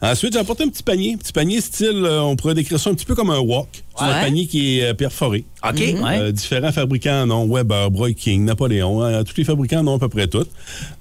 Ensuite, 0.02 0.32
j'ai 0.34 0.38
apporté 0.38 0.64
un 0.64 0.68
petit 0.68 0.82
panier. 0.82 1.14
Un 1.14 1.16
petit 1.16 1.32
panier 1.32 1.60
style, 1.60 2.04
euh, 2.04 2.20
on 2.22 2.36
pourrait 2.36 2.54
décrire 2.54 2.78
ça 2.78 2.90
un 2.90 2.94
petit 2.94 3.04
peu 3.06 3.14
comme 3.14 3.30
un 3.30 3.38
wok. 3.38 3.68
C'est 3.98 4.04
un 4.04 4.20
panier 4.20 4.46
qui 4.46 4.78
est 4.78 4.84
euh, 4.90 4.94
perforé. 4.94 5.44
OK. 5.68 5.74
ouais. 5.78 5.94
Euh, 6.04 6.32
différents 6.32 6.70
fabricants 6.72 7.22
en 7.22 7.30
ont, 7.30 7.48
Weber, 7.52 7.90
Broy 7.90 8.14
King, 8.14 8.44
Napoléon, 8.44 9.02
euh, 9.02 9.22
tous 9.24 9.36
les 9.36 9.44
fabricants 9.44 9.80
en 9.80 9.88
ont 9.88 9.96
à 9.96 9.98
peu 9.98 10.08
près 10.08 10.28
tous. 10.28 10.46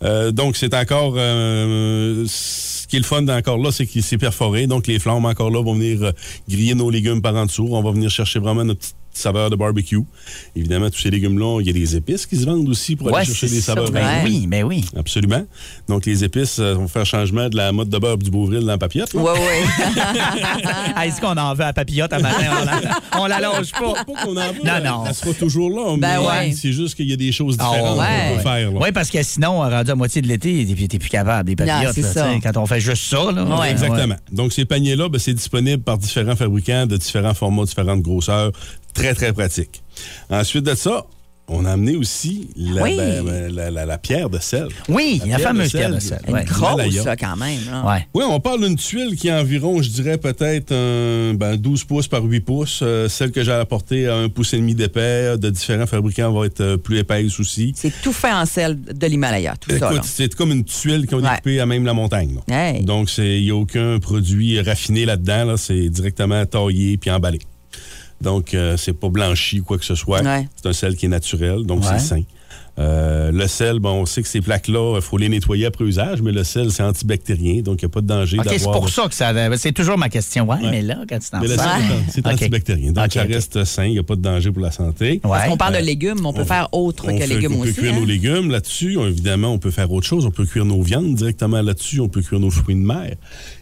Euh, 0.03 0.32
donc, 0.32 0.58
c'est 0.58 0.73
encore... 0.73 1.13
euh, 1.17 2.25
ce 2.27 2.88
qui 2.88 2.95
est 2.95 2.99
le 2.99 3.06
fun 3.06 3.27
encore 3.27 3.58
là, 3.58 3.69
c'est 3.71 3.86
qu'il 3.86 4.01
s'est 4.01 4.17
perforé. 4.17 4.65
Donc, 4.65 4.88
les 4.88 4.97
flammes 4.97 5.25
encore 5.25 5.51
là 5.51 5.62
vont 5.62 5.73
venir 5.73 6.01
euh, 6.03 6.12
griller 6.49 6.73
nos 6.73 6.89
légumes 6.89 7.21
par 7.21 7.36
en 7.36 7.45
dessous. 7.45 7.67
On 7.71 7.82
va 7.84 7.91
venir 7.91 8.10
chercher 8.10 8.39
vraiment 8.39 8.63
notre 8.63 8.80
petite 8.80 8.95
saveur 9.17 9.49
de 9.49 9.56
barbecue. 9.56 10.01
Évidemment, 10.56 10.89
tous 10.89 10.99
ces 10.99 11.10
légumes-là, 11.12 11.60
il 11.62 11.67
y 11.67 11.69
a 11.69 11.73
des 11.73 11.95
épices 11.95 12.25
qui 12.25 12.38
se 12.38 12.45
vendent 12.45 12.67
aussi 12.69 12.95
pour 12.95 13.08
Ouais, 13.08 13.17
aller 13.17 13.25
chercher 13.25 13.47
des 13.49 13.62
saveurs. 13.62 13.91
Ben 13.91 14.21
oui, 14.25 14.47
ben 14.47 14.63
oui. 14.63 14.86
Absolument. 14.95 15.43
Donc, 15.88 16.06
les 16.06 16.23
épices 16.23 16.60
euh, 16.60 16.73
vont 16.73 16.88
faire 16.88 17.06
changement 17.06 17.49
de 17.49 17.58
la 17.58 17.71
mode 17.71 17.89
de 17.89 17.97
beurre 17.97 18.17
du 18.17 18.30
Beauvril 18.32 18.62
dans 18.62 18.67
la 18.67 18.77
papillote. 18.77 19.13
là. 19.13 19.21
Ouais, 19.21 19.32
ouais. 19.32 19.63
Ah, 20.95 21.06
Est-ce 21.06 21.21
qu'on 21.21 21.36
en 21.38 21.53
veut 21.53 21.63
à 21.65 21.73
papillote 21.73 22.12
à 22.13 22.19
matin? 22.19 22.36
On 22.51 22.65
la, 22.65 23.21
on 23.21 23.25
la 23.27 23.39
longe 23.39 23.71
pas. 23.71 23.93
Pas 24.03 24.23
qu'on 24.23 24.36
en 24.38 24.51
veut, 24.53 24.62
Non, 24.63 24.84
non. 24.84 25.03
Elle 25.08 25.13
sera 25.13 25.34
toujours 25.34 25.69
là. 25.69 25.95
Ben 25.97 26.19
mais 26.21 26.27
ouais. 26.27 26.51
C'est 26.53 26.71
juste 26.71 26.95
qu'il 26.95 27.10
y 27.10 27.13
a 27.13 27.17
des 27.17 27.32
choses 27.32 27.56
Ah, 27.60 27.65
différentes 27.69 27.99
ouais. 27.99 28.06
qu'on 28.30 28.36
peut 28.38 28.41
faire. 28.43 28.73
Oui, 28.73 28.91
parce 28.91 29.10
que 29.10 29.21
sinon, 29.23 29.60
rendu 29.60 29.91
à 29.91 29.95
moitié 29.95 30.21
de 30.21 30.27
l'été, 30.27 30.65
t'es 30.65 30.88
t'es 30.88 30.99
plus 30.99 31.10
capable 31.10 31.47
des 31.49 31.56
papillotes. 31.56 31.95
là, 31.97 32.03
ça. 32.03 32.32
sais, 32.34 32.39
Quand 32.41 32.58
on 32.58 32.65
fait 32.65 32.80
juste 32.80 33.03
ça, 33.03 33.32
là. 33.32 33.43
Ouais. 33.60 33.71
Exactement. 33.71 34.15
Donc, 34.32 34.53
ces 34.53 34.65
paniers-là, 34.65 35.10
ben, 35.10 35.19
c'est 35.19 35.34
disponible 35.34 35.84
par 35.84 35.97
différents 35.97 36.36
fabricants 36.36 36.86
de 36.86 36.97
différents 36.97 37.34
formats, 37.34 37.65
différentes 37.65 38.01
grosseurs. 38.01 38.51
Très, 38.97 39.13
très 39.13 39.31
pratique. 39.33 39.83
Ensuite 40.29 40.65
de 40.65 40.75
ça, 40.75 41.05
on 41.49 41.63
a 41.63 41.71
amené 41.71 41.95
aussi 41.95 42.49
la, 42.57 42.83
Oui. 42.83 42.97
ben, 42.97 43.23
ben, 43.23 43.55
la- 43.55 43.71
la- 43.71 43.86
la 43.86 43.97
pierre 43.97 44.29
de 44.29 44.38
sel. 44.38 44.67
Oui, 44.89 45.19
la, 45.19 45.25
pierre 45.38 45.39
fameuse 45.39 45.71
de 45.71 45.77
pierre 45.77 45.91
de 45.93 45.99
sel. 46.01 46.19
Une 46.27 46.33
ouais. 46.33 46.43
grosse, 46.43 46.93
ça, 47.03 47.15
quand 47.15 47.38
même. 47.38 47.60
Ouais. 47.86 48.05
Oui, 48.13 48.25
on 48.27 48.38
parle 48.41 48.65
d'une 48.67 48.75
tuile 48.75 49.15
qui 49.15 49.29
est 49.29 49.31
environ, 49.33 49.81
je 49.81 49.89
dirais, 49.89 50.17
peut-être 50.17 50.73
un, 50.73 51.36
ben, 51.36 51.55
12 51.55 51.86
pouces 51.86 52.10
par 52.10 52.21
8 52.21 52.41
pouces. 52.41 52.81
Euh, 52.83 53.07
celle 53.07 53.31
que 53.31 53.45
j'ai 53.45 53.53
apportée 53.53 54.07
à 54.10 54.15
un 54.17 54.27
pouce 54.27 54.53
et 54.55 54.57
demi 54.57 54.75
d'épais 54.75 55.38
de 55.38 55.49
différents 55.49 55.88
fabricants 55.88 56.33
va 56.33 56.47
être 56.47 56.60
euh, 56.60 56.75
plus 56.75 56.97
épaisse 56.97 57.39
aussi. 57.39 57.71
C'est 57.77 57.93
tout 58.01 58.12
fait 58.12 58.33
en 58.33 58.45
sel 58.45 58.81
de 58.81 59.07
l'Himalaya, 59.07 59.53
tout 59.57 59.71
ça. 59.77 59.89
c'est 60.03 60.36
comme 60.36 60.51
une 60.51 60.65
tuile 60.65 61.07
qui 61.07 61.15
ont 61.15 61.19
Ouais. 61.19 61.29
découpé 61.29 61.62
à 61.62 61.65
même 61.65 61.86
la 61.86 61.93
montagne. 61.93 62.39
Hey. 62.51 62.83
Donc, 62.83 63.10
il 63.19 63.41
n'y 63.43 63.51
a 63.51 63.55
aucun 63.55 63.99
produit 63.99 64.60
raffiné 64.60 65.05
là-dedans. 65.05 65.45
Là. 65.45 65.55
C'est 65.55 65.88
directement 65.88 66.45
taillé 66.45 66.97
puis 66.97 67.10
emballé. 67.10 67.39
Donc, 68.21 68.53
euh, 68.53 68.77
c'est 68.77 68.93
pas 68.93 69.10
blanchi 69.10 69.60
ou 69.60 69.63
quoi 69.63 69.77
que 69.77 69.86
ce 69.86 69.95
soit. 69.95 70.21
Ouais. 70.21 70.47
C'est 70.56 70.67
un 70.69 70.73
sel 70.73 70.95
qui 70.95 71.06
est 71.06 71.10
naturel, 71.10 71.65
donc 71.65 71.82
Ouais. 71.82 71.88
c'est 71.93 71.99
sain. 71.99 72.23
Euh, 72.79 73.31
le 73.31 73.47
sel, 73.47 73.79
bon, 73.79 74.01
on 74.01 74.05
sait 74.05 74.21
que 74.21 74.27
ces 74.27 74.39
plaques-là, 74.41 74.97
il 74.97 75.01
faut 75.01 75.17
les 75.17 75.29
nettoyer 75.29 75.65
après 75.65 75.83
usage, 75.85 76.21
mais 76.21 76.31
le 76.31 76.43
sel, 76.43 76.71
c'est 76.71 76.83
antibactérien, 76.83 77.61
donc 77.61 77.81
il 77.81 77.85
n'y 77.85 77.89
a 77.89 77.93
pas 77.93 78.01
de 78.01 78.07
danger 78.07 78.37
OK, 78.39 78.45
c'est 78.49 78.63
pour 78.63 78.87
ça 78.89 79.07
que 79.07 79.15
ça. 79.15 79.33
C'est 79.57 79.71
toujours 79.71 79.97
ma 79.97 80.09
question. 80.09 80.45
Ouais, 80.47 80.57
Ouais. 80.57 80.69
mais 80.69 80.81
là, 80.83 80.97
quand 81.09 81.17
tu 81.17 81.29
t'en 81.29 81.41
sers- 81.41 81.49
sel, 81.59 81.81
c'est 82.09 82.27
antibactérien, 82.27 82.91
donc 82.91 83.05
OK, 83.05 83.11
ça 83.13 83.23
reste 83.23 83.63
sain, 83.65 83.85
il 83.85 83.93
n'y 83.93 83.99
a 83.99 84.03
pas 84.03 84.15
de 84.15 84.21
danger 84.21 84.51
pour 84.51 84.61
la 84.61 84.71
santé. 84.71 85.13
Ouais. 85.13 85.19
Parce 85.23 85.47
qu'on 85.49 85.57
parle 85.57 85.75
Euh, 85.75 85.81
de 85.81 85.85
légumes, 85.85 86.17
mais 86.21 86.27
on 86.27 86.33
peut 86.33 86.41
on- 86.41 86.45
faire 86.45 86.67
autre 86.71 87.05
On 87.07 87.15
que 87.17 87.21
fait- 87.23 87.27
légumes 87.27 87.53
on 87.55 87.61
peut 87.63 87.69
aussi. 87.69 87.79
cuire 87.79 87.93
hein? 87.95 87.99
nos 87.99 88.05
légumes 88.05 88.51
là-dessus. 88.51 88.97
Évidemment, 88.99 89.53
on 89.53 89.57
peut 89.59 89.71
faire 89.71 89.91
autre 89.91 90.05
chose. 90.05 90.25
On 90.27 90.31
peut 90.31 90.45
cuire 90.45 90.65
nos 90.65 90.81
viandes 90.83 91.15
directement 91.15 91.61
là-dessus. 91.61 91.99
On 91.99 92.09
peut 92.09 92.21
cuire 92.21 92.39
nos 92.39 92.51
fruits 92.51 92.75
de 92.75 92.79
mer. 92.81 93.15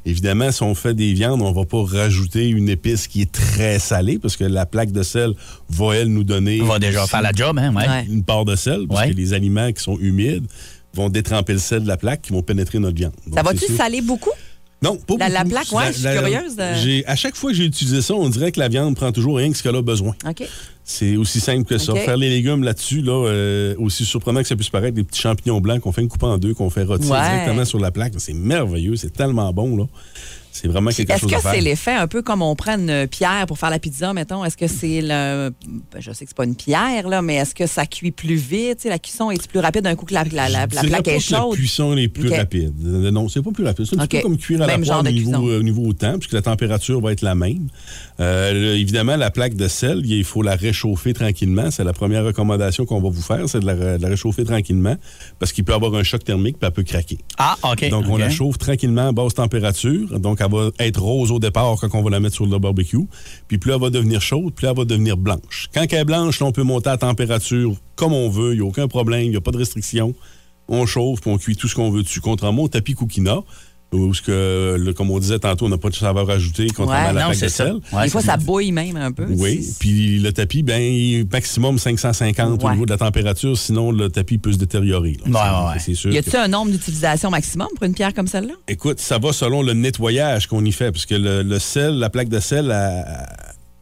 Évidemment, 0.05 0.51
si 0.51 0.61
on 0.61 0.75
fait 0.75 0.93
des 0.93 1.13
viandes, 1.13 1.41
on 1.41 1.51
va 1.53 1.63
pas 1.65 1.83
rajouter 1.83 2.49
une 2.49 2.67
épice 2.69 3.07
qui 3.07 3.21
est 3.21 3.31
très 3.31 3.79
salée 3.79 4.19
parce 4.19 4.35
que 4.35 4.43
la 4.43 4.65
plaque 4.65 4.91
de 4.91 5.03
sel 5.03 5.31
va, 5.69 5.95
elle, 5.95 6.09
nous 6.09 6.23
donner 6.25 6.61
On 6.61 6.65
va 6.65 6.79
déjà 6.79 7.01
aussi 7.03 7.11
faire 7.11 7.21
la 7.21 7.31
job, 7.31 7.57
hein? 7.57 7.73
Une 8.09 8.23
part 8.23 8.43
de 8.43 8.55
sel 8.55 8.85
parce 8.89 9.04
Ouais. 9.05 9.11
que 9.11 9.17
les 9.17 9.33
aliments 9.33 9.71
qui 9.71 9.81
sont 9.83 9.97
humides 9.99 10.45
vont 10.93 11.09
détremper 11.09 11.53
le 11.53 11.59
sel 11.59 11.83
de 11.83 11.87
la 11.87 11.97
plaque 11.97 12.21
qui 12.21 12.31
vont 12.33 12.41
pénétrer 12.41 12.79
notre 12.79 12.95
viande. 12.95 13.13
Donc, 13.25 13.35
Ça 13.35 13.43
va-tu 13.43 13.65
saler 13.75 14.01
beaucoup? 14.01 14.31
non, 14.81 14.97
pas 14.97 15.15
La- 15.17 15.29
la 15.29 15.43
beaucoup. 15.43 15.55
plaque, 15.55 15.71
ouais, 15.71 15.93
je 15.93 15.97
suis 15.99 16.03
curieuse 16.19 16.55
de- 16.55 16.73
j'ai- 16.83 17.05
À 17.07 17.15
chaque 17.15 17.35
fois 17.35 17.51
que 17.51 17.57
j'ai 17.57 17.65
utilisé 17.65 18.01
ça, 18.01 18.13
on 18.13 18.29
dirait 18.29 18.51
que 18.51 18.59
la 18.59 18.67
viande 18.69 18.95
prend 18.95 19.11
toujours 19.11 19.37
rien 19.37 19.51
que 19.51 19.57
ce 19.57 19.63
qu'elle 19.63 19.75
a 19.75 19.81
besoin. 19.81 20.15
C'est 20.83 21.15
aussi 21.17 21.39
simple 21.39 21.63
que 21.63 21.77
ça. 21.79 21.95
Faire 21.95 22.15
les 22.17 22.29
légumes 22.29 22.63
là-dessus, 22.63 23.01
là, 23.01 23.25
euh, 23.27 23.73
aussi 23.79 24.05
surprenant 24.05 24.41
que 24.41 24.47
ça 24.47 24.55
puisse 24.55 24.69
paraître, 24.69 24.93
des 24.95 25.03
petits 25.03 25.19
champignons 25.21 25.59
blancs 25.59 25.81
qu'on 25.81 25.91
fait 25.91 26.01
une 26.03 26.07
coupe 26.07 26.21
en 26.23 26.37
deux, 26.37 26.53
qu'on 26.53 26.69
fait 26.69 26.83
rôtir 26.83 27.09
Ouais. 27.11 27.19
directement 27.21 27.65
sur 27.65 27.79
la 27.79 27.89
plaque. 27.91 28.13
C'est 28.17 28.33
merveilleux, 28.33 28.95
c'est 28.95 29.11
tellement 29.11 29.51
bon. 29.51 29.75
là. 29.77 29.85
C'est 30.57 30.69
vraiment 30.69 30.89
quelque 30.91 31.11
Est-ce 31.11 31.19
chose 31.21 31.31
que 31.31 31.35
à 31.35 31.39
faire. 31.41 31.53
c'est 31.53 31.59
l'effet 31.61 31.91
un 31.93 32.07
peu 32.07 32.21
comme 32.21 32.41
on 32.41 32.55
prend 32.55 32.77
une 32.77 33.07
pierre 33.07 33.45
pour 33.45 33.57
faire 33.59 33.69
la 33.69 33.77
pizza, 33.79 34.13
mettons? 34.13 34.45
Est-ce 34.45 34.55
que 34.55 34.67
c'est 34.67 35.01
le. 35.01 35.49
ben, 35.67 35.99
je 35.99 36.11
sais 36.13 36.23
que 36.23 36.29
c'est 36.29 36.37
pas 36.37 36.45
une 36.45 36.55
pierre, 36.55 37.09
là, 37.09 37.21
mais 37.21 37.35
est-ce 37.35 37.53
que 37.53 37.67
ça 37.67 37.85
cuit 37.85 38.11
plus 38.11 38.35
vite? 38.35 38.77
Tu 38.77 38.83
sais, 38.83 38.89
la 38.89 38.97
cuisson 38.99 39.31
est 39.31 39.47
plus 39.47 39.59
rapide 39.59 39.81
d'un 39.83 39.95
coup 39.95 40.05
que 40.05 40.13
la, 40.13 40.23
la, 40.23 40.47
la- 40.47 40.67
plaque 40.67 40.89
pas 40.89 40.97
est 40.99 41.03
que 41.03 41.09
La 41.11 41.19
chaude? 41.41 41.55
cuisson 41.55 41.97
est 41.97 42.07
plus 42.07 42.29
rapide. 42.31 42.73
Euh, 42.85 43.11
Non, 43.11 43.27
c'est 43.27 43.41
pas 43.41 43.51
plus 43.51 43.65
rapide. 43.65 43.85
C'est 43.85 43.99
un 43.99 44.07
peu 44.07 44.21
comme 44.21 44.37
cuire 44.37 44.61
à 44.61 44.67
Même 44.67 44.83
la 44.83 45.01
poêle 45.01 45.07
au 45.07 45.11
niveau, 45.11 45.49
euh, 45.49 45.59
au 45.59 45.63
niveau 45.63 45.83
au 45.87 45.93
temps, 45.93 46.13
puisque 46.17 46.31
la 46.33 46.41
température 46.41 47.01
va 47.01 47.11
être 47.11 47.21
la 47.21 47.35
même. 47.35 47.67
Euh, 48.21 48.53
le- 48.53 48.75
évidemment, 48.77 49.17
la 49.17 49.31
plaque 49.31 49.55
de 49.55 49.67
sel, 49.67 50.01
il 50.05 50.23
faut 50.23 50.41
la 50.41 50.55
réchauffer 50.55 51.13
tranquillement. 51.13 51.69
C'est 51.69 51.83
la 51.83 51.91
première 51.93 52.23
recommandation 52.23 52.85
qu'on 52.85 53.01
va 53.01 53.09
vous 53.09 53.21
faire, 53.21 53.49
c'est 53.49 53.59
de 53.59 53.65
la, 53.65 53.97
de 53.97 54.01
la 54.01 54.07
réchauffer 54.09 54.45
tranquillement, 54.45 54.95
parce 55.37 55.51
qu'il 55.51 55.63
peut 55.65 55.73
y 55.73 55.75
avoir 55.75 55.93
un 55.95 56.03
choc 56.03 56.23
thermique, 56.23 56.57
puis 56.59 56.65
elle 56.67 56.71
peut 56.73 56.83
craquer. 56.83 57.17
Ah, 57.37 57.57
OK. 57.63 57.89
Donc, 57.89 58.05
on 58.07 58.15
la 58.17 58.29
chauffe 58.29 58.57
tranquillement 58.57 59.09
à 59.09 59.11
basse 59.11 59.33
température. 59.33 60.19
Donc, 60.19 60.39
va 60.51 60.69
être 60.79 61.01
rose 61.01 61.31
au 61.31 61.39
départ 61.39 61.75
quand 61.79 61.89
on 61.93 62.01
va 62.01 62.09
la 62.09 62.19
mettre 62.19 62.35
sur 62.35 62.45
le 62.45 62.57
barbecue. 62.59 63.07
Puis, 63.47 63.57
plus 63.57 63.73
elle 63.73 63.81
va 63.81 63.89
devenir 63.89 64.21
chaude, 64.21 64.53
plus 64.53 64.67
elle 64.67 64.75
va 64.75 64.85
devenir 64.85 65.17
blanche. 65.17 65.69
Quand 65.73 65.85
elle 65.89 65.99
est 65.99 66.05
blanche, 66.05 66.41
on 66.41 66.51
peut 66.51 66.63
monter 66.63 66.89
à 66.89 66.97
température 66.97 67.75
comme 67.95 68.13
on 68.13 68.29
veut. 68.29 68.53
Il 68.53 68.59
n'y 68.59 68.65
a 68.65 68.67
aucun 68.67 68.87
problème. 68.87 69.23
Il 69.23 69.31
n'y 69.31 69.37
a 69.37 69.41
pas 69.41 69.51
de 69.51 69.57
restriction. 69.57 70.15
On 70.67 70.85
chauffe, 70.85 71.21
puis 71.21 71.29
on 71.29 71.37
cuit 71.37 71.55
tout 71.55 71.67
ce 71.67 71.75
qu'on 71.75 71.91
veut 71.91 72.03
dessus. 72.03 72.21
Contrairement 72.21 72.63
au 72.63 72.67
tapis 72.67 72.93
Cookina, 72.93 73.41
où, 73.93 74.13
ce 74.13 74.21
que, 74.21 74.75
là, 74.77 74.93
comme 74.93 75.09
on 75.11 75.19
disait 75.19 75.39
tantôt, 75.39 75.65
on 75.65 75.69
n'a 75.69 75.77
pas 75.77 75.89
de 75.89 75.95
saveur 75.95 76.29
ajoutée, 76.29 76.67
contrairement 76.75 76.91
Ouais, 77.03 77.09
à 77.09 77.13
la 77.13 77.23
non, 77.25 77.29
de 77.29 77.47
sel. 77.47 77.75
Ouais, 77.93 78.03
Des 78.03 78.09
fois, 78.09 78.21
ça 78.21 78.35
bouille 78.35 78.71
même 78.73 78.97
un 78.97 79.11
peu. 79.11 79.25
Oui, 79.29 79.65
puis 79.79 80.19
le 80.19 80.33
tapis, 80.33 80.63
ben, 80.63 80.81
il 80.81 81.19
est 81.21 81.31
maximum 81.31 81.77
550 81.77 82.61
au 82.63 82.71
niveau 82.71 82.85
de 82.85 82.91
la 82.91 82.97
température, 82.97 83.57
sinon 83.57 83.91
le 83.91 84.09
tapis 84.09 84.37
peut 84.37 84.51
se 84.51 84.57
détériorer. 84.57 85.17
là. 85.25 85.27
Ouais, 85.27 85.31
C'est- 85.31 85.39
ouais, 85.39 85.67
ouais. 85.73 85.79
C'est 85.79 85.93
sûr. 85.95 86.11
Y 86.11 86.15
que- 86.15 86.19
a-t-il 86.19 86.35
un 86.37 86.47
nombre 86.47 86.71
d'utilisation 86.71 87.29
maximum 87.29 87.67
pour 87.75 87.85
une 87.85 87.93
pierre 87.93 88.13
comme 88.13 88.27
celle-là? 88.27 88.53
Écoute, 88.67 88.99
ça 88.99 89.17
va 89.17 89.31
selon 89.31 89.61
le 89.61 89.73
nettoyage 89.73 90.47
qu'on 90.47 90.65
y 90.65 90.71
fait, 90.71 90.91
parce 90.91 91.05
que 91.05 91.15
le, 91.15 91.41
le 91.43 91.59
sel, 91.59 91.93
la 91.97 92.09
plaque 92.09 92.29
de 92.29 92.39
sel, 92.41 92.65
elle, 92.71 93.05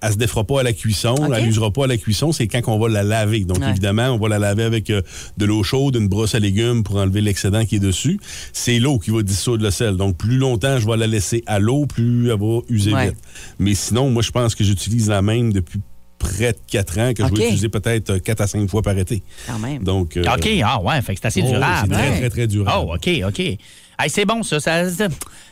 elle 0.04 0.12
se 0.12 0.18
défera 0.18 0.44
pas 0.44 0.60
à 0.60 0.64
la 0.64 0.74
cuisson, 0.74 1.16
elle 1.34 1.46
n'usera 1.46 1.72
pas 1.72 1.86
à 1.86 1.88
la 1.88 1.98
cuisson, 1.98 2.32
c'est 2.34 2.48
quand 2.48 2.62
on 2.68 2.78
va 2.78 2.90
la 2.90 3.04
laver. 3.04 3.46
Donc, 3.46 3.60
Ouais. 3.60 3.70
évidemment, 3.70 4.10
on 4.10 4.18
va 4.18 4.28
la 4.28 4.38
laver 4.38 4.64
avec 4.64 4.90
euh, 4.90 5.02
de 5.38 5.46
l'eau 5.46 5.64
chaude, 5.64 5.96
une 5.96 6.10
brosse 6.10 6.36
à 6.36 6.40
légumes 6.40 6.84
pour 6.84 6.98
enlever 6.98 7.22
l'excédent 7.22 7.64
qui 7.64 7.78
est 7.78 7.80
dessus. 7.80 8.20
C'est 8.52 8.80
l'eau 8.80 9.00
qui 9.00 9.12
va 9.12 9.24
dissoudre 9.24 9.64
le 9.64 9.72
sel. 9.72 9.96
Donc, 9.96 10.18
plus 10.18 10.38
longtemps 10.38 10.78
je 10.78 10.86
vais 10.88 10.98
la 10.98 11.08
laisser 11.08 11.42
à 11.48 11.60
l'eau, 11.60 11.86
plus 11.86 12.30
elle 12.30 12.40
va 12.40 12.60
user 12.70 12.94
Ouais. 12.94 13.08
vite. 13.08 13.18
Mais 13.60 13.74
sinon, 13.76 14.10
moi, 14.10 14.22
je 14.22 14.32
pense 14.32 14.56
que 14.56 14.64
j'utilise 14.64 15.08
la 15.08 15.22
même 15.22 15.54
depuis 15.54 15.80
près 16.20 16.54
de 16.54 16.58
4 16.68 17.00
ans, 17.00 17.14
que 17.14 17.24
je 17.26 17.34
vais 17.34 17.44
utiliser 17.46 17.70
peut-être 17.70 18.18
4 18.18 18.42
à 18.42 18.48
5 18.48 18.70
fois 18.70 18.82
par 18.82 18.98
été. 18.98 19.24
Quand 19.48 19.60
même. 19.60 19.84
Donc, 19.84 20.16
euh, 20.18 20.24
OK, 20.24 20.48
ah 20.64 20.82
ouais, 20.82 21.02
fait 21.02 21.16
que 21.16 21.22
c'est 21.22 21.28
assez 21.28 21.42
oh, 21.46 21.50
durable. 21.52 21.88
C'est 21.90 21.94
très, 21.94 22.08
hein? 22.08 22.18
très, 22.18 22.30
très 22.30 22.48
durable. 22.48 22.88
Oh, 22.90 22.96
OK, 22.96 23.10
OK. 23.28 23.58
Hey, 24.00 24.10
c'est 24.10 24.26
bon, 24.26 24.44
ça. 24.44 24.60
ça 24.60 24.84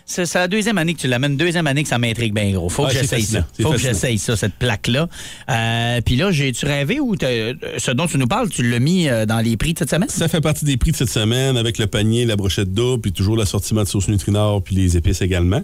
c'est 0.05 0.25
c'est 0.25 0.39
la 0.39 0.47
deuxième 0.47 0.77
année 0.77 0.93
que 0.93 0.99
tu 0.99 1.07
l'amènes, 1.07 1.37
deuxième 1.37 1.67
année 1.67 1.83
que 1.83 1.89
ça 1.89 1.97
m'intrigue 1.97 2.33
bien 2.33 2.51
gros. 2.51 2.67
Faut 2.69 2.85
Ah, 2.85 2.89
que 2.89 2.97
j'essaye 2.97 3.23
ça. 3.23 3.47
Faut 3.61 3.71
que 3.71 3.77
j'essaye 3.77 4.17
ça, 4.17 4.35
cette 4.35 4.55
plaque-là. 4.55 5.07
Euh, 5.49 6.01
Puis 6.05 6.15
là, 6.17 6.31
j'ai-tu 6.31 6.65
rêvé 6.65 6.99
ou 6.99 7.15
ce 7.15 7.91
dont 7.91 8.07
tu 8.07 8.17
nous 8.17 8.27
parles, 8.27 8.49
tu 8.49 8.67
l'as 8.69 8.79
mis 8.79 9.07
euh, 9.07 9.25
dans 9.25 9.39
les 9.39 9.55
prix 9.57 9.73
de 9.73 9.79
cette 9.79 9.89
semaine? 9.91 10.09
Ça 10.09 10.27
fait 10.27 10.41
partie 10.41 10.65
des 10.65 10.75
prix 10.77 10.91
de 10.91 10.97
cette 10.97 11.09
semaine 11.09 11.55
avec 11.55 11.77
le 11.77 11.87
panier, 11.87 12.25
la 12.25 12.35
brochette 12.35 12.73
double, 12.73 13.01
puis 13.01 13.11
toujours 13.13 13.37
l'assortiment 13.37 13.83
de 13.83 13.87
sauce 13.87 14.07
Nutrinor, 14.09 14.61
puis 14.63 14.75
les 14.75 14.97
épices 14.97 15.21
également. 15.21 15.61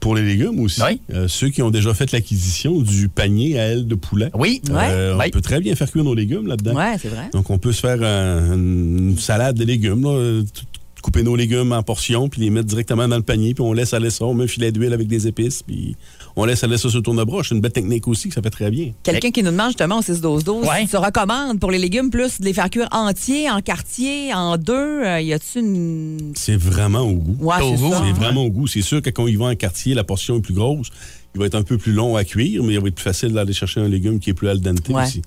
Pour 0.00 0.14
les 0.14 0.22
légumes 0.22 0.60
aussi, 0.60 0.82
Oui. 0.82 1.00
euh, 1.14 1.28
ceux 1.28 1.48
qui 1.48 1.62
ont 1.62 1.70
déjà 1.70 1.94
fait 1.94 2.12
l'acquisition 2.12 2.78
du 2.80 3.08
panier 3.08 3.58
à 3.58 3.68
ailes 3.68 3.86
de 3.86 3.94
poulet, 3.94 4.28
Oui. 4.34 4.60
euh, 4.70 5.16
Ouais. 5.16 5.26
on 5.28 5.30
peut 5.30 5.40
très 5.40 5.60
bien 5.60 5.74
faire 5.76 5.90
cuire 5.90 6.04
nos 6.04 6.14
légumes 6.14 6.46
là-dedans. 6.46 6.74
Ouais, 6.74 6.96
c'est 7.00 7.08
vrai. 7.08 7.30
Donc, 7.32 7.48
on 7.48 7.56
peut 7.58 7.72
se 7.72 7.80
faire 7.80 8.02
un- 8.02 8.52
une 8.54 9.16
salade 9.18 9.56
de 9.56 9.64
légumes, 9.64 10.02
là, 10.04 10.42
tout- 10.42 10.64
couper 11.04 11.22
nos 11.22 11.36
légumes 11.36 11.72
en 11.72 11.82
portions, 11.82 12.30
puis 12.30 12.40
les 12.40 12.48
mettre 12.48 12.66
directement 12.66 13.06
dans 13.06 13.16
le 13.18 13.22
panier, 13.22 13.52
puis 13.52 13.62
on 13.62 13.74
laisse 13.74 13.92
aller 13.92 14.08
ça, 14.08 14.24
on 14.24 14.32
met 14.32 14.44
un 14.44 14.46
filet 14.46 14.72
d'huile 14.72 14.94
avec 14.94 15.06
des 15.06 15.26
épices, 15.26 15.62
puis 15.62 15.96
on 16.34 16.46
laisse 16.46 16.64
aller 16.64 16.78
ça 16.78 16.88
sur 16.88 16.96
le 16.96 17.02
tourne-broche. 17.02 17.50
C'est 17.50 17.54
une 17.54 17.60
belle 17.60 17.72
technique 17.72 18.08
aussi, 18.08 18.28
que 18.28 18.34
ça 18.34 18.40
fait 18.40 18.48
très 18.48 18.70
bien. 18.70 18.92
Quelqu'un 19.02 19.30
qui 19.30 19.42
nous 19.42 19.50
demande 19.50 19.68
justement 19.68 19.98
au 19.98 20.02
6-12-12, 20.02 20.66
Ouais. 20.66 20.80
si 20.80 20.88
tu 20.88 20.96
recommandes 20.96 21.60
pour 21.60 21.70
les 21.70 21.76
légumes 21.78 22.08
plus 22.08 22.40
de 22.40 22.46
les 22.46 22.54
faire 22.54 22.70
cuire 22.70 22.88
entiers, 22.90 23.50
en 23.50 23.60
quartier, 23.60 24.32
en 24.32 24.56
deux, 24.56 24.72
euh, 24.72 25.20
y 25.20 25.34
a-tu 25.34 25.58
une. 25.60 26.32
C'est 26.36 26.56
vraiment 26.56 27.00
au 27.00 27.12
goût. 27.12 27.36
Ouais, 27.38 27.56
c'est. 27.60 27.76
C'est 27.76 27.84
hein. 27.94 28.12
vraiment 28.14 28.44
au 28.44 28.50
goût. 28.50 28.66
C'est 28.66 28.80
sûr 28.80 29.02
que 29.02 29.10
quand 29.10 29.26
il 29.26 29.36
va 29.36 29.44
en 29.46 29.54
quartier, 29.56 29.92
la 29.92 30.04
portion 30.04 30.38
est 30.38 30.40
plus 30.40 30.54
grosse. 30.54 30.88
Il 31.34 31.40
va 31.40 31.46
être 31.46 31.54
un 31.54 31.62
peu 31.64 31.76
plus 31.76 31.92
long 31.92 32.16
à 32.16 32.24
cuire, 32.24 32.62
mais 32.64 32.72
il 32.74 32.80
va 32.80 32.88
être 32.88 32.94
plus 32.94 33.02
facile 33.02 33.32
d'aller 33.32 33.52
chercher 33.52 33.80
un 33.80 33.88
légume 33.88 34.20
qui 34.20 34.30
est 34.30 34.34
plus 34.34 34.48
al 34.48 34.60
dente 34.60 34.88
Ouais. 34.88 35.02
aussi. 35.02 35.20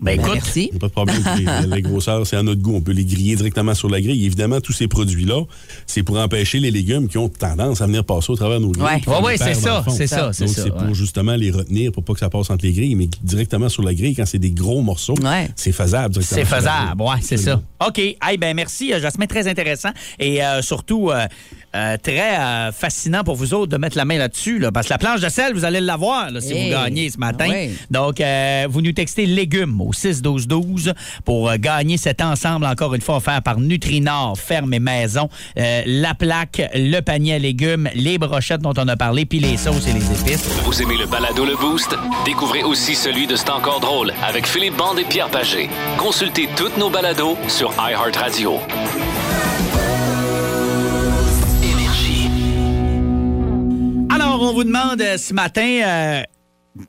Ben 0.00 0.16
Ben, 0.16 0.20
écoute, 0.20 0.34
merci. 0.34 0.70
Pas 0.80 0.86
de 0.88 0.92
problème. 0.92 1.22
les, 1.38 1.76
les 1.76 1.82
grosseurs, 1.82 2.26
c'est 2.26 2.36
à 2.36 2.42
notre 2.42 2.60
goût. 2.62 2.74
On 2.74 2.80
peut 2.80 2.92
les 2.92 3.04
griller 3.04 3.36
directement 3.36 3.74
sur 3.74 3.88
la 3.90 4.00
grille. 4.00 4.24
Évidemment, 4.24 4.60
tous 4.60 4.72
ces 4.72 4.88
produits-là, 4.88 5.42
c'est 5.86 6.02
pour 6.02 6.18
empêcher 6.18 6.58
les 6.58 6.70
légumes 6.70 7.08
qui 7.08 7.18
ont 7.18 7.28
tendance 7.28 7.80
à 7.82 7.86
venir 7.86 8.04
passer 8.04 8.30
au 8.32 8.36
travers 8.36 8.60
de 8.60 8.64
nos 8.64 8.72
grilles. 8.72 9.02
On 9.06 9.10
Ouais, 9.20 9.22
ouais, 9.22 9.36
c'est 9.36 9.54
ça, 9.54 9.84
c'est 9.88 10.06
ça, 10.06 10.32
c'est 10.32 10.46
Donc, 10.46 10.54
ça. 10.54 10.62
c'est 10.64 10.70
pour 10.70 10.82
ouais. 10.82 10.94
justement 10.94 11.34
les 11.36 11.50
retenir 11.50 11.92
pour 11.92 12.02
pas 12.04 12.14
que 12.14 12.20
ça 12.20 12.30
passe 12.30 12.48
entre 12.50 12.64
les 12.64 12.72
grilles, 12.72 12.94
mais 12.94 13.08
directement 13.22 13.68
sur 13.68 13.82
la 13.82 13.94
grille, 13.94 14.14
quand 14.14 14.26
c'est 14.26 14.38
des 14.38 14.50
gros 14.52 14.82
morceaux, 14.82 15.14
Ouais. 15.22 15.50
c'est 15.56 15.72
faisable. 15.72 16.14
directement 16.14 16.40
C'est 16.48 16.56
faisable, 16.56 17.02
ouais, 17.02 17.18
c'est 17.22 17.36
ça. 17.36 17.60
OK. 17.86 17.98
Hey, 17.98 18.38
ben 18.38 18.54
merci, 18.54 18.92
euh, 18.92 19.00
Jasmin, 19.00 19.26
très 19.26 19.46
intéressant. 19.48 19.90
Et 20.18 20.42
euh, 20.42 20.62
surtout, 20.62 21.10
euh, 21.10 21.26
euh, 21.74 21.96
très 22.02 22.36
euh, 22.38 22.72
fascinant 22.72 23.22
pour 23.24 23.36
vous 23.36 23.54
autres 23.54 23.70
de 23.70 23.76
mettre 23.76 23.96
la 23.96 24.04
main 24.04 24.18
là-dessus, 24.18 24.58
là, 24.58 24.72
parce 24.72 24.86
que 24.88 24.92
la 24.92 24.98
planche 24.98 25.20
de 25.20 25.28
sel, 25.28 25.52
vous 25.54 25.64
allez 25.64 25.80
l'avoir 25.80 26.30
là, 26.30 26.40
si 26.40 26.52
Hey. 26.52 26.64
vous 26.64 26.70
gagnez 26.70 27.10
ce 27.10 27.18
matin. 27.18 27.46
Ah 27.48 27.52
oui. 27.52 27.70
Donc, 27.90 28.20
euh, 28.20 28.66
vous 28.68 28.80
nous 28.82 28.92
textez 28.92 29.26
légumes 29.26 29.80
au 29.80 29.92
6-12-12 29.92 30.92
pour 31.24 31.48
euh, 31.50 31.56
gagner 31.58 31.96
cet 31.96 32.20
ensemble, 32.22 32.66
encore 32.66 32.94
une 32.94 33.00
fois, 33.00 33.16
offert 33.16 33.42
par 33.42 33.58
Nutrinor, 33.58 34.38
ferme 34.38 34.72
et 34.74 34.78
maison. 34.80 35.28
Euh, 35.58 35.82
la 35.86 36.14
plaque, 36.14 36.62
le 36.74 37.00
panier 37.00 37.34
à 37.34 37.38
légumes, 37.38 37.88
les 37.94 38.18
brochettes 38.18 38.60
dont 38.62 38.74
on 38.76 38.88
a 38.88 38.96
parlé, 38.96 39.24
puis 39.26 39.38
les 39.40 39.56
sauces 39.56 39.86
et 39.86 39.92
les 39.92 40.04
épices. 40.10 40.48
Vous 40.64 40.82
aimez 40.82 40.96
le 40.96 41.06
balado 41.06 41.44
Le 41.44 41.56
Boost? 41.56 41.94
Découvrez 42.24 42.62
aussi 42.62 42.94
celui 42.94 43.26
de 43.26 43.36
C'est 43.36 43.50
encore 43.50 43.80
drôle 43.80 44.12
avec 44.26 44.46
Philippe 44.46 44.76
Bande 44.76 44.98
et 44.98 45.04
Pierre 45.04 45.28
Pagé. 45.30 45.70
Consultez 45.98 46.48
toutes 46.56 46.76
nos 46.76 46.90
balados 46.90 47.38
sur 47.48 47.72
iHeartRadio. 47.78 48.58
Vous 54.60 54.64
demande 54.64 55.00
euh, 55.00 55.16
ce 55.16 55.32
matin 55.32 55.62
euh, 55.62 56.22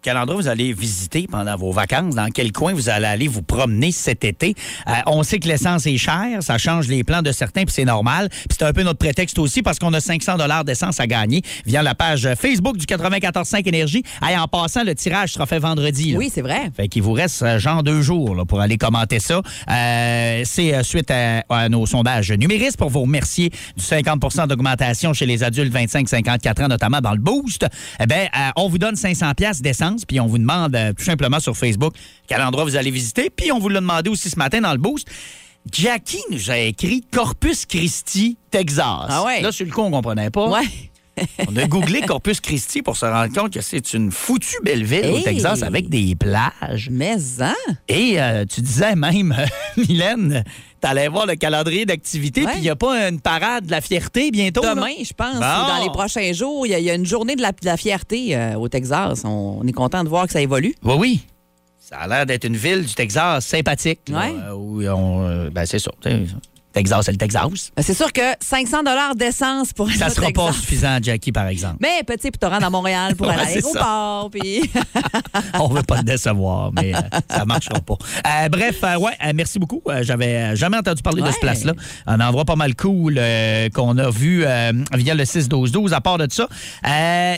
quel 0.01 0.17
endroit 0.17 0.35
vous 0.35 0.47
allez 0.47 0.73
visiter 0.73 1.27
pendant 1.29 1.55
vos 1.55 1.71
vacances, 1.71 2.15
dans 2.15 2.29
quel 2.29 2.51
coin 2.51 2.73
vous 2.73 2.89
allez 2.89 3.05
aller 3.07 3.27
vous 3.27 3.41
promener 3.41 3.91
cet 3.91 4.23
été? 4.23 4.53
Euh, 4.87 4.91
on 5.07 5.23
sait 5.23 5.39
que 5.39 5.47
l'essence 5.47 5.85
est 5.85 5.97
chère, 5.97 6.41
ça 6.41 6.57
change 6.57 6.87
les 6.87 7.03
plans 7.03 7.21
de 7.21 7.31
certains, 7.31 7.63
puis 7.63 7.73
c'est 7.73 7.85
normal. 7.85 8.29
Puis 8.29 8.57
c'est 8.57 8.63
un 8.65 8.73
peu 8.73 8.83
notre 8.83 8.99
prétexte 8.99 9.39
aussi 9.39 9.61
parce 9.61 9.79
qu'on 9.79 9.93
a 9.93 9.99
500 9.99 10.37
dollars 10.37 10.63
d'essence 10.65 10.99
à 10.99 11.07
gagner 11.07 11.41
via 11.65 11.81
la 11.81 11.95
page 11.95 12.27
Facebook 12.39 12.77
du 12.77 12.85
94.5 12.85 13.67
Énergie. 13.67 14.03
Hey, 14.21 14.37
en 14.37 14.47
passant, 14.47 14.83
le 14.83 14.93
tirage 14.95 15.33
sera 15.33 15.45
fait 15.45 15.59
vendredi. 15.59 16.11
là. 16.11 16.17
Oui, 16.19 16.31
c'est 16.33 16.41
vrai. 16.41 16.71
Fait 16.75 16.87
qu'il 16.87 17.01
vous 17.01 17.13
reste 17.13 17.41
euh, 17.43 17.59
genre 17.59 17.83
deux 17.83 18.01
jours 18.01 18.35
là, 18.35 18.45
pour 18.45 18.61
aller 18.61 18.77
commenter 18.77 19.19
ça. 19.19 19.41
Euh, 19.69 20.41
c'est 20.45 20.83
suite 20.83 21.09
à, 21.11 21.43
à 21.49 21.69
nos 21.69 21.85
sondages 21.85 22.31
numéristes 22.31 22.77
pour 22.77 22.89
vous 22.89 23.01
remercier 23.01 23.49
du 23.49 23.83
50% 23.83 24.47
d'augmentation 24.47 25.13
chez 25.13 25.25
les 25.25 25.43
adultes 25.43 25.73
25-54 25.73 26.63
ans, 26.63 26.67
notamment 26.67 27.01
dans 27.01 27.11
le 27.13 27.19
boost. 27.19 27.65
Eh 27.99 28.05
bien, 28.05 28.27
euh, 28.37 28.49
on 28.55 28.67
vous 28.69 28.77
donne 28.77 28.95
500 28.95 29.33
pièces 29.35 29.61
d'essence, 29.61 29.71
puis 30.07 30.19
on 30.19 30.27
vous 30.27 30.37
demande 30.37 30.75
euh, 30.75 30.93
tout 30.93 31.03
simplement 31.03 31.39
sur 31.39 31.55
Facebook 31.55 31.93
quel 32.27 32.41
endroit 32.41 32.63
vous 32.63 32.75
allez 32.75 32.91
visiter. 32.91 33.29
Puis 33.29 33.51
on 33.51 33.59
vous 33.59 33.69
l'a 33.69 33.79
demandé 33.79 34.09
aussi 34.09 34.29
ce 34.29 34.37
matin 34.37 34.61
dans 34.61 34.71
le 34.71 34.77
boost. 34.77 35.07
Jackie 35.71 36.21
nous 36.31 36.49
a 36.49 36.57
écrit 36.57 37.03
Corpus 37.11 37.65
Christi, 37.65 38.37
Texas. 38.49 39.07
Ah 39.09 39.23
ouais? 39.25 39.41
Là, 39.41 39.51
sur 39.51 39.65
le 39.65 39.71
coup, 39.71 39.81
on 39.81 39.91
comprenait 39.91 40.31
pas. 40.31 40.49
Ouais. 40.49 40.67
On 41.47 41.55
a 41.57 41.67
googlé 41.67 42.01
Corpus 42.01 42.39
Christi 42.39 42.81
pour 42.81 42.95
se 42.95 43.05
rendre 43.05 43.33
compte 43.33 43.53
que 43.53 43.61
c'est 43.61 43.93
une 43.93 44.11
foutue 44.11 44.55
belle 44.63 44.85
ville 44.85 45.07
au! 45.07 45.19
Texas 45.19 45.61
avec 45.61 45.89
des 45.89 46.15
plages. 46.15 46.89
Mais, 46.89 47.17
hein? 47.41 47.53
Et 47.89 48.19
euh, 48.19 48.45
tu 48.45 48.61
disais 48.61 48.95
même, 48.95 49.35
Mylène, 49.77 50.43
t'allais 50.81 51.07
voir 51.07 51.25
le 51.27 51.35
calendrier 51.35 51.85
d'activité, 51.85 52.43
puis 52.43 52.55
il 52.57 52.61
n'y 52.61 52.69
a 52.69 52.75
pas 52.75 53.07
une 53.07 53.21
parade 53.21 53.65
de 53.67 53.71
la 53.71 53.79
fierté 53.81 54.31
bientôt? 54.31 54.61
Demain, 54.61 54.91
je 55.03 55.13
pense, 55.13 55.35
Bon. 55.35 55.39
ou 55.39 55.67
dans 55.67 55.83
les 55.83 55.89
prochains 55.91 56.33
jours, 56.33 56.65
il 56.65 56.71
y, 56.71 56.75
a- 56.75 56.79
il 56.79 56.85
y 56.85 56.89
a 56.89 56.95
une 56.95 57.05
journée 57.05 57.35
de 57.35 57.41
la, 57.41 57.51
de 57.51 57.57
la 57.65 57.77
fierté 57.77 58.35
euh, 58.35 58.55
au 58.55 58.67
Texas. 58.67 59.21
On, 59.23 59.59
on 59.61 59.67
est 59.67 59.71
content 59.71 60.03
de 60.03 60.09
voir 60.09 60.25
que 60.25 60.33
ça 60.33 60.41
évolue. 60.41 60.75
Oui, 60.83 60.95
oui. 60.97 61.19
Ça 61.79 61.97
a 61.99 62.07
l'air 62.07 62.25
d'être 62.25 62.45
une 62.45 62.55
ville 62.57 62.85
du 62.85 62.93
Texas 62.93 63.45
sympathique. 63.45 63.99
on, 64.11 65.23
euh, 65.27 65.49
ben, 65.49 65.65
c'est 65.65 65.79
ça. 65.79 65.91
Texas, 66.73 67.05
c'est 67.05 67.11
le 67.11 67.17
Texas. 67.17 67.71
Ben, 67.75 67.83
C'est 67.83 67.93
sûr 67.93 68.11
que 68.13 68.21
500 68.39 68.77
d'essence 69.15 69.73
pour 69.73 69.91
Ça 69.91 70.09
sera 70.09 70.31
pas 70.31 70.53
suffisant, 70.53 70.97
Jackie, 71.01 71.31
par 71.31 71.47
exemple. 71.47 71.77
Mais 71.81 72.03
petit, 72.05 72.31
pour 72.31 72.39
te 72.39 72.45
rendre 72.45 72.65
à 72.65 72.69
Montréal 72.69 73.15
pour 73.15 73.27
Ouais, 73.31 73.33
aller 73.33 73.43
à 73.43 73.55
l'aéroport. 73.55 74.29
Puis... 74.31 74.71
On 75.59 75.67
veut 75.67 75.83
pas 75.83 75.99
te 75.99 76.05
décevoir, 76.05 76.71
mais 76.73 76.95
euh, 76.95 76.99
ça 77.29 77.45
marchera 77.45 77.79
pas. 77.79 77.97
Euh, 78.25 78.49
bref, 78.49 78.77
euh, 78.83 78.97
ouais, 78.97 79.11
euh, 79.25 79.31
merci 79.35 79.59
beaucoup. 79.59 79.81
J'avais 80.01 80.55
jamais 80.55 80.77
entendu 80.77 81.01
parler 81.01 81.21
de 81.21 81.31
ce 81.31 81.39
place-là. 81.39 81.73
Un 82.07 82.19
endroit 82.19 82.45
pas 82.45 82.55
mal 82.55 82.75
cool 82.75 83.19
qu'on 83.73 83.97
a 83.97 84.09
vu 84.09 84.45
via 84.93 85.15
le 85.15 85.23
6-12-12. 85.23 85.93
À 85.93 86.01
part 86.01 86.17
de 86.17 86.27
ça, 86.29 86.47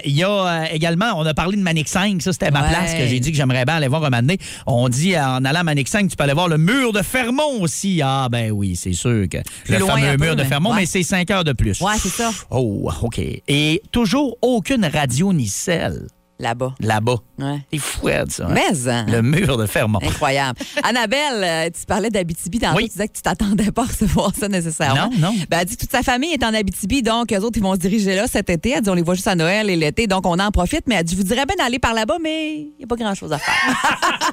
il 0.06 0.14
y 0.14 0.24
a 0.24 0.72
également, 0.72 1.14
on 1.16 1.26
a 1.26 1.34
parlé 1.34 1.58
de 1.58 1.62
Manic 1.62 1.88
5. 1.88 2.22
Ça, 2.22 2.34
c'était 2.34 2.52
ma 2.52 2.64
place 2.64 2.94
que 2.94 3.08
j'ai 3.08 3.20
dit 3.20 3.32
que 3.32 3.38
j'aimerais 3.38 3.66
bien 3.66 3.76
aller 3.76 3.88
voir 3.88 4.04
un 4.04 4.10
moment 4.10 4.22
donné. 4.22 4.38
On 4.68 4.90
dit 4.90 5.18
en 5.18 5.44
allant 5.44 5.62
à 5.62 5.64
Manic 5.64 5.88
5, 5.88 6.10
tu 6.10 6.16
peux 6.16 6.24
aller 6.24 6.34
voir 6.34 6.48
le 6.48 6.58
mur 6.58 6.94
de 6.94 7.02
Fermont 7.02 7.62
aussi. 7.62 8.02
Ah, 8.04 8.28
ben 8.32 8.52
oui, 8.52 8.76
c'est 8.76 8.94
sûr 8.94 9.23
le 9.70 9.78
loin 9.80 9.98
fameux 9.98 10.18
peu, 10.18 10.26
mur 10.26 10.36
de 10.36 10.44
Fermont, 10.44 10.72
ouais. 10.72 10.82
mais 10.82 10.86
c'est 10.86 11.04
5 11.04 11.30
heures 11.32 11.44
de 11.44 11.54
plus. 11.54 11.80
Ouais, 11.82 11.98
c'est 11.98 12.10
ça. 12.10 12.32
Oh, 12.50 12.90
OK. 13.02 13.20
Et 13.20 13.82
toujours 13.92 14.38
aucune 14.42 14.86
radio 14.86 15.34
ni 15.34 15.48
celle 15.48 16.08
Là-bas. 16.44 16.74
là-bas. 16.80 17.16
Ouais. 17.40 17.60
C'est 17.72 17.80
fou, 17.80 18.10
Ed, 18.10 18.30
ça. 18.32 18.46
hein? 18.46 18.50
Mais, 18.52 18.90
hein? 18.90 19.06
Le 19.08 19.22
mur 19.22 19.58
de 19.58 19.66
Fermont. 19.66 20.00
Incroyable. 20.04 20.60
Annabelle, 20.84 21.44
euh, 21.44 21.70
tu 21.70 21.86
parlais 21.86 22.10
d'Abitibi 22.10 22.60
tantôt. 22.60 22.78
Oui. 22.78 22.84
Tu 22.84 22.90
disais 22.92 23.08
que 23.08 23.14
tu 23.14 23.22
t'attendais 23.22 23.72
pas 23.72 23.84
à 23.84 23.86
recevoir 23.86 24.32
ça 24.38 24.48
nécessairement. 24.50 25.10
Non, 25.18 25.32
non. 25.32 25.34
Ben, 25.50 25.60
elle 25.62 25.66
dit 25.66 25.76
que 25.78 25.82
toute 25.82 25.92
sa 25.92 26.04
famille 26.04 26.34
est 26.34 26.44
en 26.44 26.54
Abitibi, 26.54 27.02
donc 27.02 27.32
eux 27.32 27.38
autres, 27.40 27.58
ils 27.58 27.64
vont 27.64 27.74
se 27.74 27.80
diriger 27.80 28.16
là 28.16 28.28
cet 28.28 28.50
été. 28.50 28.72
Elle 28.72 28.82
dit 28.82 28.90
on 28.90 28.94
les 28.94 29.02
voit 29.02 29.16
juste 29.16 29.28
à 29.28 29.36
Noël 29.36 29.70
et 29.70 29.76
l'été, 29.76 30.06
donc 30.08 30.26
on 30.28 30.38
en 30.38 30.52
profite. 30.52 30.84
Mais 30.88 30.96
elle 30.96 31.04
dit 31.06 31.14
je 31.16 31.18
vous 31.22 31.28
dirais 31.28 31.46
bien 31.46 31.56
d'aller 31.58 31.80
par 31.80 31.94
là-bas, 31.94 32.18
mais 32.22 32.56
il 32.58 32.74
n'y 32.78 32.84
a 32.84 32.88
pas 32.88 32.96
grand-chose 32.98 33.32
à 33.34 33.38
faire. 33.38 33.54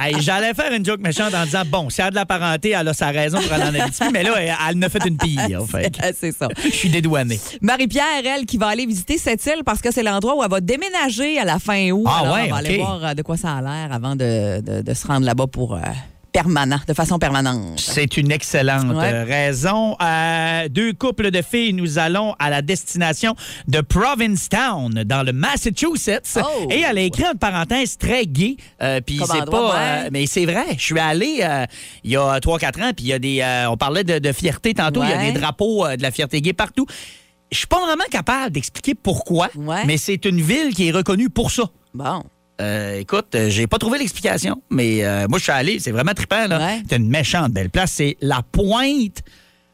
Hey, 0.00 0.20
J'allais 0.20 0.54
faire 0.54 0.72
une 0.72 0.84
joke 0.84 1.00
méchante 1.00 1.34
en 1.34 1.44
disant 1.44 1.62
bon, 1.66 1.90
si 1.90 2.00
elle 2.00 2.08
a 2.08 2.10
de 2.10 2.14
la 2.16 2.26
parenté, 2.26 2.70
elle 2.70 2.88
a 2.88 2.94
sa 2.94 3.08
raison 3.08 3.40
pour 3.40 3.52
aller 3.52 3.64
en 3.64 3.82
Abitibi, 3.82 4.08
mais 4.12 4.22
là, 4.22 4.32
elle, 4.38 4.54
elle 4.70 4.78
en 4.78 4.82
a 4.82 4.88
fait 4.88 5.04
une 5.06 5.16
pire. 5.16 5.60
Fait 5.70 5.90
que 5.90 5.98
c'est 6.18 6.32
ça. 6.32 6.48
Je 6.64 6.70
suis 6.70 6.88
dédouané. 6.88 7.38
Marie-Pierre, 7.60 8.04
elle, 8.24 8.46
qui 8.46 8.56
va 8.56 8.68
aller 8.68 8.86
visiter 8.86 9.18
cette 9.18 9.44
île 9.46 9.62
parce 9.64 9.80
que 9.80 9.90
c'est 9.92 10.02
l'endroit 10.02 10.36
où 10.36 10.42
elle 10.42 10.50
va 10.50 10.60
déménager 10.60 11.21
à 11.38 11.44
la 11.44 11.58
fin 11.58 11.90
août. 11.90 12.04
Ah 12.06 12.20
Alors, 12.20 12.34
ouais, 12.34 12.42
on 12.46 12.50
va 12.50 12.56
aller 12.56 12.76
voir 12.78 13.04
euh, 13.04 13.14
de 13.14 13.22
quoi 13.22 13.36
ça 13.36 13.54
a 13.56 13.60
l'air 13.62 13.92
avant 13.92 14.16
de, 14.16 14.60
de- 14.60 14.82
de 14.82 14.94
se 14.94 15.06
rendre 15.06 15.24
là-bas 15.26 15.46
pour 15.46 15.74
euh, 15.74 15.80
permanent, 16.32 16.78
de 16.88 16.94
façon 16.94 17.18
permanente. 17.18 17.78
C'est 17.78 18.16
une 18.16 18.30
excellente 18.32 18.96
Ouais. 18.96 19.12
euh, 19.12 19.24
raison. 19.24 19.96
Euh, 20.00 20.68
deux 20.70 20.94
couples 20.94 21.30
de 21.30 21.42
filles, 21.42 21.74
nous 21.74 21.98
allons 21.98 22.34
à 22.38 22.48
la 22.48 22.62
destination 22.62 23.34
de 23.68 23.82
Provincetown, 23.82 24.90
dans 25.04 25.22
le 25.22 25.32
Massachusetts. 25.32 26.38
Oh! 26.42 26.68
Et 26.70 26.80
elle 26.88 26.98
a 26.98 27.02
écrit 27.02 27.24
en 27.26 27.34
parenthèse 27.36 27.98
très 27.98 28.24
gay. 28.26 28.56
euh, 28.82 29.00
puis 29.04 29.20
c'est 29.30 29.44
pas. 29.44 29.76
euh, 29.76 30.08
mais 30.10 30.26
c'est 30.26 30.46
vrai. 30.46 30.64
Je 30.78 30.82
suis 30.82 30.98
allé 30.98 31.44
il 32.04 32.10
y 32.10 32.16
a 32.16 32.38
3-4 32.38 32.82
ans, 32.82 32.90
puis 32.96 33.04
il 33.04 33.08
y 33.08 33.12
a 33.12 33.18
des. 33.18 33.66
on 33.70 33.76
parlait 33.76 34.04
de, 34.04 34.18
de 34.18 34.32
fierté 34.32 34.72
tantôt. 34.74 35.02
Il 35.02 35.10
y 35.10 35.12
a 35.12 35.18
des 35.32 35.38
drapeaux 35.38 35.86
de 35.96 36.02
la 36.02 36.10
fierté 36.10 36.40
gay 36.40 36.52
partout. 36.54 36.86
Je 37.52 37.58
suis 37.58 37.66
pas 37.68 37.80
vraiment 37.84 38.04
capable 38.10 38.50
d'expliquer 38.52 38.94
pourquoi, 38.94 39.48
Ouais. 39.54 39.84
mais 39.86 39.96
c'est 39.98 40.24
une 40.24 40.40
ville 40.40 40.74
qui 40.74 40.88
est 40.88 40.92
reconnue 40.92 41.30
pour 41.30 41.50
ça. 41.52 41.64
Bon. 41.94 42.22
Euh, 42.60 42.98
écoute, 43.00 43.34
euh, 43.34 43.50
j'ai 43.50 43.66
pas 43.66 43.78
trouvé 43.78 43.98
l'explication, 43.98 44.62
mais 44.70 45.04
euh, 45.04 45.26
moi, 45.28 45.38
je 45.38 45.44
suis 45.44 45.52
allé, 45.52 45.78
c'est 45.78 45.90
vraiment 45.90 46.14
trippant. 46.14 46.46
là. 46.48 46.58
Ouais. 46.58 46.82
C'est 46.88 46.96
une 46.96 47.08
méchante 47.08 47.52
belle 47.52 47.70
place. 47.70 47.92
C'est 47.92 48.16
la 48.20 48.40
pointe 48.42 49.22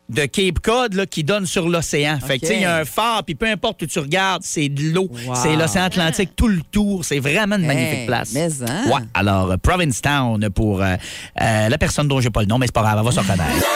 de 0.08 0.24
Cape 0.24 0.60
Cod 0.60 0.94
là, 0.94 1.04
qui 1.04 1.22
donne 1.22 1.44
sur 1.44 1.68
l'océan. 1.68 2.18
Fait 2.18 2.36
que, 2.38 2.46
tu 2.46 2.46
sais, 2.46 2.56
il 2.56 2.62
y 2.62 2.64
a 2.64 2.76
un 2.78 2.84
phare, 2.86 3.24
puis 3.24 3.34
peu 3.34 3.46
importe 3.46 3.82
où 3.82 3.86
tu 3.86 3.98
regardes, 3.98 4.42
c'est 4.42 4.70
de 4.70 4.90
l'eau. 4.90 5.08
Wow. 5.26 5.34
C'est 5.34 5.54
l'océan 5.54 5.82
Atlantique 5.84 6.30
tout 6.34 6.48
le 6.48 6.62
tour. 6.70 7.04
C'est 7.04 7.18
vraiment 7.18 7.56
une 7.56 7.66
magnifique 7.66 7.98
Hey, 8.00 8.06
place. 8.06 8.32
mais 8.32 8.48
hein? 8.62 8.84
Ouais. 8.86 9.02
Alors, 9.12 9.50
euh, 9.50 9.56
Provincetown 9.58 10.48
pour 10.50 10.80
euh, 10.82 10.96
euh, 11.42 11.68
la 11.68 11.78
personne 11.78 12.08
dont 12.08 12.20
j'ai 12.20 12.30
pas 12.30 12.40
le 12.40 12.46
nom, 12.46 12.56
mais 12.58 12.66
c'est 12.66 12.72
pas 12.72 12.82
grave, 12.82 12.96
elle 12.98 13.04
va 13.04 13.12
se 13.12 13.20
reconnaître. 13.20 13.66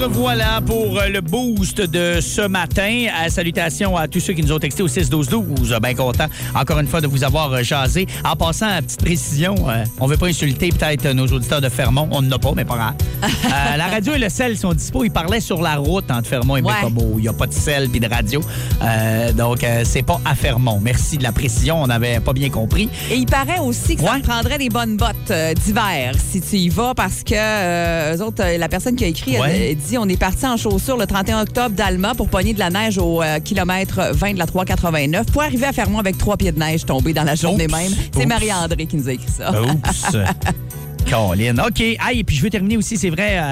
Alors 0.00 0.12
voilà 0.12 0.60
pour 0.64 0.98
euh, 0.98 1.08
le 1.08 1.20
boost 1.20 1.78
de 1.82 2.20
ce 2.22 2.40
matin. 2.46 3.04
Euh, 3.22 3.28
salutations 3.28 3.98
à 3.98 4.08
tous 4.08 4.18
ceux 4.20 4.32
qui 4.32 4.40
nous 4.42 4.50
ont 4.50 4.58
texté 4.58 4.82
au 4.82 4.88
6-12-12. 4.88 5.72
Euh, 5.74 5.78
Bien 5.78 5.94
content, 5.94 6.24
encore 6.54 6.78
une 6.78 6.86
fois, 6.86 7.02
de 7.02 7.06
vous 7.06 7.22
avoir 7.22 7.52
euh, 7.52 7.62
jasé. 7.62 8.06
En 8.24 8.34
passant, 8.34 8.68
à 8.68 8.80
petite 8.80 9.04
précision, 9.04 9.54
on 9.98 10.06
veut 10.06 10.16
pas 10.16 10.28
insulter 10.28 10.70
peut-être 10.70 11.06
nos 11.12 11.26
auditeurs 11.26 11.60
de 11.60 11.68
Fermont. 11.68 12.08
On 12.12 12.22
n'en 12.22 12.32
a 12.36 12.38
pas, 12.38 12.52
mais 12.56 12.64
pas 12.64 12.76
grave. 12.76 12.94
Euh, 13.50 13.76
la 13.76 13.86
radio 13.88 14.14
et 14.14 14.18
le 14.18 14.28
sel 14.28 14.56
sont 14.56 14.72
dispo. 14.72 15.02
Ils 15.04 15.10
parlaient 15.10 15.40
sur 15.40 15.60
la 15.60 15.74
route 15.76 16.08
entre 16.10 16.28
Fermont 16.28 16.56
et 16.56 16.62
Ouais. 16.62 16.72
Bécomo. 16.82 17.14
Il 17.16 17.22
n'y 17.22 17.28
a 17.28 17.32
pas 17.32 17.46
de 17.46 17.52
sel 17.52 17.88
puis 17.88 17.98
de 18.00 18.08
radio. 18.08 18.40
Euh, 18.82 19.32
donc, 19.32 19.64
euh, 19.64 19.82
c'est 19.84 20.02
pas 20.02 20.20
à 20.24 20.34
Fermont. 20.34 20.78
Merci 20.80 21.18
de 21.18 21.22
la 21.24 21.32
précision. 21.32 21.82
On 21.82 21.86
n'avait 21.88 22.20
pas 22.20 22.32
bien 22.32 22.48
compris. 22.48 22.88
Et 23.10 23.16
il 23.16 23.26
paraît 23.26 23.58
aussi 23.58 23.96
que 23.96 24.02
ça 24.02 24.12
Ouais. 24.14 24.20
te 24.20 24.26
prendrait 24.26 24.58
des 24.58 24.68
bonnes 24.68 24.96
bottes 24.96 25.32
d'hiver 25.64 26.14
si 26.30 26.40
tu 26.40 26.56
y 26.56 26.68
vas 26.68 26.94
parce 26.94 27.22
que 27.24 28.14
eux 28.14 28.22
autres, 28.22 28.44
la 28.56 28.68
personne 28.68 28.94
qui 28.96 29.04
a 29.04 29.08
écrit 29.08 29.34
elle- 29.34 29.40
Ouais. 29.40 29.68
elle 29.70 29.76
dit 29.76 29.89
on 29.98 30.08
est 30.08 30.16
parti 30.16 30.46
en 30.46 30.56
chaussures 30.56 30.96
le 30.96 31.06
31 31.06 31.42
octobre 31.42 31.74
d'Alma 31.74 32.14
pour 32.14 32.28
pogner 32.28 32.54
de 32.54 32.58
la 32.58 32.70
neige 32.70 32.98
au 32.98 33.22
euh, 33.22 33.40
kilomètre 33.40 34.10
20 34.12 34.34
de 34.34 34.38
la 34.38 34.46
389 34.46 35.26
pour 35.26 35.42
arriver 35.42 35.66
à 35.66 35.72
Fermont 35.72 35.98
avec 35.98 36.18
trois 36.18 36.36
pieds 36.36 36.52
de 36.52 36.58
neige 36.58 36.84
tombés 36.84 37.12
dans 37.12 37.24
la 37.24 37.34
journée 37.34 37.64
Oups. 37.64 37.74
même. 37.74 37.92
C'est. 38.14 38.26
Marie-André 38.26 38.86
qui 38.86 38.96
nous 38.96 39.08
a 39.08 39.12
écrit 39.12 39.30
ça. 39.30 39.52
Oups. 39.52 40.16
Colin. 41.10 41.56
OK. 41.66 41.82
Ah, 41.98 42.12
et 42.12 42.22
puis 42.22 42.36
je 42.36 42.42
veux 42.42 42.50
terminer 42.50 42.76
aussi, 42.76 42.96
c'est 42.96 43.10
vrai, 43.10 43.36
euh, 43.38 43.42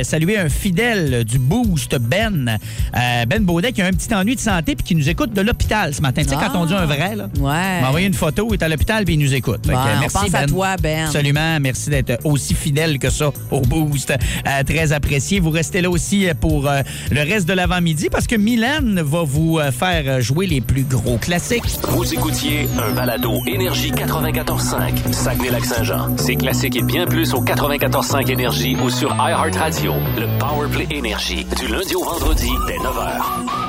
euh, 0.00 0.04
saluer 0.04 0.38
un 0.38 0.48
fidèle 0.48 1.24
du 1.24 1.38
Boost, 1.38 1.96
Ben. 1.98 2.58
Euh, 2.96 3.24
ben 3.26 3.42
Baudet, 3.44 3.72
qui 3.72 3.82
a 3.82 3.86
un 3.86 3.90
petit 3.90 4.14
ennui 4.14 4.36
de 4.36 4.40
santé 4.40 4.76
puis 4.76 4.84
qui 4.84 4.94
nous 4.94 5.08
écoute 5.08 5.32
de 5.32 5.40
l'hôpital 5.40 5.92
ce 5.94 6.00
matin. 6.00 6.22
Tu 6.22 6.28
sais, 6.30 6.36
Ah. 6.40 6.48
quand 6.52 6.60
on 6.60 6.66
dit 6.66 6.74
un 6.74 6.86
vrai, 6.86 7.16
là. 7.16 7.24
Ouais. 7.40 7.78
Il 7.78 7.82
m'a 7.82 7.88
envoyé 7.88 8.06
une 8.06 8.14
photo, 8.14 8.46
il 8.50 8.54
est 8.54 8.62
à 8.62 8.68
l'hôpital 8.68 9.04
puis 9.04 9.14
il 9.14 9.20
nous 9.20 9.34
écoute. 9.34 9.62
Que, 9.62 9.68
Bon, 9.72 9.76
euh, 9.76 9.94
on 9.96 10.00
merci, 10.00 10.16
pense 10.16 10.34
à 10.34 10.46
toi, 10.46 10.76
Ben. 10.80 11.06
Absolument. 11.06 11.58
Merci 11.60 11.90
d'être 11.90 12.24
aussi 12.24 12.54
fidèle 12.54 12.98
que 13.00 13.10
ça 13.10 13.32
au 13.50 13.60
Boost. 13.62 14.10
Euh, 14.10 14.62
très 14.64 14.92
apprécié. 14.92 15.40
Vous 15.40 15.50
restez 15.50 15.80
là 15.80 15.90
aussi 15.90 16.26
pour 16.40 16.68
euh, 16.68 16.82
le 17.10 17.20
reste 17.22 17.48
de 17.48 17.52
l'avant-midi 17.52 18.08
parce 18.10 18.26
que 18.26 18.36
Mylène 18.36 19.00
va 19.02 19.22
vous 19.24 19.58
faire 19.76 20.20
jouer 20.20 20.46
les 20.46 20.60
plus 20.60 20.84
gros 20.84 21.16
classiques. 21.18 21.64
Vous 21.88 22.14
écoutiez 22.14 22.68
un 22.78 22.92
balado 22.94 23.40
Énergie 23.46 23.90
94.5, 23.90 25.12
Saguenay-Lac-Saint-Jean. 25.12 26.16
C'est 26.16 26.36
classique 26.36 26.76
et 26.76 26.82
bien 26.82 27.06
plus 27.08 27.34
au 27.34 27.42
94.5 27.42 28.30
Énergie 28.30 28.76
ou 28.76 28.90
sur 28.90 29.14
iHeartRadio. 29.14 29.94
Le 30.16 30.26
Powerplay 30.38 30.86
Énergie, 30.90 31.46
du 31.58 31.66
lundi 31.66 31.94
au 31.94 32.04
vendredi 32.04 32.50
dès 32.66 32.76
9h. 32.76 33.67